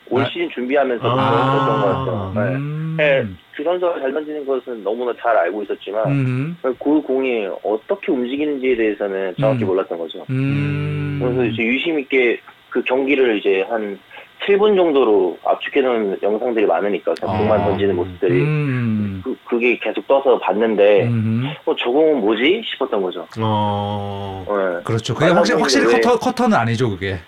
[0.09, 0.25] 올 아.
[0.29, 1.51] 시즌 준비하면서 아.
[1.51, 2.31] 그랬던 것 같아요.
[2.49, 2.55] 네.
[2.55, 2.95] 음.
[2.97, 6.57] 네, 그 선수가 잘 던지는 것은 너무나 잘 알고 있었지만 음.
[6.61, 9.67] 그 공이 어떻게 움직이는지에 대해서는 정확히 음.
[9.67, 10.25] 몰랐던 거죠.
[10.29, 11.19] 음.
[11.21, 12.39] 그래서 이제 유심 있게
[12.71, 13.99] 그 경기를 이제 한
[14.47, 17.65] 7분 정도로 압축해놓은 영상들이 많으니까 그냥 공만 아.
[17.65, 19.21] 던지는 모습들이 음.
[19.23, 21.53] 그, 그게 계속 떠서 봤는데 음.
[21.65, 23.27] 어, 저 공은 뭐지 싶었던 거죠.
[23.39, 24.43] 어.
[24.47, 24.83] 네.
[24.83, 25.13] 그렇죠.
[25.13, 27.19] 그게 빨간 확실히 확실히 공인데 커터 커터는 아니죠, 그게.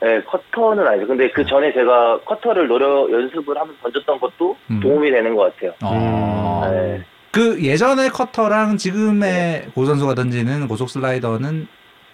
[0.00, 1.08] 네, 커터는 아니죠.
[1.08, 4.80] 근데 그 전에 제가 커터를 노려 연습을 하면서 던졌던 것도 음.
[4.80, 5.72] 도움이 되는 것 같아요.
[5.82, 6.68] 어.
[6.70, 7.02] 네.
[7.32, 11.66] 그 예전의 커터랑 지금의 고 선수가 던지는 고속 슬라이더는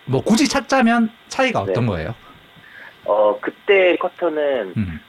[0.07, 1.91] 뭐 굳이 찾자면 차이가 어떤 네.
[1.93, 2.15] 거예요?
[3.09, 5.01] 어 그때 커터는 음.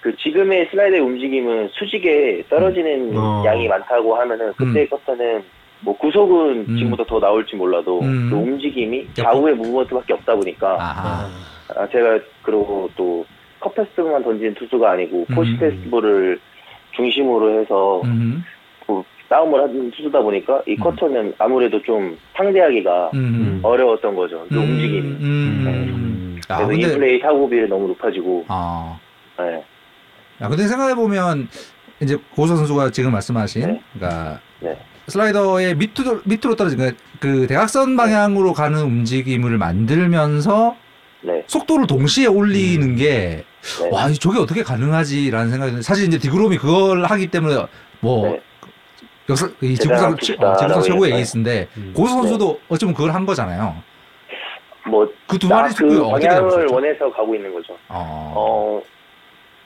[0.00, 3.16] 그 지금의 슬라이더의 움직임은 수직에 떨어지는 음.
[3.16, 3.42] 어.
[3.46, 4.86] 양이 많다고 하면은 그때 음.
[4.90, 5.42] 커터는
[5.80, 6.76] 뭐 구속은 음.
[6.76, 8.28] 지금보다 더 나올지 몰라도 음.
[8.28, 11.28] 그 움직임이 좌우의 무브먼트밖에 없다 보니까 아하.
[11.76, 13.24] 아, 제가 그리고 또
[13.60, 15.34] 컵페스트만 던지는 투수가 아니고 음.
[15.34, 16.38] 포시 페스티벌을
[16.96, 18.44] 중심으로 해서 음.
[18.86, 20.76] 뭐 싸움을 하는 투수다 보니까 이 음.
[20.80, 23.60] 커터는 아무래도 좀 상대하기가 음.
[23.62, 24.44] 어려웠던 거죠.
[24.48, 25.08] 그 움직임이.
[25.20, 26.13] 음.
[26.50, 26.54] 음.
[26.54, 28.98] 아, 그래서 근데 인플레이 사고비율이 너무 높아지고 아.
[29.38, 29.64] 네.
[30.42, 31.48] 야, 근데 생각해 보면
[32.00, 33.80] 이제 고서 선수가 지금 말씀하신 네.
[33.94, 34.78] 그러니까 네.
[35.08, 40.76] 슬라이더의 밑으로 밑으로 떨어진 그러니까 그 대각선 방향으로 가는 움직임을 만들면서
[41.22, 41.42] 네.
[41.46, 43.44] 속도를 동시에 올리는 게
[43.80, 43.88] 네.
[43.90, 47.66] 와, 이 저게 어떻게 가능하지라는 생각이 드는데 사실 이제 디그롬이 그걸 하기 때문에
[48.00, 48.40] 뭐 네.
[49.28, 51.12] 역사 이 지구상 어, 지구상 최고의.
[51.14, 51.92] 에이스인데 음.
[51.94, 53.74] 고수 선수도 어쩌면 그걸 한 거잖아요.
[54.86, 56.66] 뭐그두나 마리 그 방향을?
[56.70, 57.72] 원해서 가고 있는 거죠.
[57.88, 58.32] 어.
[58.36, 58.82] 어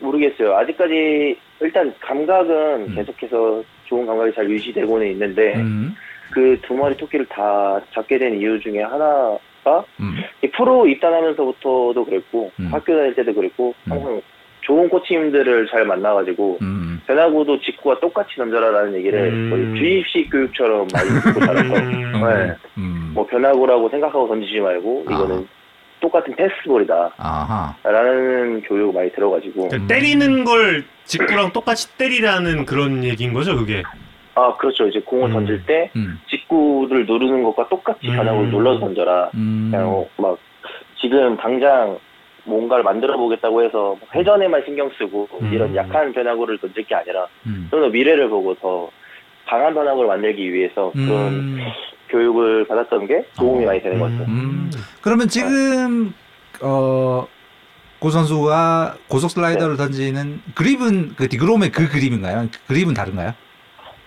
[0.00, 0.54] 모르겠어요.
[0.56, 2.94] 아직까지 일단 감각은 음.
[2.94, 5.94] 계속해서 좋은 감각이 잘 유지되고는 있는데 음.
[6.30, 10.16] 그두 마리 토끼를 다 잡게 된 이유 중에 하나가 음.
[10.42, 12.68] 이 프로 입단하면서부터도 그랬고 음.
[12.72, 13.92] 학교 다닐 때도 그랬고 음.
[13.92, 14.22] 항상
[14.60, 17.00] 좋은 코치님들을 잘 만나가지고 음.
[17.06, 19.50] 변화구도 직구와 똑같이 던져라라는 얘기를 음.
[19.50, 21.40] 거의 주입식 교육처럼 많이 듣고
[21.72, 22.12] 음.
[22.22, 22.54] 네.
[23.18, 23.20] 음.
[23.20, 25.12] 뭐 변화구라고 생각하고 던지지 말고 아.
[25.12, 25.48] 이거는
[26.00, 27.74] 똑같은 패스볼이다 아하.
[27.82, 33.82] 라는 교육 많이 들어가지고 그러니까 때리는 걸 직구랑 똑같이 때리라는 그런 얘기인 거죠, 그게.
[34.36, 35.32] 아 그렇죠 이제 공을 음.
[35.32, 36.20] 던질 때 음.
[36.30, 38.14] 직구를 누르는 것과 똑같이 음.
[38.14, 39.70] 변화구를 눌러서 던져라 음.
[39.72, 40.38] 그냥 어, 막
[41.00, 41.98] 지금 당장
[42.44, 45.50] 뭔가를 만들어 보겠다고 해서 회전에만 신경 쓰고 음.
[45.52, 47.66] 이런 약한 변화구를 던질 게 아니라 음.
[47.72, 48.88] 좀더 미래를 보고 더
[49.46, 51.58] 강한 변화구를 만들기 위해서 그런 음.
[52.08, 54.26] 교육을 받았던 게 도움이 많이 되는 것 같아요.
[54.28, 54.70] 음.
[55.02, 56.12] 그러면 지금
[56.60, 57.26] 어.
[58.00, 59.82] 고 선수가 고속 슬라이더를 네.
[59.82, 62.46] 던지는 그립은 그 디그롬의 그 그립인가요?
[62.68, 63.32] 그립은 다른가요?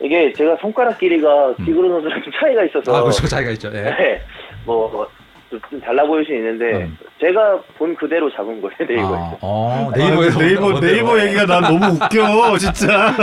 [0.02, 1.66] 이게 제가 손가락 길이가 음.
[1.66, 3.28] 디그로 선수랑 좀 차이가 있어서 아, 그렇죠.
[3.28, 3.68] 차이가 있죠.
[3.74, 3.82] 예.
[3.82, 4.22] 네,
[4.66, 5.06] 뭐,
[5.50, 6.98] 좀, 좀 달라 보일 수 있는데 음.
[7.20, 9.38] 제가 본 그대로 잡은 거예요 아, 네이버에서.
[9.42, 11.22] 어, 아, 네이버에서 네이버 네이버.
[11.26, 13.14] 얘기가 난 너무 웃겨 진짜.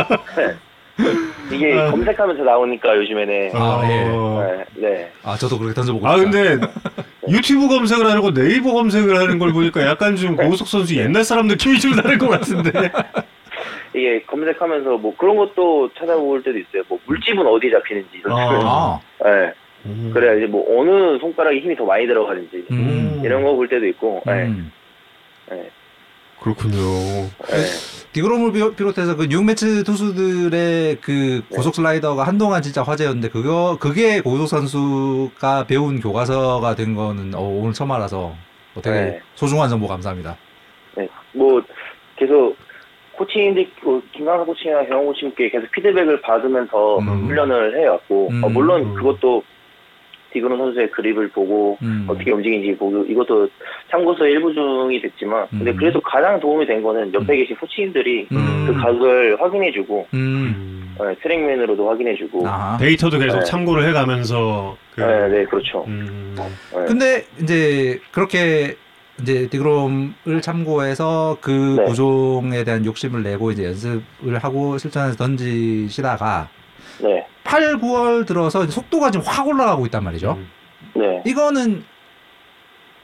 [1.53, 1.91] 이게 아.
[1.91, 4.05] 검색하면서 나오니까 요즘에는 아, 예.
[4.11, 4.65] 어.
[4.75, 5.11] 네, 네.
[5.23, 6.17] 아, 저도 그렇게 던져보고 아.
[6.17, 6.57] 근데
[7.29, 11.79] 유튜브 검색을 하고 네이버 검색을 하는 걸 보니까 약간 좀 고우석 선수 옛날 사람 느낌이
[11.79, 12.71] 좀 나는 것 같은데.
[13.95, 16.83] 이게 검색하면서 뭐 그런 것도 찾아볼 때도 있어요.
[16.89, 18.61] 뭐 물집은 어디 잡히는지 이런 식으로.
[18.65, 19.53] 아, 네.
[20.13, 23.23] 그래야 이제 뭐 어느 손가락에 힘이 더 많이 들어가는지 음.
[23.25, 24.23] 이런 거 볼 때도 있고.
[24.27, 24.33] 네.
[24.45, 24.71] 음.
[25.51, 25.71] 네.
[26.41, 26.77] 그렇군요.
[26.77, 27.57] 네.
[28.13, 31.57] 디그롬을 비- 비롯해서 그 뉴매치 투수들의 그 네.
[31.57, 37.73] 고속 슬라이더가 한동안 진짜 화제였는데 그거 그게 고우석 선수가 배운 교과서가 된 거는 어, 오늘
[37.73, 38.35] 처음 알아서
[38.75, 39.21] 어, 되게 네.
[39.35, 40.37] 소중한 정보 감사합니다.
[40.97, 41.09] 네.
[41.33, 41.61] 뭐
[42.17, 42.57] 계속
[43.17, 47.27] 코치님들 그 김강사 코치나 경영 코치님께 계속 피드백을 받으면서 음.
[47.27, 48.45] 훈련을 해왔고 음.
[48.45, 49.43] 어, 물론 그것도
[50.33, 52.07] 디그노 선수의 그립을 보고 음.
[52.09, 53.49] 어떻게 움직이는지 보고 이것도
[53.91, 55.77] 참고서 일부 중이 됐지만 근데 음.
[55.77, 57.39] 그래도 가장 도움이 된 거는 옆에 음.
[57.39, 58.67] 계신 코치님들이 음.
[58.67, 60.95] 그 각을 확인해주고 음.
[61.01, 62.77] 네, 트랙맨으로도 확인해주고 아하.
[62.79, 63.45] 데이터도 계속 네.
[63.45, 64.77] 참고를 해가면서.
[64.95, 66.35] 그, 네, 네 그렇죠 음.
[66.37, 66.85] 네.
[66.87, 68.75] 근데 이제 그렇게
[69.21, 71.85] 이제 디그롬을 참고해서 그 네.
[71.85, 76.49] 구종에 대한 욕심을 내고 이제 연습을 하고 실전에서 던지시다가
[77.01, 80.33] 네, 8, 9월 들어서 속도가 지금 확 올라가고 있단 말이죠.
[80.33, 80.51] 음.
[80.95, 81.23] 네.
[81.25, 81.83] 이거는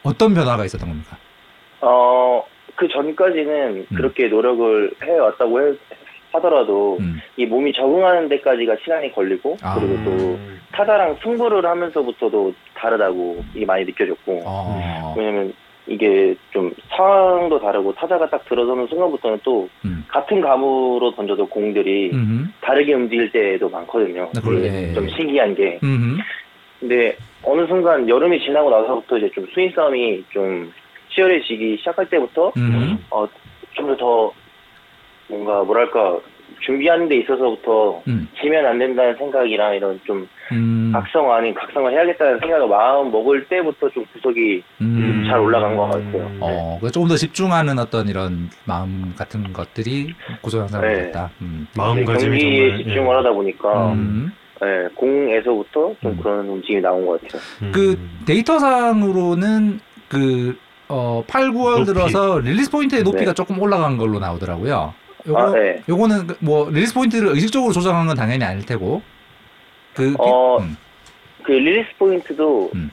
[0.03, 1.17] 어떤 변화가 있었던 겁니까?
[1.81, 2.45] 어,
[2.77, 3.97] 그 전까지는 음.
[3.97, 5.75] 그렇게 노력을 해왔다고 해-
[6.33, 7.21] 하더라도 음.
[7.39, 9.77] 이 몸이 적응하는 데까지가 시간이 걸리고 아.
[9.79, 10.39] 그리고 또
[10.73, 15.15] 타자랑 승부를 하면서부터도 다르다고 이게 많이 느껴졌고 어.
[15.17, 15.55] 왜냐면
[15.87, 20.05] 이게 좀 상황도 다르고 타자가 딱 들어서는 순간부터는 또 음.
[20.09, 22.53] 같은 감으로 던져도 공들이 음.
[22.61, 24.31] 다르게 움직일 때도 많거든요.
[24.35, 24.59] 네, 그래.
[24.59, 26.19] 이게 좀 신기한 게 음.
[26.81, 30.73] 근데 어느 순간 여름이 지나고 나서부터 이제 좀 스윙 싸움이 좀
[31.11, 32.99] 치열해지기 시작할 때부터 음.
[33.11, 33.27] 어,
[33.75, 34.33] 좀더더
[35.29, 36.19] 뭔가 뭐랄까
[36.61, 38.29] 준비하는 데 있어서부터 음.
[38.41, 40.91] 지면 안 된다는 생각이랑 이런 좀 음.
[40.93, 45.14] 각성 아닌 각성을 해야겠다는 생각을 마음 먹을 때부터 좀 구석이 음.
[45.27, 46.31] 잘 올라간 것 같아요.
[46.41, 51.13] 어, 그래서 조금 더 집중하는 어떤 이런 마음 같은 것들이 고소 양상을 네.
[51.43, 51.67] 음.
[51.73, 54.33] 네, 마음가짐이 경기에 정말 집중을 하다 보니까 음.
[54.63, 56.17] 예, 공에서부터 좀 음.
[56.23, 57.43] 그런 움직임이 나온 것 같아요.
[57.65, 57.71] 예.
[57.73, 60.57] 그 데이터상으로는 그
[60.89, 61.85] 어, 8, 9월 높이.
[61.87, 63.35] 들어서 릴리스 포인트의 높이가 네.
[63.35, 64.95] 조금 올라간 걸로 나오더라고요.
[65.27, 65.83] 요거, 아, 네.
[65.89, 69.03] 요거는 그뭐 릴리스 포인트를 의식적으로 조정한 건 당연히 아닐 테고.
[69.95, 70.77] 그 어, 음.
[71.43, 72.91] 그 릴리스 포인트도 음.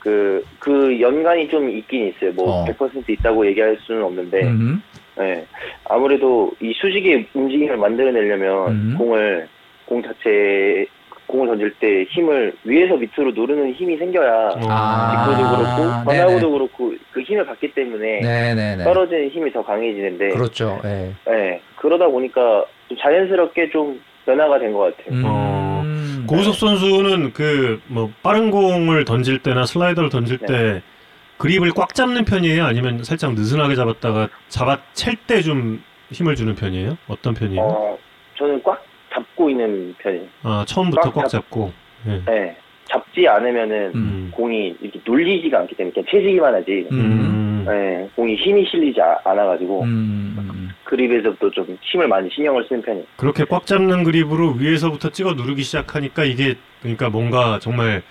[0.00, 2.32] 그, 그 연관이 좀 있긴 있어요.
[2.32, 2.64] 뭐 어.
[2.64, 4.82] 100% 있다고 얘기할 수는 없는데, 음.
[5.20, 5.44] 예.
[5.84, 8.94] 아무래도 이 수직의 움직임을 만들어내려면 음.
[8.98, 9.46] 공을,
[9.84, 10.86] 공 자체,
[11.26, 15.26] 공을 던질 때 힘을 위에서 밑으로 누르는 힘이 생겨야 아.
[15.26, 16.22] 직구도 그렇고, 네네.
[16.22, 18.84] 변화구도 그렇고, 그 힘을 받기 때문에 네네네.
[18.84, 20.80] 떨어지는 힘이 더 강해지는데, 그렇죠.
[20.84, 21.12] 예.
[21.28, 21.60] 예.
[21.76, 24.00] 그러다 보니까 좀 자연스럽게 좀
[24.30, 25.14] 변화가 된 것 같아요.
[25.16, 25.22] 음.
[25.26, 25.82] 어,
[26.26, 30.46] 고우석 선수는 그 뭐 빠른 공을 던질 때나 슬라이더를 던질 네.
[30.46, 30.82] 때
[31.38, 32.64] 그립을 꽉 잡는 편이에요?
[32.64, 35.82] 아니면 살짝 느슨하게 잡았다가 잡아챌 때 좀
[36.12, 36.96] 힘을 주는 편이에요?
[37.08, 37.62] 어떤 편이에요?
[37.62, 37.98] 어,
[38.38, 38.84] 저는 꽉
[39.14, 40.26] 잡고 있는 편이에요.
[40.42, 41.72] 아 처음부터 꽉 꽉 잡- 잡고.
[42.08, 42.22] 예.
[42.28, 42.56] 예.
[42.90, 44.30] 잡지 않으면은 음.
[44.34, 46.86] 공이 이렇게 눌리지가 않기 때문에 그냥 채지기만 하지.
[46.92, 46.98] 음.
[46.98, 47.66] 음.
[47.68, 50.34] 예, 공이 힘이 실리지 아- 않아가지고 음.
[50.38, 50.68] 음.
[50.84, 53.04] 그립에서부터 좀 힘을 많이 신경을 쓰는 편이에요.
[53.16, 58.02] 그렇게 꽉 잡는 그립으로 위에서부터 찍어 누르기 시작하니까 이게 그러니까 뭔가 정말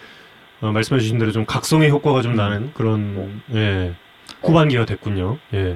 [0.61, 3.91] 어, 말씀해주신 대로 좀 각성의 효과가 좀 나는 그런 예
[4.43, 5.38] 후반기가 됐군요.
[5.53, 5.76] 예.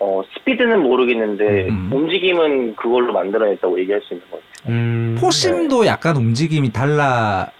[0.00, 1.90] 어, 스피드는 모르겠는데 음.
[1.92, 4.74] 움직임은 그걸로 만들어냈다고 얘기할 수 있는 것 같아요.
[4.74, 5.16] 음.
[5.20, 7.50] 포심도 약간 움직임이 달라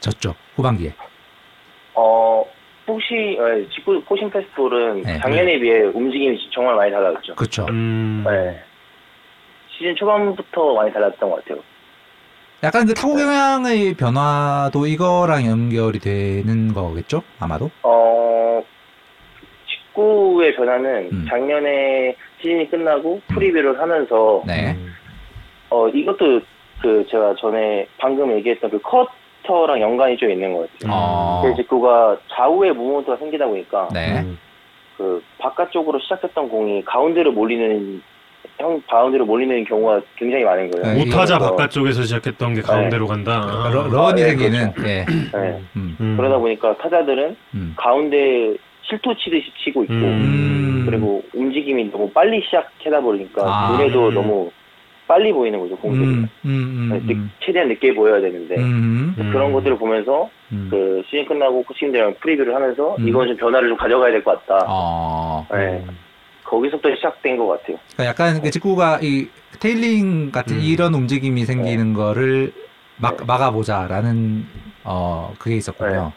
[0.00, 0.34] 졌죠.
[0.56, 0.92] 후반기에.
[1.94, 2.44] 어,
[2.86, 5.18] 포시, 예, 직구 포싱 페스티벌은 네.
[5.18, 7.34] 작년에 비해 움직임이 정말 많이 달라졌죠.
[7.34, 7.66] 그렇죠.
[7.68, 8.24] 음.
[8.26, 8.60] 네.
[9.76, 11.62] 시즌 초반부터 많이 달랐던 것 같아요.
[12.64, 17.22] 약간 그 타구 경향의 변화도 이거랑 연결이 되는 거겠죠?
[17.38, 17.70] 아마도.
[17.82, 18.60] 어,
[19.98, 21.26] 직구의 변화는 음.
[21.28, 24.72] 작년에 시즌이 끝나고 프리뷰를 하면서 네.
[24.72, 24.94] 음.
[25.70, 26.40] 어 이것도
[26.80, 29.10] 그 제가 전에 방금 얘기했던 그 커터
[29.66, 30.92] 랑 연관이 좀 있는 것 같아요.
[30.92, 31.42] 어.
[31.42, 34.20] 그 직구가 좌우에 무브먼트가 생기다 보니까 네.
[34.20, 34.38] 음.
[34.96, 38.02] 그 바깥쪽으로 시작했던 공이 가운데로 몰리는
[38.58, 40.94] 형 가운데로 몰리는 경우가 굉장히 많은 거예요.
[40.94, 43.40] 네, 우타자 그래서, 바깥쪽에서 시작했던 게 가운데로 간다.
[43.48, 43.70] 아.
[43.72, 44.82] 러, run이 아, 네, 생기는 예.
[44.82, 45.62] 네.
[45.76, 46.16] 음, 음.
[46.16, 47.74] 그러다 보니까 타자들은 음.
[47.76, 50.84] 가운데 실투 치듯이 치고 있고 음.
[50.86, 53.72] 그리고 움직임이 너무 빨리 시작하다 보니까 아.
[53.72, 54.14] 눈에도 음.
[54.14, 54.50] 너무
[55.08, 57.30] 빨리 보이는 거죠 공들이 음, 음, 음, 늦- 음.
[57.40, 59.30] 최대한 늦게 보여야 되는데 음, 음.
[59.32, 60.68] 그런 것들을 보면서 음.
[60.70, 63.08] 그 시즌 끝나고 코치님들이랑 preview를 하면서 음.
[63.08, 64.66] 이건 좀 변화를 좀 가져가야 될 것 같다.
[64.68, 65.82] 어, 네.
[66.44, 67.78] 거기서부터 시작된 것 같아요.
[67.96, 69.28] 그러니까 약간 그 직구가 이
[69.60, 70.60] tailing 같은 음.
[70.62, 72.52] 이런 움직임이 생기는 거를
[72.96, 73.24] 막 네.
[73.26, 74.44] 막아보자라는
[74.84, 76.12] 어 그게 있었군요.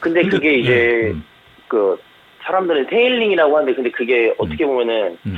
[0.00, 1.22] 근데, 근데- 그게 이제 음.
[1.68, 1.98] 그
[2.42, 5.36] 사람들은 tailing이라고 하는데 근데 그게 어떻게 보면은 음.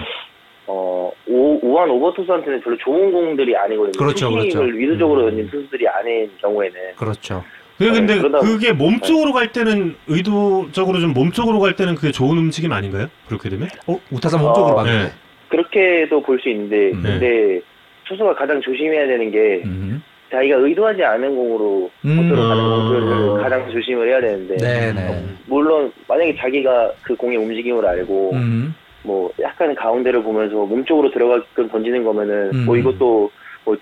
[0.66, 3.92] 어 오, 우완 오버 투수한테는 별로 좋은 공들이 아니거든요.
[3.98, 4.60] 그렇죠, 그렇죠.
[4.60, 5.26] 의도적으로 음.
[5.30, 7.42] 던진 투수들이 아닌 경우에는 그렇죠.
[7.78, 12.38] 그게 근데 네, 그러다- 그게 몸쪽으로 갈 때는 의도적으로 좀 몸쪽으로 갈 때는 그게 좋은
[12.38, 13.08] 움직임 아닌가요?
[13.26, 13.68] 그렇게 되면?
[13.88, 14.84] 어, 우타자 몸쪽으로 어.
[14.84, 15.08] 네.
[15.48, 17.02] 그렇게도 볼 수 있는데 음.
[17.02, 17.60] 근데
[18.06, 20.02] 투수가 가장 조심해야 되는 게 음.
[20.30, 22.16] 자기가 의도하지 않은 공으로 음.
[22.16, 22.70] 코스로 가는 음.
[22.78, 25.24] 공들을 가장 조심을 해야 되는데 네, 네.
[25.46, 28.74] 물론 만약에 자기가 그 공의 움직임을 알고 음.
[29.02, 32.66] 뭐 약간 가운데를 보면서 몸쪽으로 들어가끔 던지는 거면은 음.
[32.66, 33.30] 뭐 이것도
[33.64, 33.76] 뭐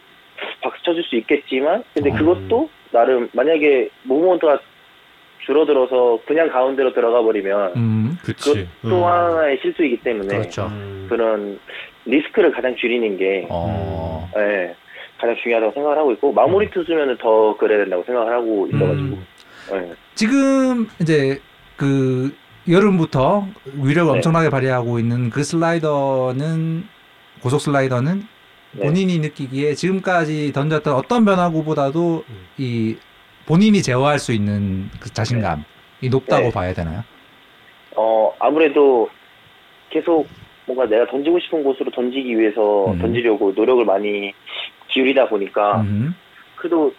[0.63, 2.17] 박수 쳐줄 수 있겠지만 근데 어.
[2.17, 4.61] 그것도 나름 만약에 모먼트가
[5.45, 8.19] 줄어들어서 그냥 가운데로 들어가 버리면 음.
[8.23, 8.69] 그치.
[8.83, 9.05] 또 음.
[9.05, 10.67] 하나의 실수이기 때문에 그렇죠.
[10.67, 11.07] 음.
[11.09, 11.59] 그런
[12.05, 14.29] 리스크를 가장 줄이는 게 어.
[14.37, 14.75] 예,
[15.19, 19.27] 가장 중요하다고 생각을 하고 있고 마무리 투수면은 더 그래야 된다고 생각을 하고 있어가지고 음.
[19.73, 19.93] 예.
[20.15, 21.39] 지금 이제
[21.77, 22.31] 그
[22.71, 23.47] 여름부터
[23.83, 24.19] 위력을 네.
[24.19, 26.85] 엄청나게 발휘하고 있는 그 슬라이더는
[27.43, 28.27] 고속 슬라이더는
[28.73, 28.87] 네.
[28.87, 32.47] 본인이 느끼기에 지금까지 던졌던 어떤 변화구보다도 음.
[32.59, 32.97] 이
[33.47, 35.63] 본인이 제어할 수 있는 그 자신감이
[36.11, 36.51] 높다고 네.
[36.53, 37.03] 봐야 되나요?
[37.97, 39.09] 어 아무래도
[39.91, 40.29] 계속
[40.67, 42.99] 뭔가 내가 던지고 싶은 곳으로 던지기 위해서 음.
[42.99, 44.33] 던지려고 노력을 많이
[44.89, 46.15] 기울이다 보니까 음.
[46.55, 46.93] 그래도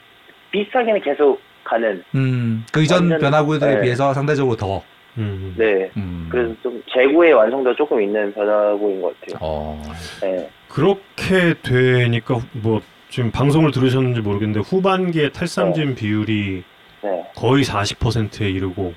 [0.52, 2.66] 비슷하게는 계속 가는 음.
[2.74, 3.82] 그 이전 변화구들에 네.
[3.82, 4.84] 비해서 상대적으로 더.
[5.18, 5.54] 음.
[5.58, 6.28] 네 음.
[6.32, 9.38] 그래서 좀 재고의 완성도가 조금 있는 변화구인 것 같아요.
[9.42, 9.82] 어.
[10.22, 10.50] 네.
[10.68, 16.64] 그렇게 되니까 후- 뭐 지금 방송을 들으셨는지 모르겠는데 후반기에 탈삼진 비율이
[17.04, 17.24] 네.
[17.36, 18.94] 거의 40%에 이르고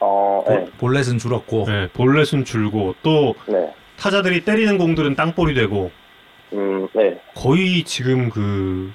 [0.00, 0.66] 어, 네.
[0.78, 1.64] 볼넷은 줄었고.
[1.66, 3.72] 네, 볼넷은 줄고 또 네.
[3.98, 5.90] 타자들이 때리는 공들은 땅볼이 되고
[6.52, 7.18] 음, 네.
[7.34, 8.92] 거의 지금 그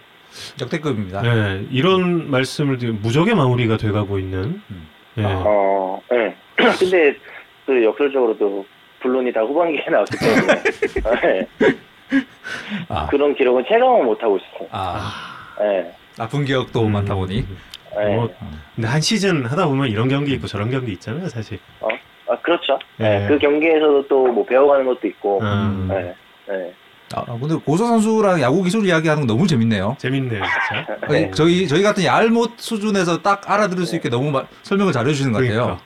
[0.61, 1.21] 역대급입니다.
[1.23, 4.87] 네, 이런 말씀을 드리 무적의 마무리가 돼가고 있는 음.
[5.15, 5.23] 네.
[5.25, 6.35] 어, 네.
[6.79, 7.15] 근데
[7.65, 8.65] 그 역설적으로도
[9.01, 10.63] 블론이 다 후반기에 나왔기 때문에
[11.21, 11.47] 네.
[12.89, 13.07] 아.
[13.07, 14.67] 그런 기록은 체감은 못 하고 있어요.
[14.71, 15.37] 아.
[15.59, 15.91] 네.
[16.19, 16.91] 아픈 기억도 음.
[16.93, 17.45] 많다 보니.
[17.97, 18.15] 네.
[18.15, 18.29] 뭐,
[18.75, 21.59] 근데 한 시즌 하다 보면 이런 경기 있고 저런 경기 있잖아요, 사실.
[22.27, 22.77] 아, 그렇죠.
[22.97, 23.19] 네.
[23.19, 23.27] 네.
[23.27, 25.39] 그 경기에서도 또 뭐 배워가는 것도 있고.
[25.41, 26.13] 음, 네.
[26.47, 26.73] 네.
[27.13, 29.97] 아, 근데 고소 선수랑 야구 기술 이야기하는 거 너무 재밌네요.
[29.99, 31.07] 재밌네요, 진짜.
[31.09, 31.29] 네.
[31.31, 35.39] 저희 저희 같은 얄못 수준에서 딱 알아들을 수 있게 너무 마- 설명을 잘해 주시는 것
[35.39, 35.53] 같아요.
[35.63, 35.83] 그러니까.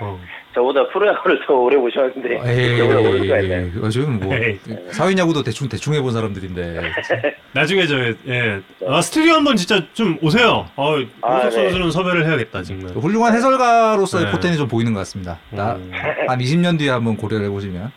[0.00, 0.20] 어.
[0.54, 3.66] 저보다 프로야구를 더 오래 보셨는데 저보다 모를 수가 있나요?
[3.84, 4.58] 에이, 지금 뭐 에이.
[4.90, 6.80] 사회인 야구도 대충 대충 해본 사람들인데.
[7.52, 7.98] 나중에 저,
[8.28, 8.60] 예.
[8.86, 10.66] 아, 스튜디오 한번 진짜 좀 오세요.
[10.76, 11.50] 어, 아, 윤석 네.
[11.50, 12.92] 선수는 섭외를 해야겠다, 정말.
[12.92, 14.30] 훌륭한 해설가로서의 네.
[14.32, 15.38] 포텐이 좀 보이는 것 같습니다.
[15.50, 15.90] 나, 음.
[16.26, 17.92] 한 20년 뒤에 한번 고려를 해보시면.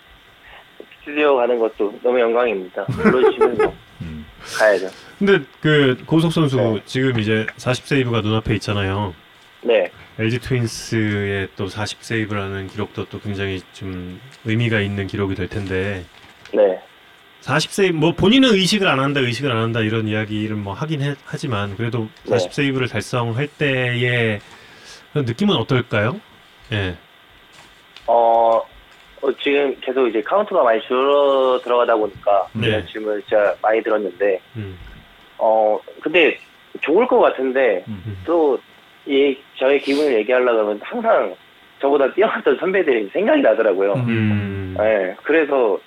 [1.00, 2.86] 스튜디오 가는 것도 너무 영광입니다.
[2.86, 4.26] 불러주시면 뭐 음.
[4.58, 4.88] 가야죠.
[5.18, 6.82] 근데 그 고석 선수 네.
[6.86, 9.14] 지금 이제 40세이브가 눈앞에 있잖아요.
[9.62, 9.90] 네.
[10.20, 16.04] LG 트윈스의 또 40세이브라는 기록도 또 굉장히 좀 의미가 있는 기록이 될 텐데
[16.54, 16.80] 네.
[17.42, 21.78] 40세이브 뭐 본인은 의식을 안 한다 의식을 안 한다 이런 이야기를 뭐 하긴 해- 하지만
[21.78, 22.36] 그래도 네.
[22.36, 24.42] 40세이브를 달성할 때의
[25.16, 26.20] 느낌은 어떨까요?
[26.74, 26.98] 예.
[28.06, 28.58] 어,
[29.22, 32.68] 어, 지금 계속 이제 카운트가 많이 줄어 들어가다 보니까 네.
[32.68, 34.78] 이런 질문을 진짜 많이 들었는데 음.
[35.38, 36.38] 어 근데
[36.82, 38.22] 좋을 것 같은데 음.
[38.26, 38.60] 또
[39.06, 41.36] 이 저의 기분을 얘기하려고 하면 항상
[41.82, 43.94] 저보다 뛰어났던 선배들이 생각이 나더라고요.
[43.94, 44.06] 음.
[44.08, 44.76] 음.
[44.78, 45.80] 네, 그래서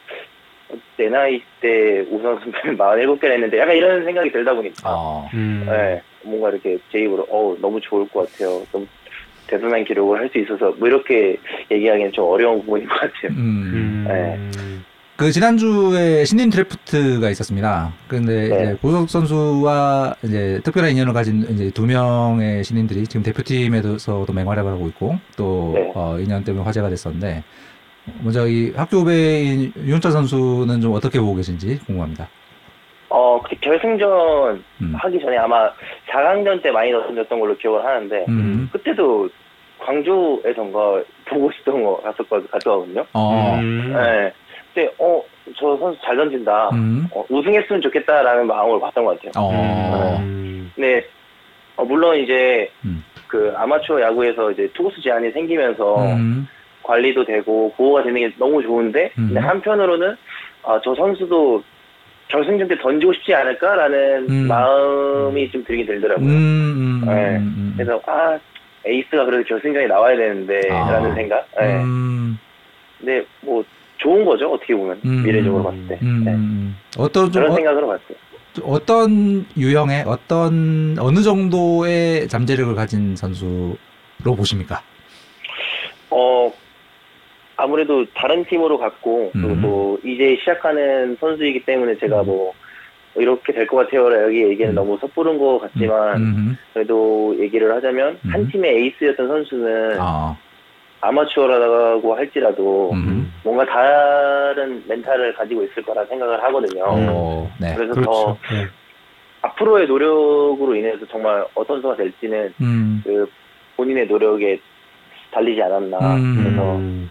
[0.97, 5.29] 내 나이 때 우선 선배는 47개를 했는데 약간 이런 생각이 들다 보니까 어.
[5.35, 5.65] 음.
[5.69, 8.65] 네, 뭔가 이렇게 제 입으로 어 너무 좋을 것 같아요.
[8.73, 8.87] 너무
[9.47, 11.37] 대단한 기록을 할 수 있어서 뭐 이렇게
[11.71, 13.31] 얘기하기는 좀 어려운 부분인 것 같아요.
[13.33, 13.37] 음.
[13.37, 14.05] 음.
[14.09, 14.39] 네.
[15.23, 17.93] 그 지난주에 신인 드래프트가 있었습니다.
[18.09, 18.62] 근데 네.
[18.65, 24.89] 이제 고석 선수와 이제 특별한 인연을 가진 이제 두 명의 신인들이 지금 대표팀에서도 맹활약을 하고
[24.89, 25.93] 있고 또 네.
[25.94, 27.44] 어, 인연 때문에 화제가 됐었는데
[28.24, 32.28] 먼저 이 학교 후배인 윤철 선수는 좀 어떻게 보고 계신지 궁금합니다.
[33.09, 34.94] 어, 그 결승전 음.
[34.97, 35.70] 하기 전에 아마
[36.11, 38.69] 4강전 때 많이 던졌던 걸로 기억을 하는데 음.
[38.73, 39.28] 그때도
[39.78, 43.07] 광주에선가 보고 싶던 거 갔었거든 갔었거든요.
[43.12, 43.59] 어.
[43.61, 43.93] 음.
[43.93, 44.32] 네.
[44.74, 46.70] 근데 어저 선수 잘 던진다.
[46.70, 47.07] 음.
[47.12, 49.44] 어, 우승했으면 좋겠다라는 마음으로 봤던 것 같아요.
[49.44, 50.19] 어.
[50.20, 50.70] 음.
[50.74, 51.07] 근데
[51.77, 53.05] 어, 물론 이제 음.
[53.28, 56.47] 그 아마추어 야구에서 이제 투구수 제한이 생기면서 음.
[56.82, 59.28] 관리도 되고 보호가 되는 게 너무 좋은데 음.
[59.28, 60.16] 근데 한편으로는
[60.65, 61.62] 아, 저 선수도
[62.28, 64.49] 결승전 때 던지고 싶지 않을까라는 음.
[64.49, 65.94] 마음이 좀 들긴 음.
[65.94, 66.28] 들더라고요.
[66.28, 67.03] 음.
[67.07, 67.36] 네.
[67.36, 67.74] 음.
[67.77, 68.39] 그래서 아
[68.86, 71.15] 에이스가 그래도 결승전에 나와야 되는데라는 아.
[71.15, 71.47] 생각.
[71.59, 71.77] 네.
[71.77, 72.39] 음.
[72.99, 73.65] 근데 뭐
[74.03, 75.23] 좋은 거죠 어떻게 보면 음.
[75.23, 76.24] 미래적으로 봤을 때 음.
[76.24, 76.31] 네.
[76.33, 76.77] 음.
[76.99, 78.16] 어떤 좀 그런 어, 생각으로 봤어요.
[78.65, 83.77] 어떤 유형의 어떤 어느 정도의 잠재력을 가진 선수로
[84.37, 84.83] 보십니까?
[86.11, 86.53] 어
[87.57, 89.62] 아무래도 다른 팀으로 갔고 그리고 음.
[89.62, 92.53] 또 이제 시작하는 선수이기 때문에 제가 뭐
[93.15, 94.74] 이렇게 될 것 같아요라 여기 얘기는 음.
[94.74, 96.59] 너무 섣부른 것 같지만 음.
[96.74, 98.31] 그래도 얘기를 하자면 음.
[98.31, 100.37] 한 팀의 에이스였던 선수는 아.
[101.03, 103.33] 아마추어라고 할지라도 음.
[103.43, 106.85] 뭔가 다른 멘탈을 가지고 있을 거라 생각을 하거든요.
[106.87, 107.51] 어.
[107.61, 107.74] 네.
[107.74, 108.11] 그래서 그렇죠.
[108.11, 108.66] 더 네.
[109.43, 113.03] 앞으로의 노력으로 인해서 정말 어떤 선수가 될지는 음.
[113.05, 113.29] 그
[113.77, 114.61] 본인의 노력에
[115.33, 115.99] 달리지 않았나.
[116.15, 116.37] 음.
[116.37, 117.11] 그래서 음.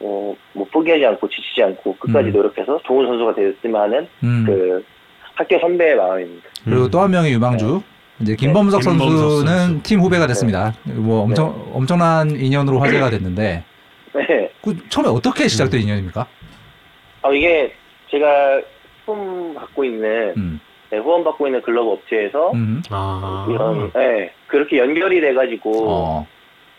[0.00, 2.32] 어, 뭐 포기하지 않고 지치지 않고 끝까지 음.
[2.32, 4.44] 노력해서 좋은 선수가 하는 음.
[4.44, 4.84] 그
[5.34, 6.48] 학교 선배의 마음입니다.
[6.64, 6.90] 그리고 음.
[6.90, 7.80] 또한 명의 유망주
[8.20, 9.82] 이제 김범석 네, 김범석 선수는 선수.
[9.82, 10.74] 팀 후배가 됐습니다.
[10.84, 13.64] 뭐 엄청 엄청난 인연으로 화제가 됐는데
[14.14, 14.52] 네.
[14.62, 16.26] 그 처음에 어떻게 시작된 인연입니까?
[17.22, 17.72] 아, 이게
[18.10, 18.60] 제가
[19.06, 20.60] 후원 받고 있는 음.
[20.90, 22.82] 네, 후원 받고 있는 글러브 업체에서 음.
[22.90, 23.46] 아.
[23.48, 26.26] 이런 네, 그렇게 연결이 돼가지고 어.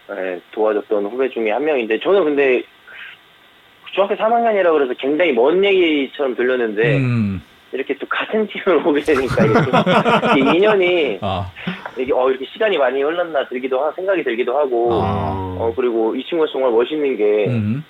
[0.09, 2.61] 네, 도와줬던 후배 중에 한 명인데 저는 근데
[3.93, 7.41] 중학교 3학년이라 그래서 굉장히 먼 얘기처럼 들렸는데 음.
[7.71, 11.49] 이렇게 또 같은 팀을 오게 되니까 이게 좀 이게 인연이 아.
[11.97, 15.57] 이게 어 이렇게 시간이 많이 흘렀나 들기도 하 생각이 들기도 하고 아.
[15.59, 17.83] 어 그리고 이 친구가 정말 멋있는 게 음.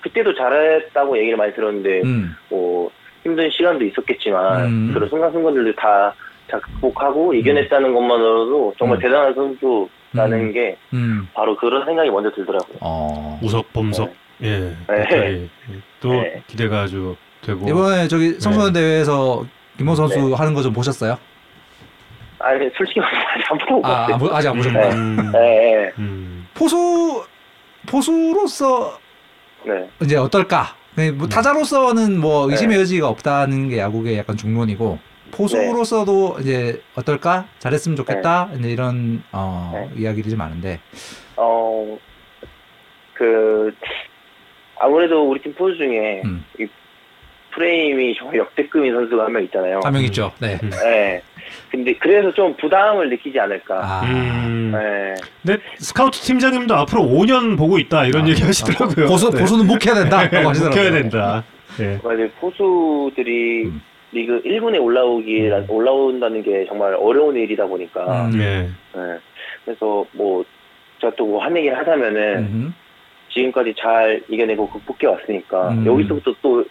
[0.00, 2.36] 그때도 잘했다고 얘기를 많이 들었는데 음.
[2.48, 2.90] 뭐
[3.22, 4.90] 힘든 시간도 있었겠지만 음.
[4.94, 6.14] 그런 순간순간들도 다,
[6.48, 9.00] 다 극복하고 이겨냈다는 것만으로도 정말 음.
[9.00, 10.52] 대단한 선수라는 음.
[10.52, 11.28] 게 음.
[11.34, 12.78] 바로 그런 생각이 먼저 들더라고요.
[12.80, 13.40] 어.
[13.42, 14.12] 우석 범석.
[14.42, 14.58] 예.
[14.60, 14.76] 네.
[14.88, 15.50] 멘탈이
[16.00, 16.42] 또 네.
[16.46, 17.16] 기대가 아주
[17.48, 17.68] 되고.
[17.68, 19.44] 이번에 저기 청소년 대회에서
[19.78, 20.34] 김호 선수 네.
[20.34, 21.16] 하는 거 좀 보셨어요?
[22.40, 24.14] 아니 솔직히 말해서 아직 안 보고 아, 봤어요.
[24.14, 24.88] 아, 보- 아직 안 보셨구나.
[24.90, 25.16] 음.
[25.32, 26.46] 네, 네, 음.
[26.54, 27.24] 포수
[27.86, 28.98] 포수로서
[29.64, 29.88] 네.
[30.02, 30.76] 이제 어떨까?
[30.94, 31.28] 네, 뭐 음.
[31.28, 32.80] 타자로서는 뭐 의심의 네.
[32.82, 34.98] 여지가 없다는 게 야구의 약간 중론이고
[35.32, 37.46] 포수로서도 이제 어떨까?
[37.58, 38.50] 잘했으면 좋겠다.
[38.58, 40.00] 이제 이런 어, 네.
[40.02, 40.80] 이야기들이 많은데.
[41.36, 41.98] 어,
[43.14, 43.72] 그,
[44.80, 46.44] 아무래도 우리 팀 포수 중에 음.
[47.58, 49.80] 이 프레임이 정말 역대급인 선수가 한 명 있잖아요.
[49.82, 50.32] 한 명 있죠.
[50.40, 50.58] 네.
[50.62, 50.70] 음.
[50.70, 51.20] 네.
[51.70, 53.80] 근데 그래서 좀 부담을 느끼지 않을까.
[53.82, 54.00] 아.
[54.04, 54.70] 음.
[54.72, 55.14] 네.
[55.42, 59.06] 근데 스카우트 팀장님도 앞으로 5년 보고 있다 이런 아, 얘기 하시더라고요.
[59.06, 59.40] 포수 네.
[59.40, 60.82] 포수는 묵혀야 된다라고 하시더라고요.
[60.84, 61.44] 묵혀야 된다.
[61.80, 61.98] 예.
[62.02, 62.28] 맞아요.
[62.40, 63.80] 포수들이 음.
[64.12, 68.26] 리그 1군에 올라오기, 올라온다는 게 정말 어려운 일이다 보니까.
[68.26, 68.40] 음.
[68.40, 68.68] 예.
[68.98, 69.18] 네.
[69.64, 70.42] 그래서 뭐,
[71.00, 72.74] 제가 또한 얘기를 하자면은, 음.
[73.30, 75.86] 지금까지 잘 이겨내고 극복해 왔으니까, 음.
[75.86, 76.64] 여기서부터 또,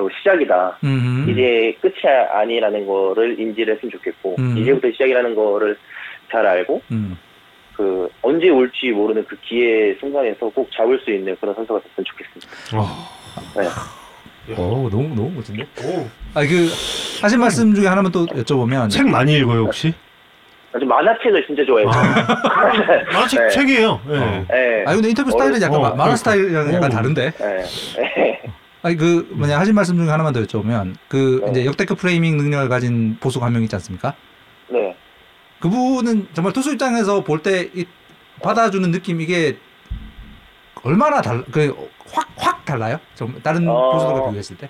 [0.00, 0.78] 또 시작이다.
[0.82, 1.26] 음.
[1.28, 1.94] 이제 끝이
[2.32, 4.56] 아니라는 거를 인지를 했으면 좋겠고 음.
[4.56, 5.76] 이제부터 시작이라는 거를
[6.32, 7.18] 잘 알고 음.
[7.76, 12.78] 그 언제 올지 모르는 그 기회 순간에서 꼭 잡을 수 있는 그런 선수가 됐으면 좋겠습니다.
[12.78, 12.88] 어.
[14.48, 14.54] 네.
[14.54, 15.64] 오, 너무 너무 멋진데.
[15.84, 16.08] 오.
[16.32, 16.68] 아, 그
[17.20, 19.92] 하신 말씀 중에 하나만 또 여쭤보면 책 많이 읽어요 혹시?
[20.72, 21.90] 아주 만화책을 진짜 좋아해요.
[23.12, 23.48] 만화책 네.
[23.50, 24.00] 책이에요.
[24.08, 24.16] 예.
[24.16, 24.46] 어.
[24.50, 24.84] 네.
[24.86, 26.16] 아, 근데 인터뷰 스타일은 약간 어, 마- 만화 그러니까.
[26.16, 26.94] 스타일이랑 약간 오.
[26.94, 27.30] 다른데.
[27.32, 28.42] 네.
[28.82, 28.88] 네.
[28.88, 31.50] 아니 그 뭐냐 하신 말씀 중에 하나만 더 여쭤보면 그 네.
[31.50, 34.14] 이제 역대급 프레이밍 능력을 가진 보수가 한명 있지 않습니까?
[34.68, 34.96] 네.
[35.60, 37.68] 그분은 정말 투수 입장에서 볼 때
[38.42, 39.56] 받아주는 느낌 이게
[40.82, 42.98] 얼마나 달 그확 확 달라요?
[43.14, 43.92] 좀 다른 어.
[43.92, 44.68] 보수들과 비교했을 때?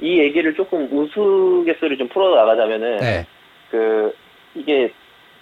[0.00, 3.26] 이 얘기를 조금 우스갯소리 좀 풀어 나가자면은 네,
[3.70, 4.14] 그
[4.54, 4.92] 이게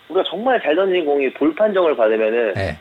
[0.08, 2.78] 우리가 정말 잘 던진 공이 볼 판정을 받으면은 네,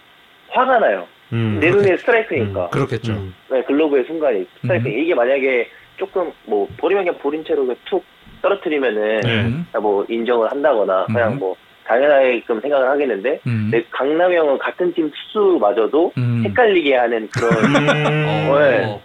[0.49, 1.07] 화가 나요.
[1.33, 1.59] 음.
[1.59, 2.69] 내 눈에 스트라이크니까.
[2.69, 3.11] 그렇겠죠.
[3.13, 3.33] 음.
[3.49, 4.87] 네, 글로브의 순간이 스트라이크.
[4.87, 4.99] 음.
[4.99, 8.03] 이게 만약에 조금 뭐 버리면 그냥 버린 채로 그냥 툭
[8.41, 9.41] 떨어뜨리면은 네.
[9.41, 11.39] 음, 뭐 인정을 한다거나 그냥 음.
[11.39, 11.55] 뭐
[11.85, 16.43] 당연하게끔 생각을 하겠는데 음, 근데 강남형은 같은 팀 투수마저도 음.
[16.45, 18.49] 헷갈리게 하는 그런 음.
[18.49, 19.01] 어, 네.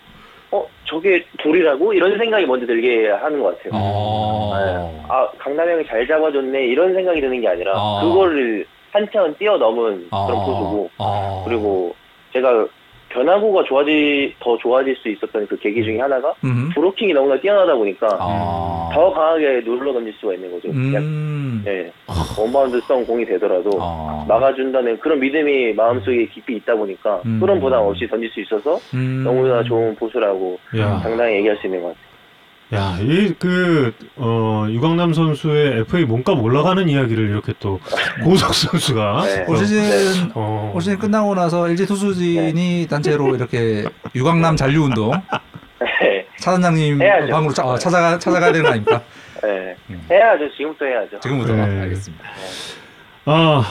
[0.50, 3.72] 어 저게 돌이라고 이런 생각이 먼저 들게 하는 것 같아요.
[3.74, 5.04] 어, 네.
[5.08, 8.00] 아 강남형이 잘 잡아줬네 이런 생각이 드는 게 아니라 어.
[8.02, 11.44] 그거를 한차원 뛰어넘은 어, 그런 포수고 어.
[11.46, 11.94] 그리고
[12.38, 12.66] 제가
[13.08, 16.70] 변화구가 좋아지 더 좋아질 수 있었던 그 계기 중에 하나가 음.
[16.74, 18.90] 브로킹이 너무나 뛰어나다 보니까 아.
[18.92, 20.68] 더 강하게 눌러 던질 수가 있는 거죠.
[20.68, 21.64] 그냥 음.
[21.66, 21.90] 예,
[22.38, 24.24] 원바운드성 공이 되더라도 아.
[24.28, 27.40] 막아준다는 그런 믿음이 마음속에 깊이 있다 보니까 음.
[27.40, 29.22] 그런 부담 없이 던질 수 있어서 음.
[29.24, 32.07] 너무나 좋은 보수라고 야, 당당히 얘기할 수 있는 것 같아요.
[32.74, 37.80] 야, 이 그 어, 유강남 선수의 FA 몸값 올라가는 이야기를 이렇게 또
[38.22, 39.44] 고석 선수가 네.
[39.48, 43.84] 올 시즌 어, 올 시즌 끝나고 나서 LG 투수진이 단체로 이렇게
[44.14, 45.12] 유강남 잔류 운동
[45.80, 47.32] 네, 차단장님 해야죠.
[47.32, 49.02] 방으로 차, 어, 찾아가 찾아가야 되는 거 아닙니까?
[49.42, 49.74] 네.
[49.88, 50.06] 음.
[50.10, 50.50] 해야죠.
[50.54, 51.20] 지금부터 해야죠.
[51.20, 51.62] 지금부터 네.
[51.82, 52.24] 알겠습니다.
[53.24, 53.64] 아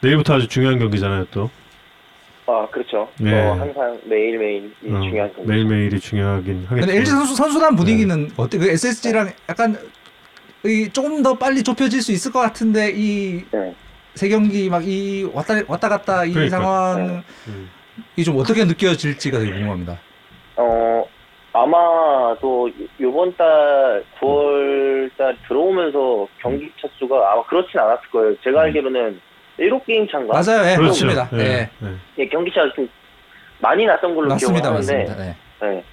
[0.00, 1.50] 내일부터 아주 중요한 경기잖아요 또
[2.48, 3.06] 아 그렇죠.
[3.20, 3.46] 네.
[3.46, 5.42] 어, 항상 매일 매일이 어, 중요한 거.
[5.44, 6.86] 매일 매일이 중요하긴 하겠죠.
[6.86, 8.56] 근데 LG 선수 선수단 분위기는 어때?
[8.56, 9.76] 그 SSG랑 약간
[10.64, 13.74] 이 조금 더 빨리 좁혀질 수 있을 것 같은데 이 네.
[14.14, 16.56] 세 경기 막 이 왔다 왔다 갔다 이 그러니까.
[16.56, 17.10] 상황이
[17.48, 17.68] 음.
[18.24, 19.98] 좀 어떻게 느껴질지가 되게 궁금합니다.
[20.56, 21.04] 어
[21.52, 22.70] 아마도
[23.00, 28.34] 요번 달 9월 달 들어오면서 경기 차 수가 아마 그렇진 않았을 거예요.
[28.42, 29.20] 제가 알기로는
[29.58, 30.32] 7게임 차인가?
[30.34, 31.06] 맞아요, 예, 그렇죠.
[31.06, 31.28] 그렇습니다.
[31.34, 31.88] 예, 예, 예.
[32.18, 32.88] 예, 경기 차가 좀
[33.60, 35.26] 많이 났던 걸로 맞습니다, 기억하는데 맞습니다.
[35.26, 35.66] 예.
[35.74, 35.84] 네.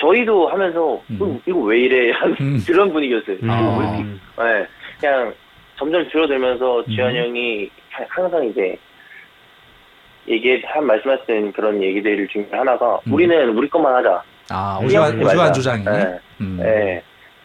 [0.00, 1.18] 저희도 하면서 음.
[1.20, 2.62] 음, 이거 왜 이래 하는 음.
[2.66, 3.36] 그런 분위기였어요.
[3.42, 3.50] 음.
[3.50, 3.60] 아.
[3.60, 4.66] 이거 왜 이렇게 네.
[5.00, 5.34] 그냥
[5.76, 6.84] 점점 줄어들면서 음.
[6.86, 8.76] 지현 형이 하- 항상 이제
[10.28, 13.12] 얘기 한 말씀하신 그런 얘기들 중에 하나가 음.
[13.14, 14.22] 우리는 우리 것만 하자.
[14.50, 15.52] 아 오주환 말자.
[15.52, 15.84] 주장이.
[15.84, 16.18] 네.
[16.40, 16.58] 음.
[16.62, 17.02] 네.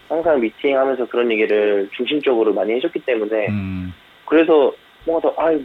[0.09, 3.93] 항상 미팅하면서 그런 얘기를 중심적으로 많이 해줬기 때문에 음.
[4.25, 4.71] 그래서
[5.05, 5.59] 뭔가 더 아이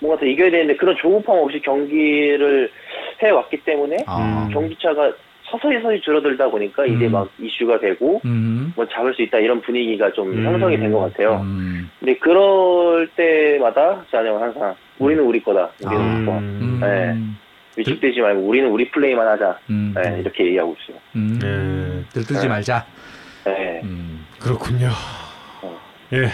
[0.00, 2.70] 뭔가 더 이겨야 되는데 그런 조급함 없이 경기를
[3.22, 4.46] 해 왔기 때문에 아.
[4.48, 4.52] 음.
[4.52, 5.12] 경기차가
[5.50, 7.12] 서서히 서서히 줄어들다 보니까 이제 음.
[7.12, 8.72] 막 이슈가 되고 음.
[8.76, 10.44] 뭐 잡을 수 있다 이런 분위기가 좀 음.
[10.44, 11.40] 형성이 된 것 같아요.
[11.42, 11.90] 음.
[11.98, 15.70] 근데 그럴 때마다 저는 항상 우리는 우리 거다.
[15.84, 16.16] 우리는 아.
[16.18, 16.32] 우리 거.
[16.38, 16.78] 음.
[16.80, 17.16] 네.
[17.78, 19.56] 위축되지 말고 우리는 우리 플레이만 하자.
[19.70, 19.94] 음.
[19.96, 21.00] 네, 이렇게 얘기하고 있어요.
[21.16, 21.38] 음.
[21.42, 22.04] 예.
[22.12, 22.48] 들뜨지 네.
[22.48, 22.84] 말자.
[23.44, 23.80] 네.
[23.84, 24.26] 음.
[24.40, 24.88] 그렇군요.
[25.62, 25.80] 어.
[26.12, 26.26] 예.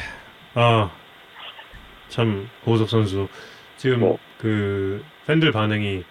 [0.54, 0.90] 아,
[2.14, 3.26] 참, 고우석 선수.
[3.76, 4.18] 지금 뭐.
[4.38, 6.04] 그 팬들 반응이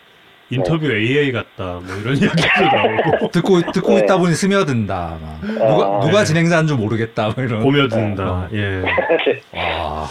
[0.50, 1.80] 인터뷰 AI 같다.
[1.82, 3.32] 뭐 이런 이야기도 나오고.
[3.32, 4.00] 듣고 듣고 네.
[4.00, 5.18] 있다 보니 스며든다.
[5.22, 5.40] 막.
[5.42, 6.26] 누가 아, 누가 네.
[6.26, 7.30] 진행자인 줄 모르겠다.
[7.30, 7.64] 뭐 이런.
[7.64, 8.24] 고며든다.
[8.26, 8.50] 어.
[8.52, 8.84] 예.
[9.54, 10.08] 와.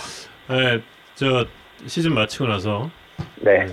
[0.52, 0.81] 예.
[1.14, 1.44] 저
[1.86, 2.89] 시즌 마치고 나서
[3.36, 3.51] 네.
[3.60, 3.66] 예,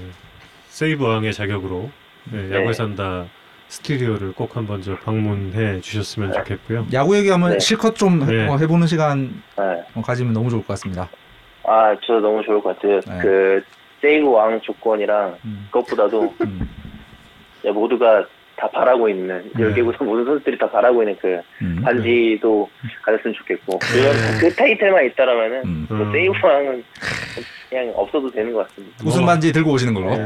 [0.68, 1.90] 세이브 왕의 자격으로
[2.34, 2.56] 예, 네.
[2.58, 3.28] 야구에 산다
[3.70, 6.88] 스튜디오를 꼭 한번 저 방문해 주셨으면 좋겠고요.
[6.92, 7.60] 야구 얘기하면 네.
[7.60, 8.48] 실컷 좀 네.
[8.48, 9.64] 어, 해보는 시간 네.
[9.96, 11.08] 어, 가지면 너무 좋을 것 같습니다.
[11.64, 13.00] 아, 저 너무 좋을 것 같아요.
[13.02, 13.18] 네.
[13.22, 13.64] 그
[14.02, 15.68] 세이브 왕 조건이랑 음.
[15.72, 16.70] 그것보다도 음.
[17.66, 18.26] 야, 모두가
[18.56, 19.64] 다 바라고 있는 네.
[19.64, 21.82] 열개구단 모든 선수들이 다 바라고 있는 그 음.
[21.84, 22.70] 반지도
[23.04, 24.00] 가졌으면 좋겠고 네.
[24.00, 25.86] 이런 그 타이틀만 있다라면은 음.
[25.88, 26.12] 그 음.
[26.12, 26.84] 세이브 왕은
[27.70, 28.98] 그냥 없어도 되는 것 같습니다.
[29.06, 30.12] 우승 반지 들고 오시는 걸로.
[30.12, 30.18] 예,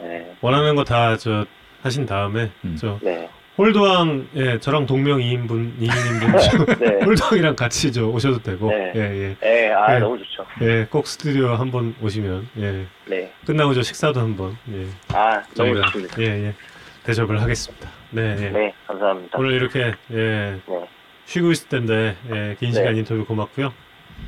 [0.00, 0.04] 예.
[0.04, 1.44] 네, 원하는 거 다 저
[1.82, 2.76] 하신 다음에 음.
[2.78, 3.28] 저 네,
[3.58, 8.92] 홀드왕 예 저랑 동명이인 분 이인 분 네, 홀드왕이랑 같이 저 오셔도 되고 네.
[8.94, 9.98] 예예 네, 아 네.
[9.98, 10.46] 너무 좋죠.
[10.60, 16.22] 예, 꼭 스튜디오 한번 오시면 예 네, 끝나고 저 식사도 한번 예아 너무 좋습니다.
[16.22, 16.54] 예예
[17.02, 17.90] 대접을 하겠습니다.
[18.10, 18.50] 네, 예.
[18.50, 19.36] 네, 감사합니다.
[19.36, 20.86] 오늘 이렇게 예 네,
[21.24, 22.74] 쉬고 있을 텐데 예, 긴 네.
[22.74, 23.72] 시간 인터뷰 고맙고요.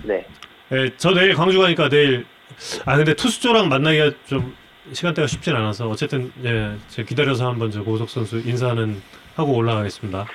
[0.03, 0.27] 네,
[0.73, 2.27] 예, 저 내일 광주 가니까 내일
[2.85, 4.57] 아 근데 투수조랑 만나기가 좀
[4.93, 9.01] 시간대가 쉽진 않아서 어쨌든 예, 제가 기다려서 한번 저 고석 선수 인사는
[9.37, 10.27] 하고 올라가겠습니다.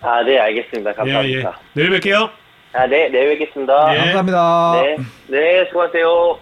[0.00, 0.92] 아 네 알겠습니다.
[0.94, 1.28] 감사합니다.
[1.28, 1.52] 예, 예.
[1.74, 2.30] 내일 뵐게요.
[2.72, 3.94] 아 네, 네 뵙겠습니다.
[3.94, 3.98] 예.
[4.12, 4.82] 감사합니다.
[4.82, 4.96] 네,
[5.28, 6.38] 네 수고하세요.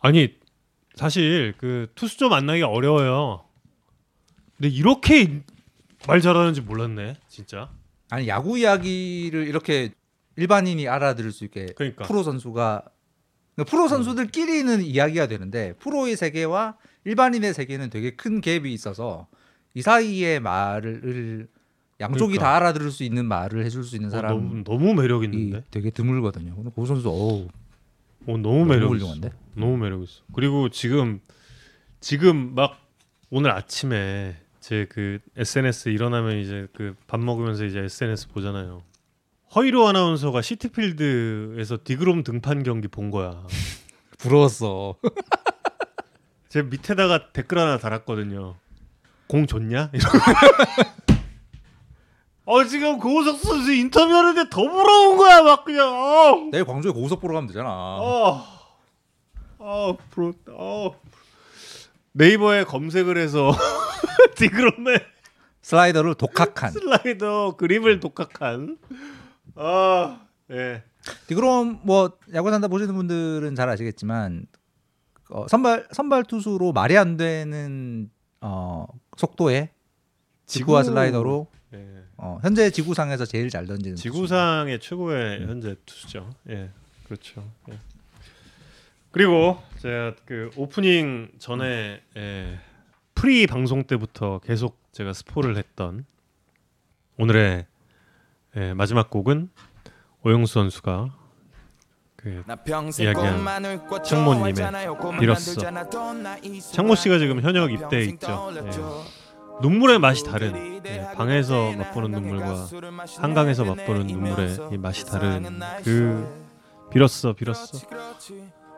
[0.00, 0.34] 아니
[0.94, 3.44] 사실 그 투수조 만나기가 어려워요.
[4.56, 5.40] 근데 이렇게
[6.06, 7.68] 말 잘하는지 몰랐네, 진짜.
[8.10, 9.90] 아니 야구 이야기를 이렇게
[10.36, 12.04] 일반인이 알아들을 수 있게 그러니까.
[12.04, 12.82] 프로 선수가
[13.62, 19.28] 프로 선수들끼리는 이야기가 되는데 프로의 세계와 일반인의 세계는 되게 큰 갭이 있어서
[19.74, 21.46] 이 사이의 말을
[22.00, 22.44] 양쪽이 그러니까.
[22.44, 25.62] 다 알아들을 수 있는 말을 해줄 수 있는 어, 사람이 너무, 너무 매력 있는데.
[25.70, 26.54] 되게 드물거든요.
[26.56, 27.48] 근데 고 선수 어우 어,
[28.26, 28.88] 너무 너무 매력 있어.
[29.06, 29.30] 훌륭한데.
[29.54, 30.22] 너무 매력 있어.
[30.34, 31.20] 그리고 지금
[32.00, 32.80] 지금 막
[33.30, 38.82] 오늘 아침에 제 그 SNS 일어나면 이제 그 밥 먹으면서 이제 SNS 보잖아요.
[39.54, 43.46] 허이로 아나운서가 시티필드에서 디그롬 등판 경기 본 거야.
[44.18, 44.96] 부러웠어.
[46.48, 48.56] 제 밑에다가 댓글 하나 달았거든요.
[49.26, 49.90] 공 좋냐?
[49.92, 50.18] 이러고.
[52.46, 55.88] 어 지금 고우석 선수 인터뷰하는데 더 부러운 거야 막 그냥.
[55.88, 56.48] 어.
[56.50, 57.68] 내일 광주에 고우석 보러 가면 되잖아.
[57.70, 58.44] 어.
[59.58, 60.32] 어, 부러.
[60.50, 61.00] 어.
[62.12, 63.52] 네이버에 검색을 해서
[64.36, 65.00] 디그롬의
[65.62, 66.70] 슬라이더를 독학한.
[66.72, 68.78] 슬라이더 그림을 독학한.
[69.56, 70.20] 아,
[70.50, 70.82] 예.
[71.28, 74.46] 그럼 뭐 야구 산다 보시는 분들은 잘 아시겠지만
[75.30, 78.10] 어, 선발 선발 투수로 말이 안 되는
[78.40, 78.86] 어,
[79.16, 79.70] 속도의
[80.46, 82.04] 지구와 지구- 슬라이더로 예.
[82.16, 86.30] 어, 현재 지구상에서 제일 잘 던지는 지구상의 최고의 현재 투수죠.
[86.50, 86.70] 예,
[87.04, 87.48] 그렇죠.
[87.70, 87.78] 예.
[89.10, 92.58] 그리고 제가 그 오프닝 전에 예,
[93.14, 96.04] pre 방송 때부터 계속 제가 스포를 했던
[97.18, 97.66] 오늘의
[98.56, 99.50] 예, 마지막 곡은
[100.24, 101.10] 오영수 선수가
[102.16, 102.42] 그
[103.00, 103.44] 이야기한
[104.04, 104.54] 창모님의
[105.18, 105.60] 빌었어.
[106.72, 108.50] 창모 씨가 지금 현역 입대해 있죠.
[108.54, 108.70] 예.
[109.60, 112.66] 눈물의 맛이 다른 예, 방에서 맛보는 눈물과
[113.18, 116.44] 한강에서 맛보는 눈물의 이 맛이 다른 그
[116.90, 117.78] 빌었어 빌었어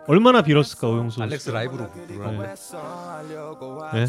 [0.09, 1.51] 얼마나 빌었을까 오영수 알렉스.
[1.51, 2.43] 라이브로 부르라고.
[3.93, 4.07] 네.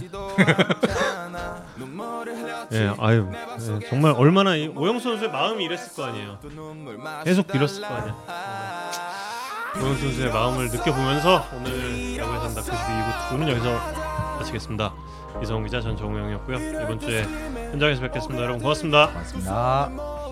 [2.72, 2.78] 예.
[2.78, 6.38] 예, 아유, 예, 정말 얼마나 이 오영수 선수의 마음이 이랬을 거 아니에요.
[7.24, 8.15] 계속 빌었을 거 아니야.
[9.78, 9.82] 예.
[9.82, 13.80] 오영수 선수의 마음을 느껴보면서 오늘 야구의 산다 92부 투는 여기서
[14.40, 14.94] 마치겠습니다.
[15.41, 16.57] 이성훈 기자, 전 정우영이었고요.
[16.84, 18.41] 이번 주에 현장에서 뵙겠습니다.
[18.44, 19.07] 여러분 고맙습니다.
[19.07, 20.27] 고맙습니다.